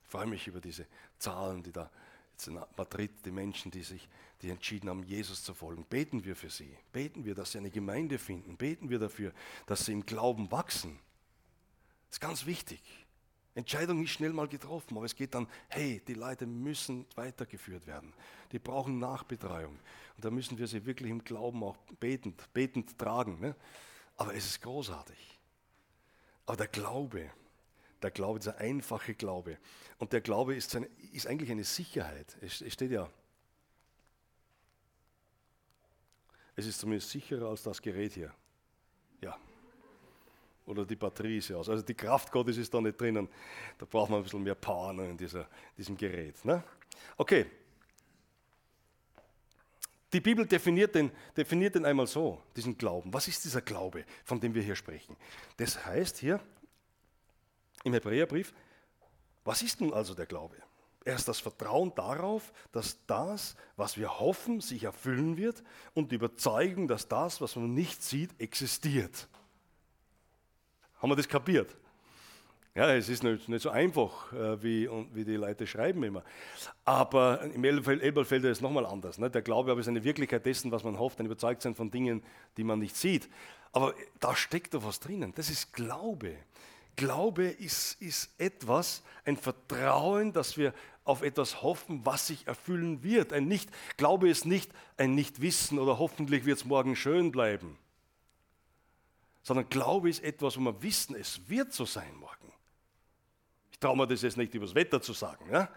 Ich 0.02 0.08
freue 0.08 0.26
mich 0.26 0.46
über 0.46 0.60
diese 0.60 0.86
Zahlen, 1.18 1.62
die 1.62 1.72
da 1.72 1.90
jetzt 2.32 2.48
in 2.48 2.54
Madrid, 2.76 3.10
die 3.24 3.30
Menschen, 3.30 3.70
die 3.70 3.82
sich 3.82 4.08
die 4.42 4.50
entschieden 4.50 4.90
haben, 4.90 5.02
Jesus 5.02 5.42
zu 5.42 5.54
folgen. 5.54 5.84
Beten 5.84 6.24
wir 6.24 6.36
für 6.36 6.50
sie. 6.50 6.76
Beten 6.92 7.24
wir, 7.24 7.34
dass 7.34 7.52
sie 7.52 7.58
eine 7.58 7.70
Gemeinde 7.70 8.18
finden. 8.18 8.56
Beten 8.56 8.90
wir 8.90 8.98
dafür, 8.98 9.32
dass 9.64 9.86
sie 9.86 9.92
im 9.92 10.04
Glauben 10.04 10.50
wachsen. 10.50 10.98
Das 12.08 12.16
ist 12.16 12.20
ganz 12.20 12.46
wichtig. 12.46 13.05
Entscheidung 13.56 14.04
ist 14.04 14.10
schnell 14.10 14.34
mal 14.34 14.48
getroffen, 14.48 14.98
aber 14.98 15.06
es 15.06 15.14
geht 15.14 15.34
dann, 15.34 15.48
hey, 15.68 16.02
die 16.06 16.12
Leute 16.12 16.46
müssen 16.46 17.06
weitergeführt 17.14 17.86
werden. 17.86 18.12
Die 18.52 18.58
brauchen 18.58 18.98
Nachbetreuung. 18.98 19.78
Und 20.16 20.24
da 20.24 20.30
müssen 20.30 20.58
wir 20.58 20.66
sie 20.66 20.84
wirklich 20.84 21.10
im 21.10 21.24
Glauben 21.24 21.64
auch 21.64 21.76
betend, 21.98 22.52
betend 22.52 22.98
tragen. 22.98 23.40
Ne? 23.40 23.56
Aber 24.18 24.34
es 24.34 24.44
ist 24.44 24.60
großartig. 24.60 25.38
Aber 26.44 26.58
der 26.58 26.68
Glaube, 26.68 27.30
der 28.02 28.10
Glaube, 28.10 28.40
dieser 28.40 28.58
einfache 28.58 29.14
Glaube. 29.14 29.56
Und 29.96 30.12
der 30.12 30.20
Glaube 30.20 30.54
ist, 30.54 30.76
eine, 30.76 30.86
ist 31.12 31.26
eigentlich 31.26 31.50
eine 31.50 31.64
Sicherheit. 31.64 32.36
Es, 32.42 32.60
es 32.60 32.74
steht 32.74 32.90
ja, 32.90 33.08
es 36.56 36.66
ist 36.66 36.78
zumindest 36.78 37.08
sicherer 37.08 37.48
als 37.48 37.62
das 37.62 37.80
Gerät 37.80 38.12
hier. 38.12 38.34
Ja, 39.22 39.38
oder 40.66 40.84
die 40.84 40.96
Batterie 40.96 41.38
ist 41.38 41.50
aus. 41.52 41.68
Also 41.68 41.82
die 41.82 41.94
Kraft 41.94 42.30
Gottes 42.30 42.56
ist 42.58 42.72
da 42.74 42.80
nicht 42.80 43.00
drinnen. 43.00 43.28
Da 43.78 43.86
braucht 43.86 44.10
man 44.10 44.20
ein 44.20 44.22
bisschen 44.24 44.42
mehr 44.42 44.54
Power 44.54 44.92
in 44.92 45.16
dieser, 45.16 45.48
diesem 45.76 45.96
Gerät. 45.96 46.44
Ne? 46.44 46.62
Okay. 47.16 47.46
Die 50.12 50.20
Bibel 50.20 50.46
definiert 50.46 50.94
den, 50.94 51.10
definiert 51.36 51.74
den 51.74 51.84
einmal 51.84 52.06
so, 52.06 52.40
diesen 52.54 52.76
Glauben. 52.76 53.12
Was 53.12 53.28
ist 53.28 53.44
dieser 53.44 53.60
Glaube, 53.60 54.04
von 54.24 54.40
dem 54.40 54.54
wir 54.54 54.62
hier 54.62 54.76
sprechen? 54.76 55.16
Das 55.56 55.84
heißt 55.84 56.18
hier 56.18 56.40
im 57.84 57.92
Hebräerbrief, 57.92 58.52
was 59.44 59.62
ist 59.62 59.80
nun 59.80 59.92
also 59.92 60.14
der 60.14 60.26
Glaube? 60.26 60.56
Er 61.04 61.14
ist 61.14 61.28
das 61.28 61.38
Vertrauen 61.38 61.94
darauf, 61.94 62.52
dass 62.72 62.98
das, 63.06 63.54
was 63.76 63.96
wir 63.96 64.18
hoffen, 64.18 64.60
sich 64.60 64.82
erfüllen 64.82 65.36
wird 65.36 65.62
und 65.94 66.10
die 66.10 66.16
Überzeugung, 66.16 66.88
dass 66.88 67.06
das, 67.06 67.40
was 67.40 67.54
man 67.54 67.72
nicht 67.74 68.02
sieht, 68.02 68.30
existiert. 68.40 69.28
Haben 71.06 71.12
wir 71.12 71.16
das 71.18 71.28
kapiert? 71.28 71.68
Ja, 72.74 72.92
es 72.92 73.08
ist 73.08 73.22
nicht, 73.22 73.48
nicht 73.48 73.62
so 73.62 73.70
einfach, 73.70 74.32
äh, 74.32 74.60
wie, 74.60 74.90
wie 75.12 75.24
die 75.24 75.36
Leute 75.36 75.64
schreiben 75.64 76.02
immer. 76.02 76.24
Aber 76.84 77.42
im 77.42 77.62
Elberfeld 77.62 78.42
ist 78.42 78.56
es 78.56 78.60
nochmal 78.60 78.84
anders. 78.84 79.16
Ne? 79.16 79.30
Der 79.30 79.42
Glaube 79.42 79.70
aber 79.70 79.78
ist 79.78 79.86
eine 79.86 80.02
Wirklichkeit 80.02 80.44
dessen, 80.44 80.72
was 80.72 80.82
man 80.82 80.98
hofft, 80.98 81.20
ein 81.20 81.26
Überzeugtsein 81.26 81.76
von 81.76 81.92
Dingen, 81.92 82.24
die 82.56 82.64
man 82.64 82.80
nicht 82.80 82.96
sieht. 82.96 83.28
Aber 83.70 83.94
da 84.18 84.34
steckt 84.34 84.74
doch 84.74 84.84
was 84.84 84.98
drinnen. 84.98 85.32
Das 85.36 85.48
ist 85.48 85.72
Glaube. 85.72 86.32
Glaube 86.96 87.44
ist, 87.44 88.02
ist 88.02 88.28
etwas, 88.36 89.04
ein 89.24 89.36
Vertrauen, 89.36 90.32
dass 90.32 90.56
wir 90.58 90.74
auf 91.04 91.22
etwas 91.22 91.62
hoffen, 91.62 92.00
was 92.04 92.26
sich 92.26 92.48
erfüllen 92.48 93.04
wird. 93.04 93.32
Ein 93.32 93.46
nicht, 93.46 93.70
Glaube 93.96 94.28
ist 94.28 94.44
nicht 94.44 94.72
ein 94.96 95.14
Nichtwissen 95.14 95.78
oder 95.78 96.00
hoffentlich 96.00 96.46
wird 96.46 96.58
es 96.58 96.64
morgen 96.64 96.96
schön 96.96 97.30
bleiben 97.30 97.78
sondern 99.46 99.68
Glaube 99.68 100.10
ist 100.10 100.24
etwas, 100.24 100.56
wo 100.56 100.60
wir 100.60 100.82
wissen, 100.82 101.14
es 101.14 101.48
wird 101.48 101.72
so 101.72 101.84
sein 101.84 102.12
morgen. 102.16 102.52
Ich 103.70 103.78
traue 103.78 103.96
mir 103.96 104.08
das 104.08 104.22
jetzt 104.22 104.36
nicht 104.36 104.52
über 104.54 104.66
das 104.66 104.74
Wetter 104.74 105.00
zu 105.00 105.12
sagen, 105.12 105.48
ja? 105.52 105.68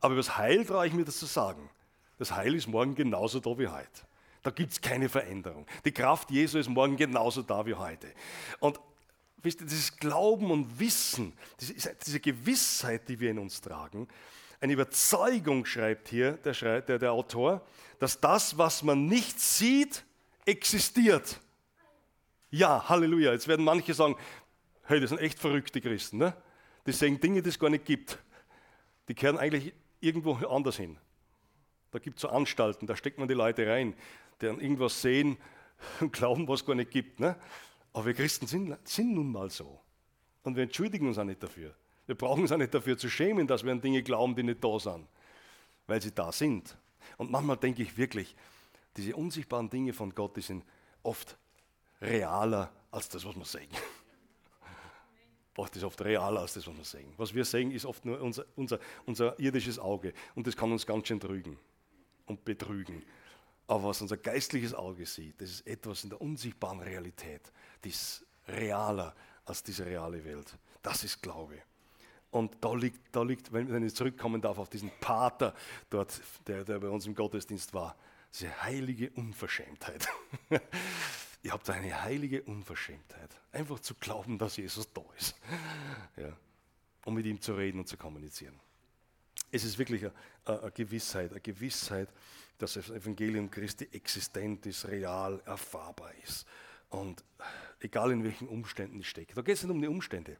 aber 0.00 0.12
über 0.12 0.22
das 0.22 0.36
Heil 0.36 0.66
traue 0.66 0.86
ich 0.86 0.92
mir 0.92 1.06
das 1.06 1.16
zu 1.16 1.24
sagen. 1.24 1.70
Das 2.18 2.32
Heil 2.32 2.54
ist 2.54 2.66
morgen 2.66 2.94
genauso 2.94 3.40
da 3.40 3.56
wie 3.56 3.68
heute. 3.68 4.02
Da 4.42 4.50
gibt 4.50 4.72
es 4.72 4.82
keine 4.82 5.08
Veränderung. 5.08 5.66
Die 5.86 5.92
Kraft 5.92 6.30
Jesu 6.30 6.58
ist 6.58 6.68
morgen 6.68 6.98
genauso 6.98 7.40
da 7.40 7.64
wie 7.64 7.72
heute. 7.72 8.12
Und 8.60 8.78
wisst 9.38 9.62
ihr, 9.62 9.66
dieses 9.66 9.96
Glauben 9.96 10.50
und 10.50 10.78
Wissen, 10.78 11.32
diese, 11.58 12.20
Gewissheit, 12.20 13.08
die 13.08 13.18
wir 13.18 13.30
in 13.30 13.38
uns 13.38 13.62
tragen, 13.62 14.08
eine 14.60 14.74
Überzeugung 14.74 15.64
schreibt 15.64 16.08
hier 16.08 16.32
der, 16.32 16.82
der, 16.82 16.98
der 16.98 17.12
Autor, 17.12 17.66
dass 17.98 18.20
das, 18.20 18.58
was 18.58 18.82
man 18.82 19.06
nicht 19.06 19.40
sieht, 19.40 20.04
existiert. 20.44 21.40
Ja, 22.50 22.88
Halleluja. 22.88 23.32
Jetzt 23.32 23.48
werden 23.48 23.64
manche 23.64 23.94
sagen, 23.94 24.16
hey, 24.84 25.00
das 25.00 25.10
sind 25.10 25.18
echt 25.18 25.38
verrückte 25.38 25.80
Christen. 25.80 26.18
Ne? 26.18 26.34
Die 26.86 26.92
sehen 26.92 27.20
Dinge, 27.20 27.42
die 27.42 27.48
es 27.48 27.58
gar 27.58 27.70
nicht 27.70 27.84
gibt. 27.84 28.18
Die 29.08 29.14
kehren 29.14 29.38
eigentlich 29.38 29.72
irgendwo 30.00 30.34
anders 30.46 30.76
hin. 30.76 30.98
Da 31.90 31.98
gibt 31.98 32.16
es 32.16 32.22
so 32.22 32.28
Anstalten, 32.28 32.86
da 32.86 32.96
steckt 32.96 33.18
man 33.18 33.28
die 33.28 33.34
Leute 33.34 33.66
rein, 33.66 33.94
die 34.40 34.46
dann 34.46 34.60
irgendwas 34.60 35.00
sehen 35.00 35.36
und 36.00 36.12
glauben, 36.12 36.46
was 36.48 36.60
es 36.60 36.66
gar 36.66 36.74
nicht 36.74 36.90
gibt. 36.90 37.20
Ne? 37.20 37.36
Aber 37.92 38.06
wir 38.06 38.14
Christen 38.14 38.46
sind, 38.46 38.76
sind 38.84 39.14
nun 39.14 39.32
mal 39.32 39.50
so. 39.50 39.80
Und 40.42 40.56
wir 40.56 40.62
entschuldigen 40.62 41.08
uns 41.08 41.18
auch 41.18 41.24
nicht 41.24 41.42
dafür. 41.42 41.74
Wir 42.06 42.14
brauchen 42.14 42.42
uns 42.42 42.52
auch 42.52 42.56
nicht 42.56 42.72
dafür 42.72 42.96
zu 42.96 43.08
schämen, 43.10 43.46
dass 43.46 43.64
wir 43.64 43.72
an 43.72 43.80
Dinge 43.80 44.02
glauben, 44.02 44.36
die 44.36 44.44
nicht 44.44 44.62
da 44.62 44.78
sind, 44.78 45.08
weil 45.86 46.00
sie 46.00 46.12
da 46.12 46.30
sind. 46.30 46.76
Und 47.16 47.30
manchmal 47.30 47.56
denke 47.56 47.82
ich 47.82 47.96
wirklich, 47.96 48.36
diese 48.96 49.16
unsichtbaren 49.16 49.68
Dinge 49.68 49.92
von 49.92 50.14
Gott, 50.14 50.36
die 50.36 50.42
sind 50.42 50.64
oft 51.02 51.36
realer 52.00 52.72
als 52.90 53.08
das, 53.08 53.24
was 53.24 53.36
wir 53.36 53.44
sehen. 53.44 53.70
Oft 55.56 55.74
ist 55.74 55.84
oft 55.84 56.02
realer 56.02 56.40
als 56.40 56.52
das, 56.52 56.66
was 56.66 56.76
wir 56.76 56.84
sehen. 56.84 57.14
Was 57.16 57.34
wir 57.34 57.44
sehen, 57.46 57.70
ist 57.70 57.86
oft 57.86 58.04
nur 58.04 58.20
unser, 58.20 58.44
unser, 58.56 58.78
unser 59.06 59.40
irdisches 59.40 59.78
Auge 59.78 60.12
und 60.34 60.46
das 60.46 60.54
kann 60.54 60.70
uns 60.70 60.84
ganz 60.84 61.08
schön 61.08 61.18
trügen 61.18 61.58
und 62.26 62.44
betrügen. 62.44 63.02
Aber 63.66 63.84
was 63.84 64.02
unser 64.02 64.18
geistliches 64.18 64.74
Auge 64.74 65.06
sieht, 65.06 65.40
das 65.40 65.50
ist 65.50 65.66
etwas 65.66 66.04
in 66.04 66.10
der 66.10 66.20
unsichtbaren 66.20 66.80
Realität, 66.80 67.40
die 67.82 67.88
ist 67.88 68.26
realer 68.48 69.14
als 69.46 69.62
diese 69.62 69.86
reale 69.86 70.24
Welt. 70.24 70.58
Das 70.82 71.02
ist 71.04 71.22
Glaube. 71.22 71.62
Und 72.30 72.56
da 72.60 72.74
liegt, 72.74 73.14
da 73.16 73.22
liegt 73.22 73.52
wenn 73.52 73.82
ich 73.82 73.94
zurückkommen 73.94 74.40
darf 74.42 74.58
auf 74.58 74.68
diesen 74.68 74.90
Pater 75.00 75.54
dort, 75.88 76.20
der, 76.46 76.64
der 76.64 76.78
bei 76.80 76.88
uns 76.88 77.06
im 77.06 77.14
Gottesdienst 77.14 77.72
war, 77.72 77.96
diese 78.32 78.62
heilige 78.62 79.10
Unverschämtheit. 79.12 80.06
Ihr 81.46 81.52
habt 81.52 81.70
eine 81.70 82.02
heilige 82.02 82.42
Unverschämtheit, 82.42 83.30
einfach 83.52 83.78
zu 83.78 83.94
glauben, 83.94 84.36
dass 84.36 84.56
Jesus 84.56 84.92
da 84.92 85.04
ist, 85.16 85.36
ja, 86.16 86.36
um 87.04 87.14
mit 87.14 87.24
ihm 87.24 87.40
zu 87.40 87.54
reden 87.54 87.78
und 87.78 87.86
zu 87.86 87.96
kommunizieren. 87.96 88.58
Es 89.52 89.62
ist 89.62 89.78
wirklich 89.78 90.06
eine, 90.44 90.60
eine 90.60 90.72
Gewissheit, 90.72 91.30
eine 91.30 91.40
Gewissheit, 91.40 92.08
dass 92.58 92.72
das 92.72 92.90
Evangelium 92.90 93.48
Christi 93.48 93.88
existent 93.92 94.66
ist, 94.66 94.88
real, 94.88 95.40
erfahrbar 95.46 96.12
ist. 96.24 96.48
Und 96.88 97.22
egal 97.78 98.10
in 98.10 98.24
welchen 98.24 98.48
Umständen 98.48 98.98
ich 98.98 99.08
stecke. 99.08 99.36
Da 99.36 99.42
geht 99.42 99.54
es 99.54 99.62
nicht 99.62 99.70
um 99.70 99.80
die 99.80 99.86
Umstände. 99.86 100.38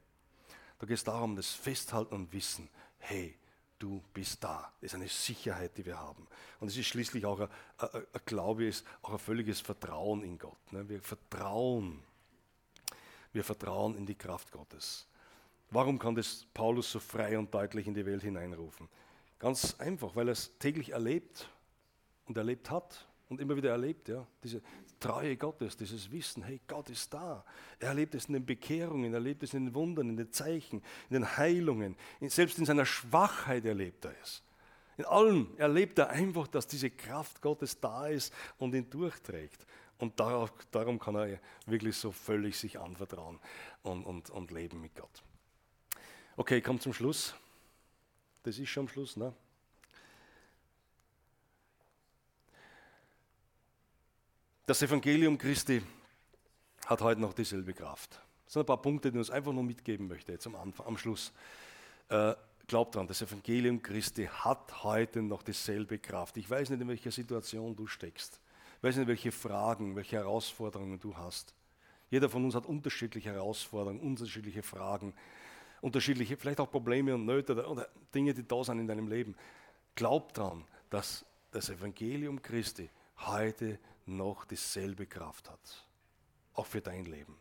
Da 0.81 0.89
geht 0.89 0.97
es 0.97 1.05
darum, 1.05 1.37
das 1.37 1.53
Festhalten 1.53 2.17
und 2.17 2.33
Wissen, 2.33 2.69
hey, 2.99 3.39
du 3.79 4.03
bist 4.12 4.43
da. 4.43 4.72
Das 4.81 4.93
ist 4.93 4.95
eine 4.95 5.09
Sicherheit, 5.09 5.77
die 5.77 5.85
wir 5.85 5.99
haben. 5.99 6.27
Und 6.61 6.68
es 6.68 6.77
ist 6.77 6.87
schließlich 6.87 7.24
auch 7.27 7.41
ein, 7.41 7.49
ein, 7.79 7.89
ein 7.95 8.20
Glaube, 8.24 8.66
ist 8.66 8.87
auch 9.03 9.12
ein 9.12 9.18
völliges 9.18 9.61
Vertrauen 9.61 10.22
in 10.22 10.39
Gott. 10.39 10.72
Ne? 10.72 10.89
Wir 10.89 11.01
vertrauen. 11.01 12.03
Wir 13.33 13.45
vertrauen 13.45 13.97
in 13.97 14.07
die 14.07 14.14
Kraft 14.14 14.51
Gottes. 14.51 15.07
Warum 15.70 15.99
kann 15.99 16.14
das 16.14 16.47
Paulus 16.55 16.91
so 16.91 17.01
frei 17.01 17.39
und 17.39 17.53
deutlich 17.53 17.87
in 17.87 17.95
die 17.95 18.07
Welt 18.07 18.22
hineinrufen? 18.22 18.89
Ganz 19.39 19.74
einfach, 19.79 20.14
weil 20.16 20.29
er 20.29 20.33
es 20.33 20.57
täglich 20.59 20.91
erlebt 20.91 21.49
und 22.27 22.37
erlebt 22.39 22.70
hat 22.70 23.07
und 23.29 23.41
immer 23.41 23.57
wieder 23.57 23.70
erlebt, 23.70 24.09
ja, 24.09 24.27
diese 24.43 24.62
Treue 25.07 25.37
Gottes, 25.37 25.77
dieses 25.77 26.11
Wissen, 26.11 26.43
hey, 26.43 26.61
Gott 26.67 26.91
ist 26.91 27.15
da. 27.15 27.45
Er 27.79 27.89
erlebt 27.91 28.15
es 28.17 28.27
in 28.27 28.33
den 28.33 28.45
Bekehrungen, 28.45 29.13
er 29.13 29.19
erlebt 29.19 29.43
es 29.45 29.55
in 29.55 29.67
den 29.67 29.75
Wundern, 29.75 30.09
in 30.09 30.17
den 30.17 30.33
Zeichen, 30.33 30.83
in 31.09 31.15
den 31.15 31.37
Heilungen, 31.37 31.97
selbst 32.23 32.59
in 32.59 32.65
seiner 32.65 32.85
Schwachheit 32.85 33.65
erlebt 33.65 34.05
er 34.05 34.15
es. 34.21 34.43
In 34.97 35.05
allem 35.05 35.55
erlebt 35.59 35.99
er 35.99 36.11
einfach, 36.11 36.49
dass 36.49 36.67
diese 36.67 36.91
Kraft 36.91 37.41
Gottes 37.41 37.79
da 37.79 38.09
ist 38.09 38.33
und 38.59 38.75
ihn 38.75 38.91
durchträgt. 38.91 39.65
Und 39.99 40.19
darauf, 40.19 40.53
darum 40.73 40.99
kann 40.99 41.15
er 41.15 41.39
wirklich 41.67 41.97
so 41.97 42.11
völlig 42.11 42.59
sich 42.59 42.81
anvertrauen 42.81 43.39
und, 43.83 44.05
und, 44.05 44.31
und 44.31 44.51
leben 44.51 44.81
mit 44.81 44.97
Gott. 44.97 45.23
Okay, 46.37 46.61
kommt 46.61 46.83
zum 46.83 46.93
Schluss. 46.93 47.35
Das 48.43 48.59
ist 48.59 48.69
schon 48.69 48.85
am 48.85 48.89
Schluss, 48.89 49.17
ne? 49.17 49.33
Das 54.67 54.83
Evangelium 54.83 55.39
Christi 55.39 55.81
hat 56.87 57.01
heute 57.01 57.21
noch 57.21 57.35
dieselbe 57.35 57.73
Kraft. 57.73 58.21
Das 58.45 58.55
sind 58.55 58.62
ein 58.62 58.67
paar 58.67 58.83
Punkte, 58.83 59.12
die 59.12 59.17
ich 59.17 59.21
uns 59.21 59.31
einfach 59.31 59.53
nur 59.53 59.62
mitgeben 59.62 60.09
möchte, 60.09 60.33
jetzt 60.33 60.45
am, 60.49 60.57
Anfang, 60.57 60.87
am 60.87 60.99
Schluss. 60.99 61.33
Äh, 62.09 62.35
glaubt 62.67 62.97
dran, 62.97 63.07
das 63.07 63.23
Evangelium 63.23 63.81
Christi 63.81 64.27
hat 64.27 64.83
heute 64.83 65.23
noch 65.23 65.45
dieselbe 65.45 66.01
Kraft. 66.01 66.37
Ich 66.37 66.51
weiß 66.51 66.71
nicht, 66.71 66.81
in 66.81 66.89
welcher 66.89 67.12
Situation 67.12 67.77
du 67.77 67.87
steckst. 67.87 68.41
weiß 68.83 68.97
nicht, 68.97 69.07
welche 69.07 69.31
Fragen, 69.31 69.95
welche 69.95 70.17
Herausforderungen 70.17 70.99
du 70.99 71.17
hast. 71.17 71.55
Jeder 72.11 72.29
von 72.29 72.45
uns 72.45 72.57
hat 72.57 72.67
unterschiedliche 72.67 73.31
Herausforderungen, 73.31 74.01
unterschiedliche 74.01 74.64
Fragen, 74.64 75.14
unterschiedliche, 75.81 76.37
vielleicht 76.37 76.59
auch 76.59 76.73
Probleme 76.73 77.14
und 77.14 77.25
Nöte 77.25 77.53
oder, 77.53 77.71
oder 77.71 77.89
Dinge, 78.12 78.35
die 78.35 78.43
da 78.43 78.64
sind 78.64 78.81
in 78.81 78.89
deinem 78.89 79.07
Leben. 79.07 79.37
Glaub 79.95 80.35
daran, 80.35 80.64
dass 80.91 81.25
das 81.53 81.71
Evangelium 81.71 82.43
Christi 82.43 82.91
heute 83.19 83.79
noch 84.07 84.45
dieselbe 84.45 85.07
Kraft 85.07 85.51
hat. 85.51 85.87
Auch 86.55 86.67
für 86.67 86.81
dein 86.81 87.05
Leben. 87.05 87.37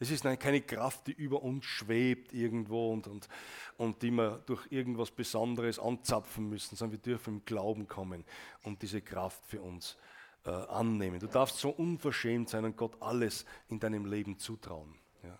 Es 0.00 0.10
ist 0.10 0.22
keine 0.22 0.60
Kraft, 0.60 1.08
die 1.08 1.12
über 1.12 1.42
uns 1.42 1.64
schwebt 1.64 2.32
irgendwo 2.32 2.92
und, 2.92 3.08
und, 3.08 3.28
und 3.76 4.02
die 4.02 4.12
wir 4.12 4.38
durch 4.46 4.70
irgendwas 4.70 5.10
Besonderes 5.10 5.78
anzapfen 5.78 6.48
müssen, 6.48 6.76
sondern 6.76 6.92
wir 6.92 7.02
dürfen 7.02 7.34
im 7.34 7.44
Glauben 7.44 7.88
kommen 7.88 8.24
und 8.62 8.80
diese 8.82 9.02
Kraft 9.02 9.44
für 9.46 9.60
uns 9.60 9.96
äh, 10.44 10.50
annehmen. 10.50 11.18
Du 11.18 11.26
darfst 11.26 11.58
so 11.58 11.70
unverschämt 11.70 12.48
sein 12.48 12.64
und 12.64 12.76
Gott 12.76 12.96
alles 13.02 13.44
in 13.68 13.80
deinem 13.80 14.06
Leben 14.06 14.38
zutrauen. 14.38 14.94
Ja. 15.24 15.38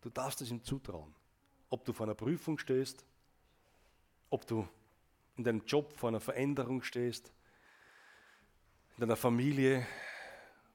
Du 0.00 0.08
darfst 0.08 0.40
es 0.40 0.50
ihm 0.50 0.64
zutrauen. 0.64 1.14
Ob 1.68 1.84
du 1.84 1.92
vor 1.92 2.06
einer 2.06 2.14
Prüfung 2.14 2.58
stehst, 2.58 3.04
ob 4.30 4.46
du 4.46 4.66
in 5.36 5.44
deinem 5.44 5.64
Job 5.66 5.92
vor 5.98 6.08
einer 6.08 6.20
Veränderung 6.20 6.82
stehst, 6.82 7.30
in 8.98 9.02
deiner 9.02 9.16
Familie 9.16 9.86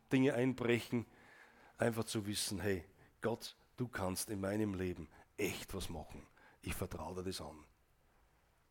Dinge 0.09 0.33
einbrechen, 0.33 1.05
einfach 1.77 2.05
zu 2.05 2.25
wissen, 2.25 2.61
hey, 2.61 2.85
Gott, 3.21 3.53
du 3.75 3.89
kannst 3.89 4.29
in 4.29 4.39
meinem 4.39 4.75
Leben 4.75 5.09
echt 5.35 5.73
was 5.73 5.89
machen. 5.89 6.25
Ich 6.61 6.73
vertraue 6.73 7.15
dir 7.15 7.23
das 7.23 7.41
an. 7.41 7.65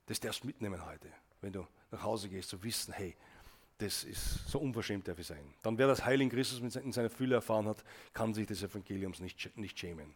Das 0.06 0.20
darfst 0.20 0.42
du 0.42 0.46
mitnehmen 0.46 0.82
heute, 0.86 1.08
wenn 1.42 1.52
du 1.52 1.66
nach 1.90 2.02
Hause 2.02 2.30
gehst, 2.30 2.48
zu 2.48 2.62
wissen, 2.62 2.94
hey, 2.94 3.14
das 3.76 4.04
ist 4.04 4.48
so 4.48 4.58
unverschämt 4.58 5.06
darf 5.06 5.18
ich 5.18 5.26
sein. 5.26 5.52
Dann 5.60 5.76
wer 5.76 5.86
das 5.86 6.02
Heil 6.06 6.22
in 6.22 6.30
Christus 6.30 6.76
in 6.76 6.92
seiner 6.92 7.10
Fülle 7.10 7.34
erfahren 7.34 7.68
hat, 7.68 7.84
kann 8.14 8.32
sich 8.32 8.46
des 8.46 8.62
Evangeliums 8.62 9.20
nicht, 9.20 9.54
nicht 9.58 9.78
schämen. 9.78 10.14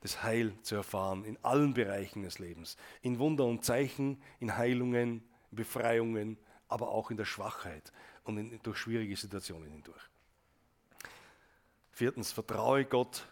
Das 0.00 0.22
Heil 0.22 0.54
zu 0.62 0.76
erfahren 0.76 1.26
in 1.26 1.36
allen 1.42 1.74
Bereichen 1.74 2.22
des 2.22 2.38
Lebens. 2.38 2.78
In 3.02 3.18
Wunder 3.18 3.44
und 3.44 3.62
Zeichen, 3.62 4.22
in 4.38 4.56
Heilungen, 4.56 5.22
in 5.50 5.56
Befreiungen, 5.56 6.38
aber 6.68 6.88
auch 6.88 7.10
in 7.10 7.18
der 7.18 7.26
Schwachheit 7.26 7.92
und 8.30 8.52
in, 8.52 8.62
durch 8.62 8.78
schwierige 8.78 9.16
Situationen 9.16 9.70
hindurch. 9.70 10.02
Viertens, 11.92 12.32
vertraue 12.32 12.84
Gott 12.84 13.26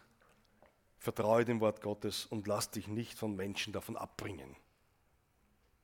Vertraue 0.98 1.44
dem 1.44 1.60
Wort 1.60 1.80
Gottes 1.80 2.26
und 2.26 2.46
lass 2.46 2.70
dich 2.70 2.88
nicht 2.88 3.14
von 3.14 3.36
Menschen 3.36 3.72
davon 3.72 3.96
abbringen. 3.96 4.56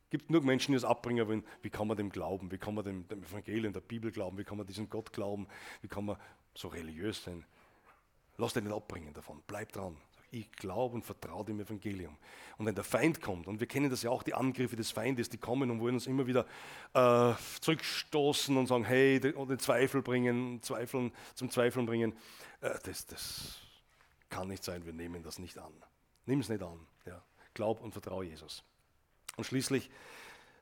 Es 0.05 0.11
gibt 0.11 0.29
nur 0.29 0.43
Menschen, 0.43 0.73
die 0.73 0.77
es 0.77 0.85
abbringen 0.85 1.27
wollen. 1.29 1.45
Wie 1.63 1.71
kann 1.71 1.87
man 1.87 1.97
dem 1.97 2.11
glauben? 2.11 2.51
Wie 2.51 2.59
kann 2.59 2.75
man 2.75 2.85
dem, 2.85 3.07
dem 3.09 3.23
Evangelium, 3.23 3.73
der 3.73 3.81
Bibel 3.81 4.11
glauben? 4.11 4.39
Wie 4.39 4.45
kann 4.45 4.59
man 4.59 4.67
diesem 4.67 4.89
Gott 4.89 5.13
glauben? 5.13 5.47
Wie 5.83 5.89
kann 5.89 6.05
man 6.05 6.17
so 6.55 6.69
religiös 6.69 7.23
sein? 7.23 7.45
Lass 8.37 8.55
dich 8.55 8.65
nicht 8.65 8.75
abbringen 8.75 9.15
davon. 9.15 9.43
Bleib 9.47 9.73
dran. 9.73 9.97
Ich 10.35 10.51
glaube 10.51 10.97
und 10.97 11.05
vertraue 11.05 11.45
dem 11.45 11.61
Evangelium. 11.61 12.17
Und 12.59 12.67
wenn 12.67 12.75
der 12.75 12.83
Feind 12.83 13.21
kommt, 13.21 13.47
und 13.47 13.61
wir 13.61 13.69
kennen 13.69 13.89
das 13.89 14.03
ja 14.03 14.11
auch, 14.11 14.25
die 14.25 14.35
Angriffe 14.35 14.75
des 14.75 14.91
Feindes, 14.91 15.29
die 15.29 15.39
kommen 15.39 15.71
und 15.71 15.81
wollen 15.81 15.95
uns 15.95 16.09
immer 16.09 16.27
wieder 16.27 16.45
äh, 16.93 17.35
zurückstoßen 17.61 18.57
und 18.57 18.67
sagen, 18.67 18.85
hey, 18.85 19.33
und 19.35 19.49
den 19.49 19.61
Zweifel 19.61 20.03
bringen, 20.03 20.61
Zweifeln, 20.61 21.13
zum 21.35 21.51
Zweifeln 21.51 21.87
bringen, 21.87 22.15
äh, 22.63 22.77
das, 22.85 23.07
das 23.07 23.59
kann 24.29 24.49
nicht 24.49 24.65
sein, 24.65 24.85
wir 24.85 24.93
nehmen 24.93 25.23
das 25.23 25.39
nicht 25.39 25.57
an. 25.59 25.73
Nimm 26.27 26.41
es 26.41 26.49
nicht 26.49 26.63
an. 26.63 26.81
Ja. 27.07 27.23
Glaub 27.55 27.81
und 27.81 27.93
vertraue 27.93 28.25
Jesus. 28.25 28.65
Und 29.37 29.45
schließlich, 29.45 29.89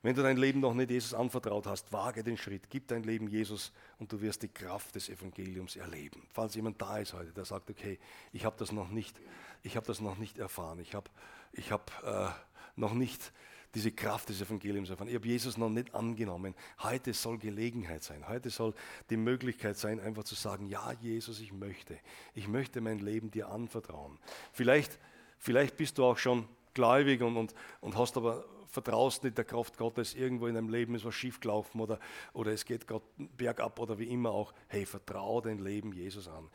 wenn 0.02 0.14
du 0.14 0.22
dein 0.22 0.36
Leben 0.36 0.60
noch 0.60 0.74
nicht 0.74 0.90
Jesus 0.90 1.14
anvertraut 1.14 1.66
hast, 1.66 1.92
wage 1.92 2.24
den 2.24 2.36
Schritt, 2.36 2.68
gib 2.68 2.88
dein 2.88 3.04
Leben 3.04 3.28
Jesus 3.28 3.72
und 3.98 4.12
du 4.12 4.20
wirst 4.20 4.42
die 4.42 4.48
Kraft 4.48 4.94
des 4.96 5.08
Evangeliums 5.08 5.76
erleben. 5.76 6.22
Falls 6.32 6.54
jemand 6.54 6.82
da 6.82 6.98
ist 6.98 7.12
heute, 7.12 7.32
der 7.32 7.44
sagt, 7.44 7.70
okay, 7.70 7.98
ich 8.32 8.44
habe 8.44 8.56
das 8.58 8.72
noch 8.72 8.90
nicht, 8.90 9.20
ich 9.62 9.76
habe 9.76 9.86
das 9.86 10.00
noch 10.00 10.18
nicht 10.18 10.38
erfahren, 10.38 10.80
ich 10.80 10.94
habe 10.94 11.08
ich 11.52 11.70
hab, 11.70 11.90
äh, 12.04 12.30
noch 12.76 12.94
nicht 12.94 13.32
diese 13.74 13.90
Kraft 13.90 14.28
des 14.28 14.40
Evangeliums 14.40 14.90
erfahren. 14.90 15.08
Ich 15.08 15.14
habe 15.14 15.26
Jesus 15.26 15.56
noch 15.56 15.70
nicht 15.70 15.94
angenommen. 15.94 16.54
Heute 16.82 17.14
soll 17.14 17.38
Gelegenheit 17.38 18.02
sein. 18.02 18.28
Heute 18.28 18.50
soll 18.50 18.74
die 19.08 19.16
Möglichkeit 19.16 19.78
sein, 19.78 19.98
einfach 19.98 20.24
zu 20.24 20.34
sagen, 20.34 20.66
ja, 20.66 20.92
Jesus, 21.00 21.40
ich 21.40 21.52
möchte. 21.52 21.98
Ich 22.34 22.48
möchte 22.48 22.80
mein 22.80 22.98
Leben 22.98 23.30
dir 23.30 23.48
anvertrauen. 23.48 24.18
Vielleicht, 24.52 24.98
vielleicht 25.38 25.76
bist 25.76 25.96
du 25.96 26.04
auch 26.04 26.18
schon 26.18 26.46
gläubig 26.74 27.22
und, 27.22 27.36
und, 27.36 27.54
und 27.80 27.96
hast 27.96 28.16
aber 28.16 28.44
vertraust 28.72 29.22
nicht 29.22 29.38
der 29.38 29.44
Kraft 29.44 29.76
Gottes, 29.76 30.14
irgendwo 30.14 30.48
in 30.48 30.56
deinem 30.56 30.68
Leben 30.68 30.94
ist 30.96 31.04
was 31.04 31.14
schiefgelaufen 31.14 31.80
oder, 31.80 32.00
oder 32.32 32.52
es 32.52 32.64
geht 32.64 32.88
gerade 32.88 33.04
bergab 33.16 33.78
oder 33.78 33.98
wie 33.98 34.08
immer 34.08 34.30
auch. 34.30 34.52
Hey, 34.66 34.84
vertraue 34.86 35.42
dein 35.42 35.58
Leben 35.58 35.92
Jesus 35.92 36.26
an 36.26 36.48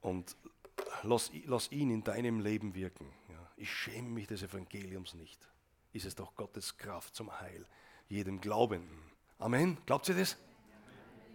und 0.00 0.34
lass, 1.02 1.30
lass 1.44 1.70
ihn 1.70 1.90
in 1.90 2.02
deinem 2.02 2.40
Leben 2.40 2.74
wirken. 2.74 3.12
Ja. 3.28 3.50
Ich 3.56 3.70
schäme 3.70 4.08
mich 4.08 4.26
des 4.26 4.42
Evangeliums 4.42 5.12
nicht 5.14 5.46
ist 5.96 6.04
es 6.04 6.14
doch 6.14 6.34
Gottes 6.36 6.76
Kraft 6.76 7.16
zum 7.16 7.40
Heil 7.40 7.64
jedem 8.08 8.40
Glaubenden. 8.40 8.98
Amen. 9.38 9.78
Glaubt 9.86 10.08
ihr 10.10 10.14
das? 10.14 10.36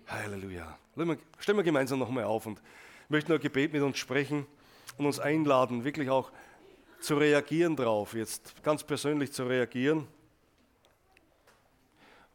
Halleluja. 0.08 0.78
Stellen 1.39 1.58
wir 1.58 1.64
gemeinsam 1.64 1.98
nochmal 1.98 2.26
auf 2.26 2.46
und 2.46 2.62
möchten 3.10 3.34
ein 3.34 3.39
Gebet 3.39 3.74
mit 3.74 3.82
uns 3.82 3.98
sprechen 3.98 4.46
und 4.98 5.08
uns 5.08 5.20
einladen, 5.20 5.84
wirklich 5.84 6.12
auch 6.12 6.32
zu 7.02 7.16
reagieren 7.16 7.76
drauf, 7.76 8.14
jetzt 8.14 8.64
ganz 8.64 8.84
persönlich 8.84 9.34
zu 9.34 9.43
reagieren 9.43 10.08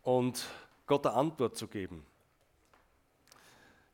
und 0.03 0.45
Gott 0.87 1.07
eine 1.07 1.17
Antwort 1.17 1.57
zu 1.57 1.69
geben. 1.69 2.05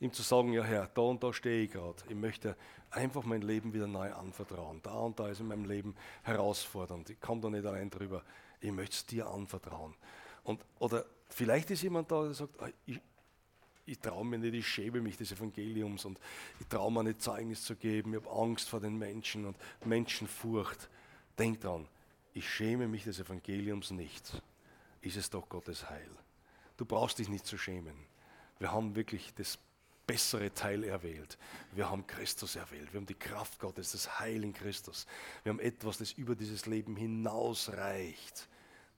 Ihm 0.01 0.12
zu 0.12 0.23
sagen, 0.23 0.53
ja 0.53 0.64
Herr, 0.64 0.89
da 0.95 1.03
und 1.03 1.23
da 1.23 1.33
stehe 1.33 1.64
ich 1.64 1.70
gerade. 1.70 2.03
Ich 2.09 2.16
möchte 2.16 2.57
einfach 2.91 3.23
mein 3.23 3.43
Leben 3.43 3.73
wieder 3.73 3.87
neu 3.87 4.12
anvertrauen. 4.12 4.81
Da 4.83 4.95
und 4.95 5.20
da 5.20 5.29
ist 5.29 5.41
in 5.41 5.47
meinem 5.47 5.64
Leben 5.64 5.95
herausfordernd. 6.23 7.11
Ich 7.11 7.20
komme 7.20 7.41
da 7.41 7.51
nicht 7.51 7.64
allein 7.64 7.89
drüber. 7.89 8.25
Ich 8.61 8.73
möchte 8.73 8.97
es 8.97 9.07
dir 9.07 9.29
anvertrauen. 9.29 9.95
Und, 10.43 10.64
oder 10.81 11.05
vielleicht 11.29 11.70
ist 11.70 11.83
jemand 11.83 12.11
da, 12.11 12.25
der 12.25 12.35
sagt, 12.35 12.61
ah, 12.61 12.68
ich, 12.85 13.01
ich 13.87 13.99
traue 13.99 14.24
mir 14.24 14.39
nicht, 14.39 14.55
ich 14.55 14.68
schäme 14.68 15.01
mich 15.01 15.16
des 15.16 15.33
Evangeliums 15.33 16.05
und 16.05 16.18
ich 16.61 16.66
traue 16.66 16.93
mir 16.93 17.05
nicht 17.05 17.20
Zeugnis 17.20 17.64
zu 17.64 17.74
geben, 17.76 18.14
ich 18.14 18.24
habe 18.24 18.30
Angst 18.30 18.68
vor 18.68 18.80
den 18.80 18.97
Menschen 18.97 19.47
und 19.47 19.57
Menschenfurcht. 19.85 20.89
Denk 21.39 21.61
dran, 21.61 21.89
ich 22.35 22.49
schäme 22.49 22.87
mich 22.89 23.05
des 23.05 23.18
Evangeliums 23.18 23.91
nicht. 23.91 24.43
Ist 25.01 25.16
es 25.16 25.30
doch 25.30 25.49
Gottes 25.49 25.91
Heil. 25.91 26.11
Du 26.76 26.85
brauchst 26.85 27.18
dich 27.18 27.28
nicht 27.28 27.47
zu 27.47 27.59
schämen. 27.59 27.97
Wir 28.59 28.72
haben 28.72 28.95
wirklich 28.95 29.35
das 29.35 29.59
bessere 30.07 30.53
Teil 30.53 30.85
erwählt. 30.85 31.39
Wir 31.72 31.91
haben 31.91 32.07
Christus 32.07 32.57
erwählt. 32.57 32.93
Wir 32.93 33.01
haben 33.01 33.07
die 33.07 33.14
Kraft 33.14 33.59
Gottes, 33.59 33.93
das 33.93 34.20
Heil 34.20 34.45
in 34.45 34.53
Christus. 34.53 35.07
Wir 35.43 35.51
haben 35.51 35.61
etwas, 35.61 35.99
das 35.99 36.12
über 36.12 36.37
dieses 36.37 36.66
Leben 36.66 36.97
hinausreicht, 36.97 38.49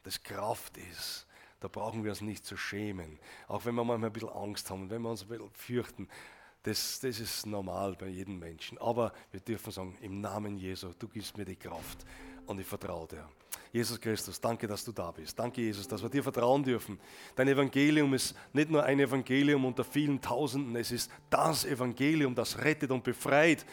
das 0.03 0.23
Kraft 0.23 0.77
ist. 0.77 1.27
Da 1.61 1.69
brauchen 1.69 2.05
wir 2.05 2.11
uns 2.11 2.21
nicht 2.21 2.45
zu 2.45 2.57
schämen. 2.57 3.19
Auch 3.49 3.65
wenn 3.65 3.75
wir 3.75 3.85
manchmal 3.85 4.11
ein 4.11 4.13
bisschen 4.13 4.31
Angst 4.31 4.71
haben, 4.71 4.91
wenn 4.91 5.03
wir 5.03 5.11
uns 5.11 5.23
ein 5.23 5.29
bisschen 5.29 5.51
fürchten. 5.53 6.09
Das, 6.63 7.01
das 7.01 7.21
ist 7.21 7.47
normal 7.47 7.95
bei 7.95 8.09
jedem 8.09 8.39
Menschen. 8.39 8.79
Aber 8.79 9.13
wir 9.31 9.41
dürfen 9.41 9.71
sagen, 9.71 9.97
im 10.01 10.21
Namen 10.21 10.57
Jesu, 10.57 10.93
du 10.99 11.09
gibst 11.09 11.37
mir 11.37 11.45
die 11.45 11.57
Kraft 11.57 12.05
und 12.47 12.59
ich 12.59 12.67
vertraue 12.67 13.09
dir. 13.09 13.29
Jesus 13.73 14.01
Christus, 14.01 14.41
danke, 14.41 14.69
dass 14.69 14.85
du 14.85 14.93
da 14.93 15.11
bist. 15.11 15.37
Danke, 15.37 15.61
Jesus, 15.61 15.89
dass 15.89 16.01
wir 16.01 16.09
dir 16.09 16.23
vertrauen 16.23 16.63
dürfen. 16.63 16.99
Dein 17.35 17.49
Evangelium 17.49 18.15
ist 18.15 18.35
nicht 18.53 18.71
nur 18.71 18.85
ein 18.85 19.01
Evangelium 19.01 19.65
unter 19.65 19.83
vielen 19.83 20.21
Tausenden, 20.21 20.77
es 20.77 20.93
ist 20.93 21.11
das 21.29 21.65
Evangelium, 21.65 22.35
das 22.35 22.59
rettet 22.63 22.93
und 22.93 23.03
befreit. 23.03 23.67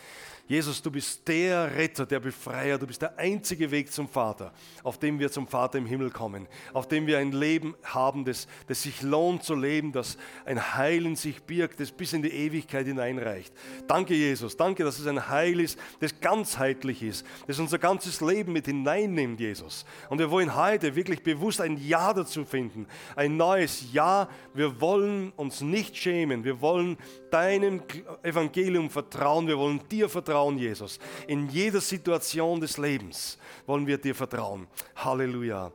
Jesus, 0.51 0.81
du 0.81 0.91
bist 0.91 1.25
der 1.29 1.77
Retter, 1.77 2.05
der 2.05 2.19
Befreier, 2.19 2.77
du 2.77 2.85
bist 2.85 3.01
der 3.01 3.17
einzige 3.17 3.71
Weg 3.71 3.89
zum 3.89 4.09
Vater, 4.09 4.51
auf 4.83 4.97
dem 4.97 5.17
wir 5.17 5.31
zum 5.31 5.47
Vater 5.47 5.77
im 5.77 5.85
Himmel 5.85 6.09
kommen, 6.09 6.45
auf 6.73 6.89
dem 6.89 7.07
wir 7.07 7.19
ein 7.19 7.31
Leben 7.31 7.73
haben, 7.83 8.25
das, 8.25 8.47
das 8.67 8.81
sich 8.81 9.01
lohnt 9.01 9.43
zu 9.43 9.55
leben, 9.55 9.93
das 9.93 10.17
ein 10.43 10.75
Heil 10.75 11.05
in 11.05 11.15
sich 11.15 11.41
birgt, 11.43 11.79
das 11.79 11.91
bis 11.91 12.11
in 12.11 12.21
die 12.21 12.33
Ewigkeit 12.33 12.85
hineinreicht. 12.85 13.53
Danke, 13.87 14.13
Jesus, 14.13 14.57
danke, 14.57 14.83
dass 14.83 14.99
es 14.99 15.07
ein 15.07 15.29
Heil 15.29 15.61
ist, 15.61 15.79
das 16.01 16.19
ganzheitlich 16.19 17.01
ist, 17.01 17.25
das 17.47 17.59
unser 17.59 17.79
ganzes 17.79 18.19
Leben 18.19 18.51
mit 18.51 18.65
hineinnimmt, 18.65 19.39
Jesus. 19.39 19.70
Und 20.09 20.19
wir 20.19 20.29
wollen 20.31 20.55
heute 20.55 20.95
wirklich 20.95 21.23
bewusst 21.23 21.61
ein 21.61 21.77
Ja 21.77 22.13
dazu 22.13 22.45
finden, 22.45 22.87
ein 23.15 23.37
neues 23.37 23.91
Ja. 23.91 24.29
Wir 24.53 24.79
wollen 24.81 25.31
uns 25.35 25.61
nicht 25.61 25.95
schämen, 25.97 26.43
wir 26.43 26.61
wollen 26.61 26.97
deinem 27.29 27.81
Evangelium 28.23 28.89
vertrauen, 28.89 29.47
wir 29.47 29.57
wollen 29.57 29.81
dir 29.89 30.09
vertrauen, 30.09 30.57
Jesus. 30.57 30.99
In 31.27 31.49
jeder 31.49 31.81
Situation 31.81 32.59
des 32.59 32.77
Lebens 32.77 33.37
wollen 33.65 33.87
wir 33.87 33.97
dir 33.97 34.15
vertrauen. 34.15 34.67
Halleluja. 34.95 35.71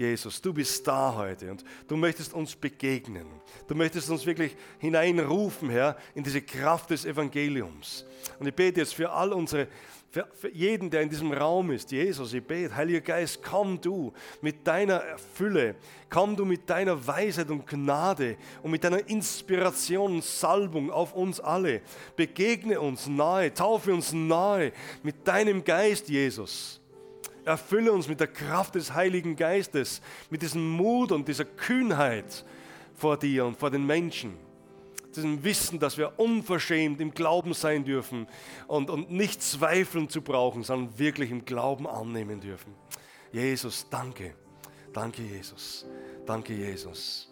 Jesus, 0.00 0.40
du 0.40 0.54
bist 0.54 0.86
da 0.86 1.14
heute 1.14 1.50
und 1.50 1.62
du 1.86 1.94
möchtest 1.94 2.32
uns 2.32 2.56
begegnen. 2.56 3.26
Du 3.68 3.74
möchtest 3.74 4.08
uns 4.08 4.24
wirklich 4.24 4.56
hineinrufen, 4.78 5.68
Herr, 5.68 5.94
in 6.14 6.24
diese 6.24 6.40
Kraft 6.40 6.88
des 6.88 7.04
Evangeliums. 7.04 8.06
Und 8.38 8.46
ich 8.46 8.54
bete 8.54 8.80
jetzt 8.80 8.94
für 8.94 9.10
all 9.10 9.30
unsere 9.34 9.68
für, 10.10 10.26
für, 10.32 10.50
jeden, 10.50 10.90
der 10.90 11.02
in 11.02 11.08
diesem 11.08 11.32
Raum 11.32 11.70
ist, 11.70 11.92
Jesus, 11.92 12.32
ich 12.32 12.42
bete, 12.42 12.74
Heiliger 12.74 13.00
Geist, 13.00 13.40
komm 13.44 13.80
du 13.80 14.12
mit 14.42 14.66
deiner 14.66 15.02
Fülle, 15.34 15.76
komm 16.08 16.34
du 16.34 16.44
mit 16.44 16.68
deiner 16.68 17.06
Weisheit 17.06 17.48
und 17.48 17.64
Gnade 17.64 18.36
und 18.64 18.72
mit 18.72 18.82
deiner 18.82 19.08
Inspiration 19.08 20.14
und 20.14 20.24
Salbung 20.24 20.90
auf 20.90 21.14
uns 21.14 21.38
alle. 21.38 21.80
Begegne 22.16 22.80
uns 22.80 23.06
nahe, 23.06 23.54
taufe 23.54 23.94
uns 23.94 24.12
nahe 24.12 24.72
mit 25.04 25.28
deinem 25.28 25.62
Geist, 25.62 26.08
Jesus. 26.08 26.80
Erfülle 27.44 27.92
uns 27.92 28.08
mit 28.08 28.18
der 28.18 28.26
Kraft 28.26 28.74
des 28.74 28.92
Heiligen 28.92 29.36
Geistes, 29.36 30.02
mit 30.28 30.42
diesem 30.42 30.70
Mut 30.70 31.12
und 31.12 31.28
dieser 31.28 31.44
Kühnheit 31.44 32.44
vor 32.96 33.16
dir 33.16 33.46
und 33.46 33.56
vor 33.56 33.70
den 33.70 33.86
Menschen 33.86 34.49
diesem 35.16 35.44
Wissen, 35.44 35.78
dass 35.78 35.98
wir 35.98 36.18
unverschämt 36.18 37.00
im 37.00 37.12
Glauben 37.12 37.54
sein 37.54 37.84
dürfen 37.84 38.26
und, 38.66 38.90
und 38.90 39.10
nicht 39.10 39.42
zweifeln 39.42 40.08
zu 40.08 40.22
brauchen, 40.22 40.62
sondern 40.62 40.98
wirklich 40.98 41.30
im 41.30 41.44
Glauben 41.44 41.86
annehmen 41.86 42.40
dürfen. 42.40 42.74
Jesus, 43.32 43.86
danke. 43.90 44.34
Danke, 44.92 45.22
Jesus. 45.22 45.86
Danke, 46.26 46.52
Jesus. 46.52 47.30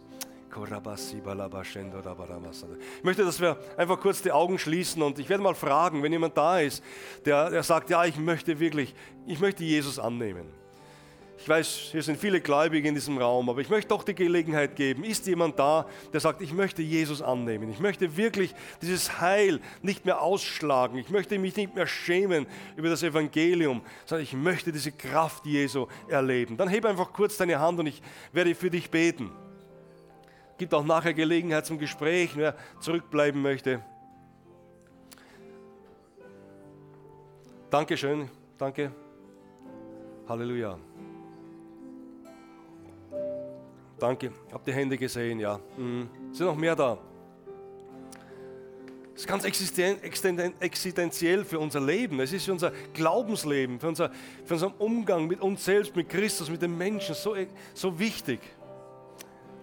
Ich 2.99 3.05
möchte, 3.05 3.25
dass 3.25 3.41
wir 3.41 3.59
einfach 3.77 4.01
kurz 4.01 4.23
die 4.23 4.33
Augen 4.33 4.59
schließen 4.59 5.03
und 5.03 5.19
ich 5.19 5.29
werde 5.29 5.43
mal 5.43 5.55
fragen, 5.55 6.03
wenn 6.03 6.13
jemand 6.13 6.37
da 6.37 6.61
ist, 6.61 6.83
der, 7.25 7.51
der 7.51 7.63
sagt, 7.63 7.91
ja, 7.91 8.05
ich 8.05 8.17
möchte 8.17 8.59
wirklich, 8.59 8.95
ich 9.27 9.41
möchte 9.41 9.63
Jesus 9.63 9.99
annehmen. 9.99 10.58
Ich 11.41 11.49
weiß, 11.49 11.69
hier 11.93 12.03
sind 12.03 12.19
viele 12.19 12.41
Gläubige 12.41 12.89
in 12.89 12.95
diesem 12.95 13.17
Raum, 13.17 13.49
aber 13.49 13.61
ich 13.61 13.71
möchte 13.71 13.89
doch 13.89 14.03
die 14.03 14.15
Gelegenheit 14.15 14.75
geben. 14.75 15.05
Ist 15.05 15.25
jemand 15.29 15.57
da, 15.57 15.87
der 16.13 16.19
sagt, 16.19 16.43
ich 16.43 16.53
möchte 16.53 16.83
Jesus 16.83 17.23
annehmen? 17.23 17.71
Ich 17.71 17.79
möchte 17.79 18.17
wirklich 18.17 18.55
dieses 18.83 19.21
Heil 19.21 19.61
nicht 19.81 20.05
mehr 20.05 20.21
ausschlagen. 20.21 20.99
Ich 20.99 21.11
möchte 21.11 21.39
mich 21.39 21.55
nicht 21.55 21.77
mehr 21.77 21.87
schämen 21.87 22.47
über 22.77 22.89
das 22.89 23.05
Evangelium, 23.05 23.83
sondern 24.05 24.25
ich 24.25 24.33
möchte 24.33 24.73
diese 24.73 24.91
Kraft 24.91 25.47
Jesu 25.47 25.87
erleben. 26.09 26.57
Dann 26.57 26.69
heb 26.69 26.85
einfach 26.85 27.13
kurz 27.13 27.37
deine 27.37 27.61
Hand 27.61 27.79
und 27.79 27.87
ich 27.87 28.03
werde 28.33 28.57
für 28.57 28.69
dich 28.69 28.91
beten. 28.91 29.31
Gibt 30.59 30.75
auch 30.75 30.85
nachher 30.85 31.15
Gelegenheit 31.15 31.67
zum 31.67 31.79
Gespräch, 31.79 32.33
wer 32.35 32.57
zurückbleiben 32.81 33.41
möchte. 33.41 33.81
Dankeschön, 37.71 38.29
danke. 38.59 38.91
Halleluja. 40.29 40.79
Danke, 43.99 44.33
habt 44.53 44.67
die 44.67 44.73
Hände 44.73 44.97
gesehen, 44.97 45.41
ja. 45.41 45.59
Mhm. 45.77 46.09
Sind 46.33 46.47
noch 46.47 46.57
mehr 46.57 46.77
da? 46.77 46.99
Das 49.13 49.25
ist 49.25 49.27
ganz 49.27 49.45
existenziell 50.61 51.45
für 51.45 51.59
unser 51.59 51.81
Leben. 51.81 52.21
Es 52.21 52.33
ist 52.33 52.45
für 52.45 52.53
unser 52.53 52.73
Glaubensleben, 52.95 53.81
für, 53.81 53.89
unser, 53.89 54.13
für 54.45 54.55
unseren 54.55 54.75
Umgang 54.79 55.27
mit 55.27 55.41
uns 55.41 55.65
selbst, 55.65 55.97
mit 55.97 56.09
Christus, 56.09 56.49
mit 56.49 56.63
den 56.63 56.79
Menschen 56.79 57.17
so, 57.17 57.35
so 57.75 57.99
wichtig. 57.99 58.39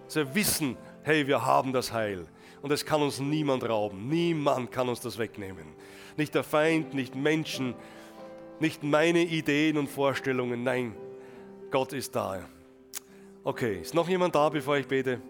Dass 0.04 0.16
wir 0.16 0.34
wissen, 0.34 0.76
hey, 1.04 1.26
wir 1.26 1.46
haben 1.46 1.72
das 1.72 1.90
Heil. 1.90 2.26
Und 2.60 2.70
es 2.70 2.84
kann 2.84 3.00
uns 3.00 3.18
niemand 3.18 3.66
rauben. 3.66 4.10
Niemand 4.10 4.70
kann 4.72 4.90
uns 4.90 5.00
das 5.00 5.16
wegnehmen. 5.16 5.64
Nicht 6.18 6.34
der 6.34 6.44
Feind, 6.44 6.92
nicht 6.92 7.14
Menschen, 7.14 7.74
nicht 8.60 8.82
meine 8.82 9.22
Ideen 9.22 9.78
und 9.78 9.88
Vorstellungen. 9.88 10.64
Nein, 10.64 10.94
Gott 11.70 11.94
ist 11.94 12.14
da. 12.14 12.46
Okay, 13.46 13.80
ist 13.80 13.94
noch 13.94 14.08
jemand 14.08 14.34
da, 14.34 14.48
bevor 14.48 14.76
ich 14.76 14.88
bete? 14.88 15.20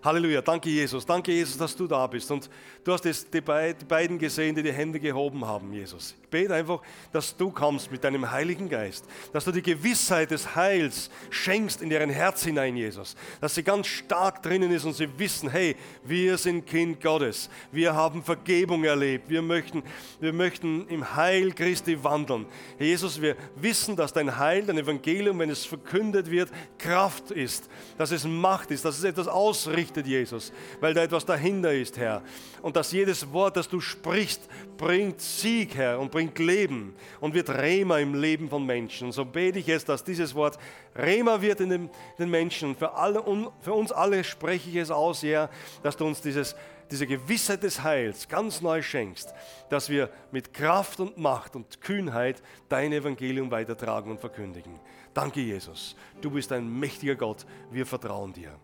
Halleluja, 0.00 0.40
danke 0.40 0.70
Jesus, 0.70 1.04
danke 1.04 1.32
Jesus, 1.32 1.58
dass 1.58 1.74
du 1.74 1.88
da 1.88 2.06
bist. 2.06 2.30
Und 2.30 2.48
du 2.84 2.92
hast 2.92 3.04
es 3.04 3.28
die, 3.28 3.40
beiden 3.40 4.16
gesehen, 4.16 4.54
die 4.54 4.62
die 4.62 4.72
Hände 4.72 5.00
gehoben 5.00 5.44
haben, 5.44 5.72
Jesus. 5.72 6.14
Bete 6.30 6.54
einfach, 6.54 6.80
dass 7.12 7.36
du 7.36 7.50
kommst 7.50 7.90
mit 7.90 8.04
deinem 8.04 8.30
Heiligen 8.30 8.68
Geist, 8.68 9.04
dass 9.32 9.44
du 9.44 9.52
die 9.52 9.62
Gewissheit 9.62 10.30
des 10.30 10.54
Heils 10.54 11.10
schenkst 11.30 11.82
in 11.82 11.90
deren 11.90 12.10
Herz 12.10 12.44
hinein, 12.44 12.76
Jesus. 12.76 13.16
Dass 13.40 13.54
sie 13.54 13.62
ganz 13.62 13.86
stark 13.86 14.42
drinnen 14.42 14.70
ist 14.70 14.84
und 14.84 14.94
sie 14.94 15.08
wissen, 15.18 15.50
hey, 15.50 15.76
wir 16.04 16.38
sind 16.38 16.66
Kind 16.66 17.00
Gottes, 17.00 17.50
wir 17.72 17.94
haben 17.94 18.22
Vergebung 18.22 18.84
erlebt, 18.84 19.28
wir 19.28 19.42
möchten, 19.42 19.82
wir 20.20 20.32
möchten 20.32 20.86
im 20.88 21.16
Heil 21.16 21.52
Christi 21.52 22.02
wandeln. 22.02 22.46
Jesus, 22.78 23.20
wir 23.20 23.36
wissen, 23.56 23.96
dass 23.96 24.12
dein 24.12 24.38
Heil, 24.38 24.64
dein 24.64 24.78
Evangelium, 24.78 25.38
wenn 25.38 25.50
es 25.50 25.64
verkündet 25.64 26.30
wird, 26.30 26.50
Kraft 26.78 27.30
ist, 27.30 27.68
dass 27.98 28.10
es 28.10 28.24
Macht 28.24 28.70
ist, 28.70 28.84
dass 28.84 28.98
es 28.98 29.04
etwas 29.04 29.28
ausrichtet 29.28 30.06
Jesus, 30.06 30.52
weil 30.80 30.94
da 30.94 31.02
etwas 31.02 31.24
dahinter 31.24 31.72
ist, 31.72 31.96
Herr. 31.98 32.22
Und 32.62 32.76
dass 32.76 32.92
jedes 32.92 33.32
Wort, 33.32 33.56
das 33.56 33.68
du 33.68 33.80
sprichst, 33.80 34.48
bringt 34.76 35.20
Sieg, 35.20 35.74
Herr, 35.74 35.98
und 35.98 36.10
bringt 36.10 36.19
Leben 36.28 36.94
und 37.20 37.34
wird 37.34 37.50
Rema 37.50 37.98
im 37.98 38.14
Leben 38.14 38.48
von 38.48 38.64
Menschen. 38.64 39.06
Und 39.06 39.12
so 39.12 39.24
bete 39.24 39.58
ich 39.58 39.66
jetzt, 39.66 39.88
dass 39.88 40.04
dieses 40.04 40.34
Wort 40.34 40.58
Rema 40.96 41.40
wird 41.40 41.60
in 41.60 41.90
den, 42.18 42.30
Menschen. 42.30 42.76
Für, 42.76 42.94
alle, 42.94 43.22
für 43.60 43.72
uns 43.72 43.92
alle 43.92 44.24
spreche 44.24 44.70
ich 44.70 44.76
es 44.76 44.90
aus, 44.90 45.22
Herr, 45.22 45.50
dass 45.82 45.96
du 45.96 46.06
uns 46.06 46.20
dieses 46.20 46.54
diese 46.90 47.06
Gewissheit 47.06 47.62
des 47.62 47.82
Heils 47.82 48.28
ganz 48.28 48.60
neu 48.60 48.82
schenkst, 48.82 49.32
dass 49.68 49.88
wir 49.88 50.10
mit 50.32 50.52
Kraft 50.52 51.00
und 51.00 51.16
Macht 51.18 51.54
und 51.54 51.80
Kühnheit 51.80 52.42
dein 52.68 52.92
Evangelium 52.92 53.50
weitertragen 53.50 54.10
und 54.10 54.20
verkündigen. 54.20 54.78
Danke, 55.14 55.40
Jesus. 55.40 55.96
Du 56.20 56.30
bist 56.30 56.52
ein 56.52 56.68
mächtiger 56.78 57.14
Gott. 57.14 57.46
Wir 57.70 57.86
vertrauen 57.86 58.32
dir. 58.32 58.58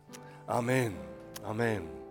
Amen. 0.46 0.94
Amen. 1.44 2.05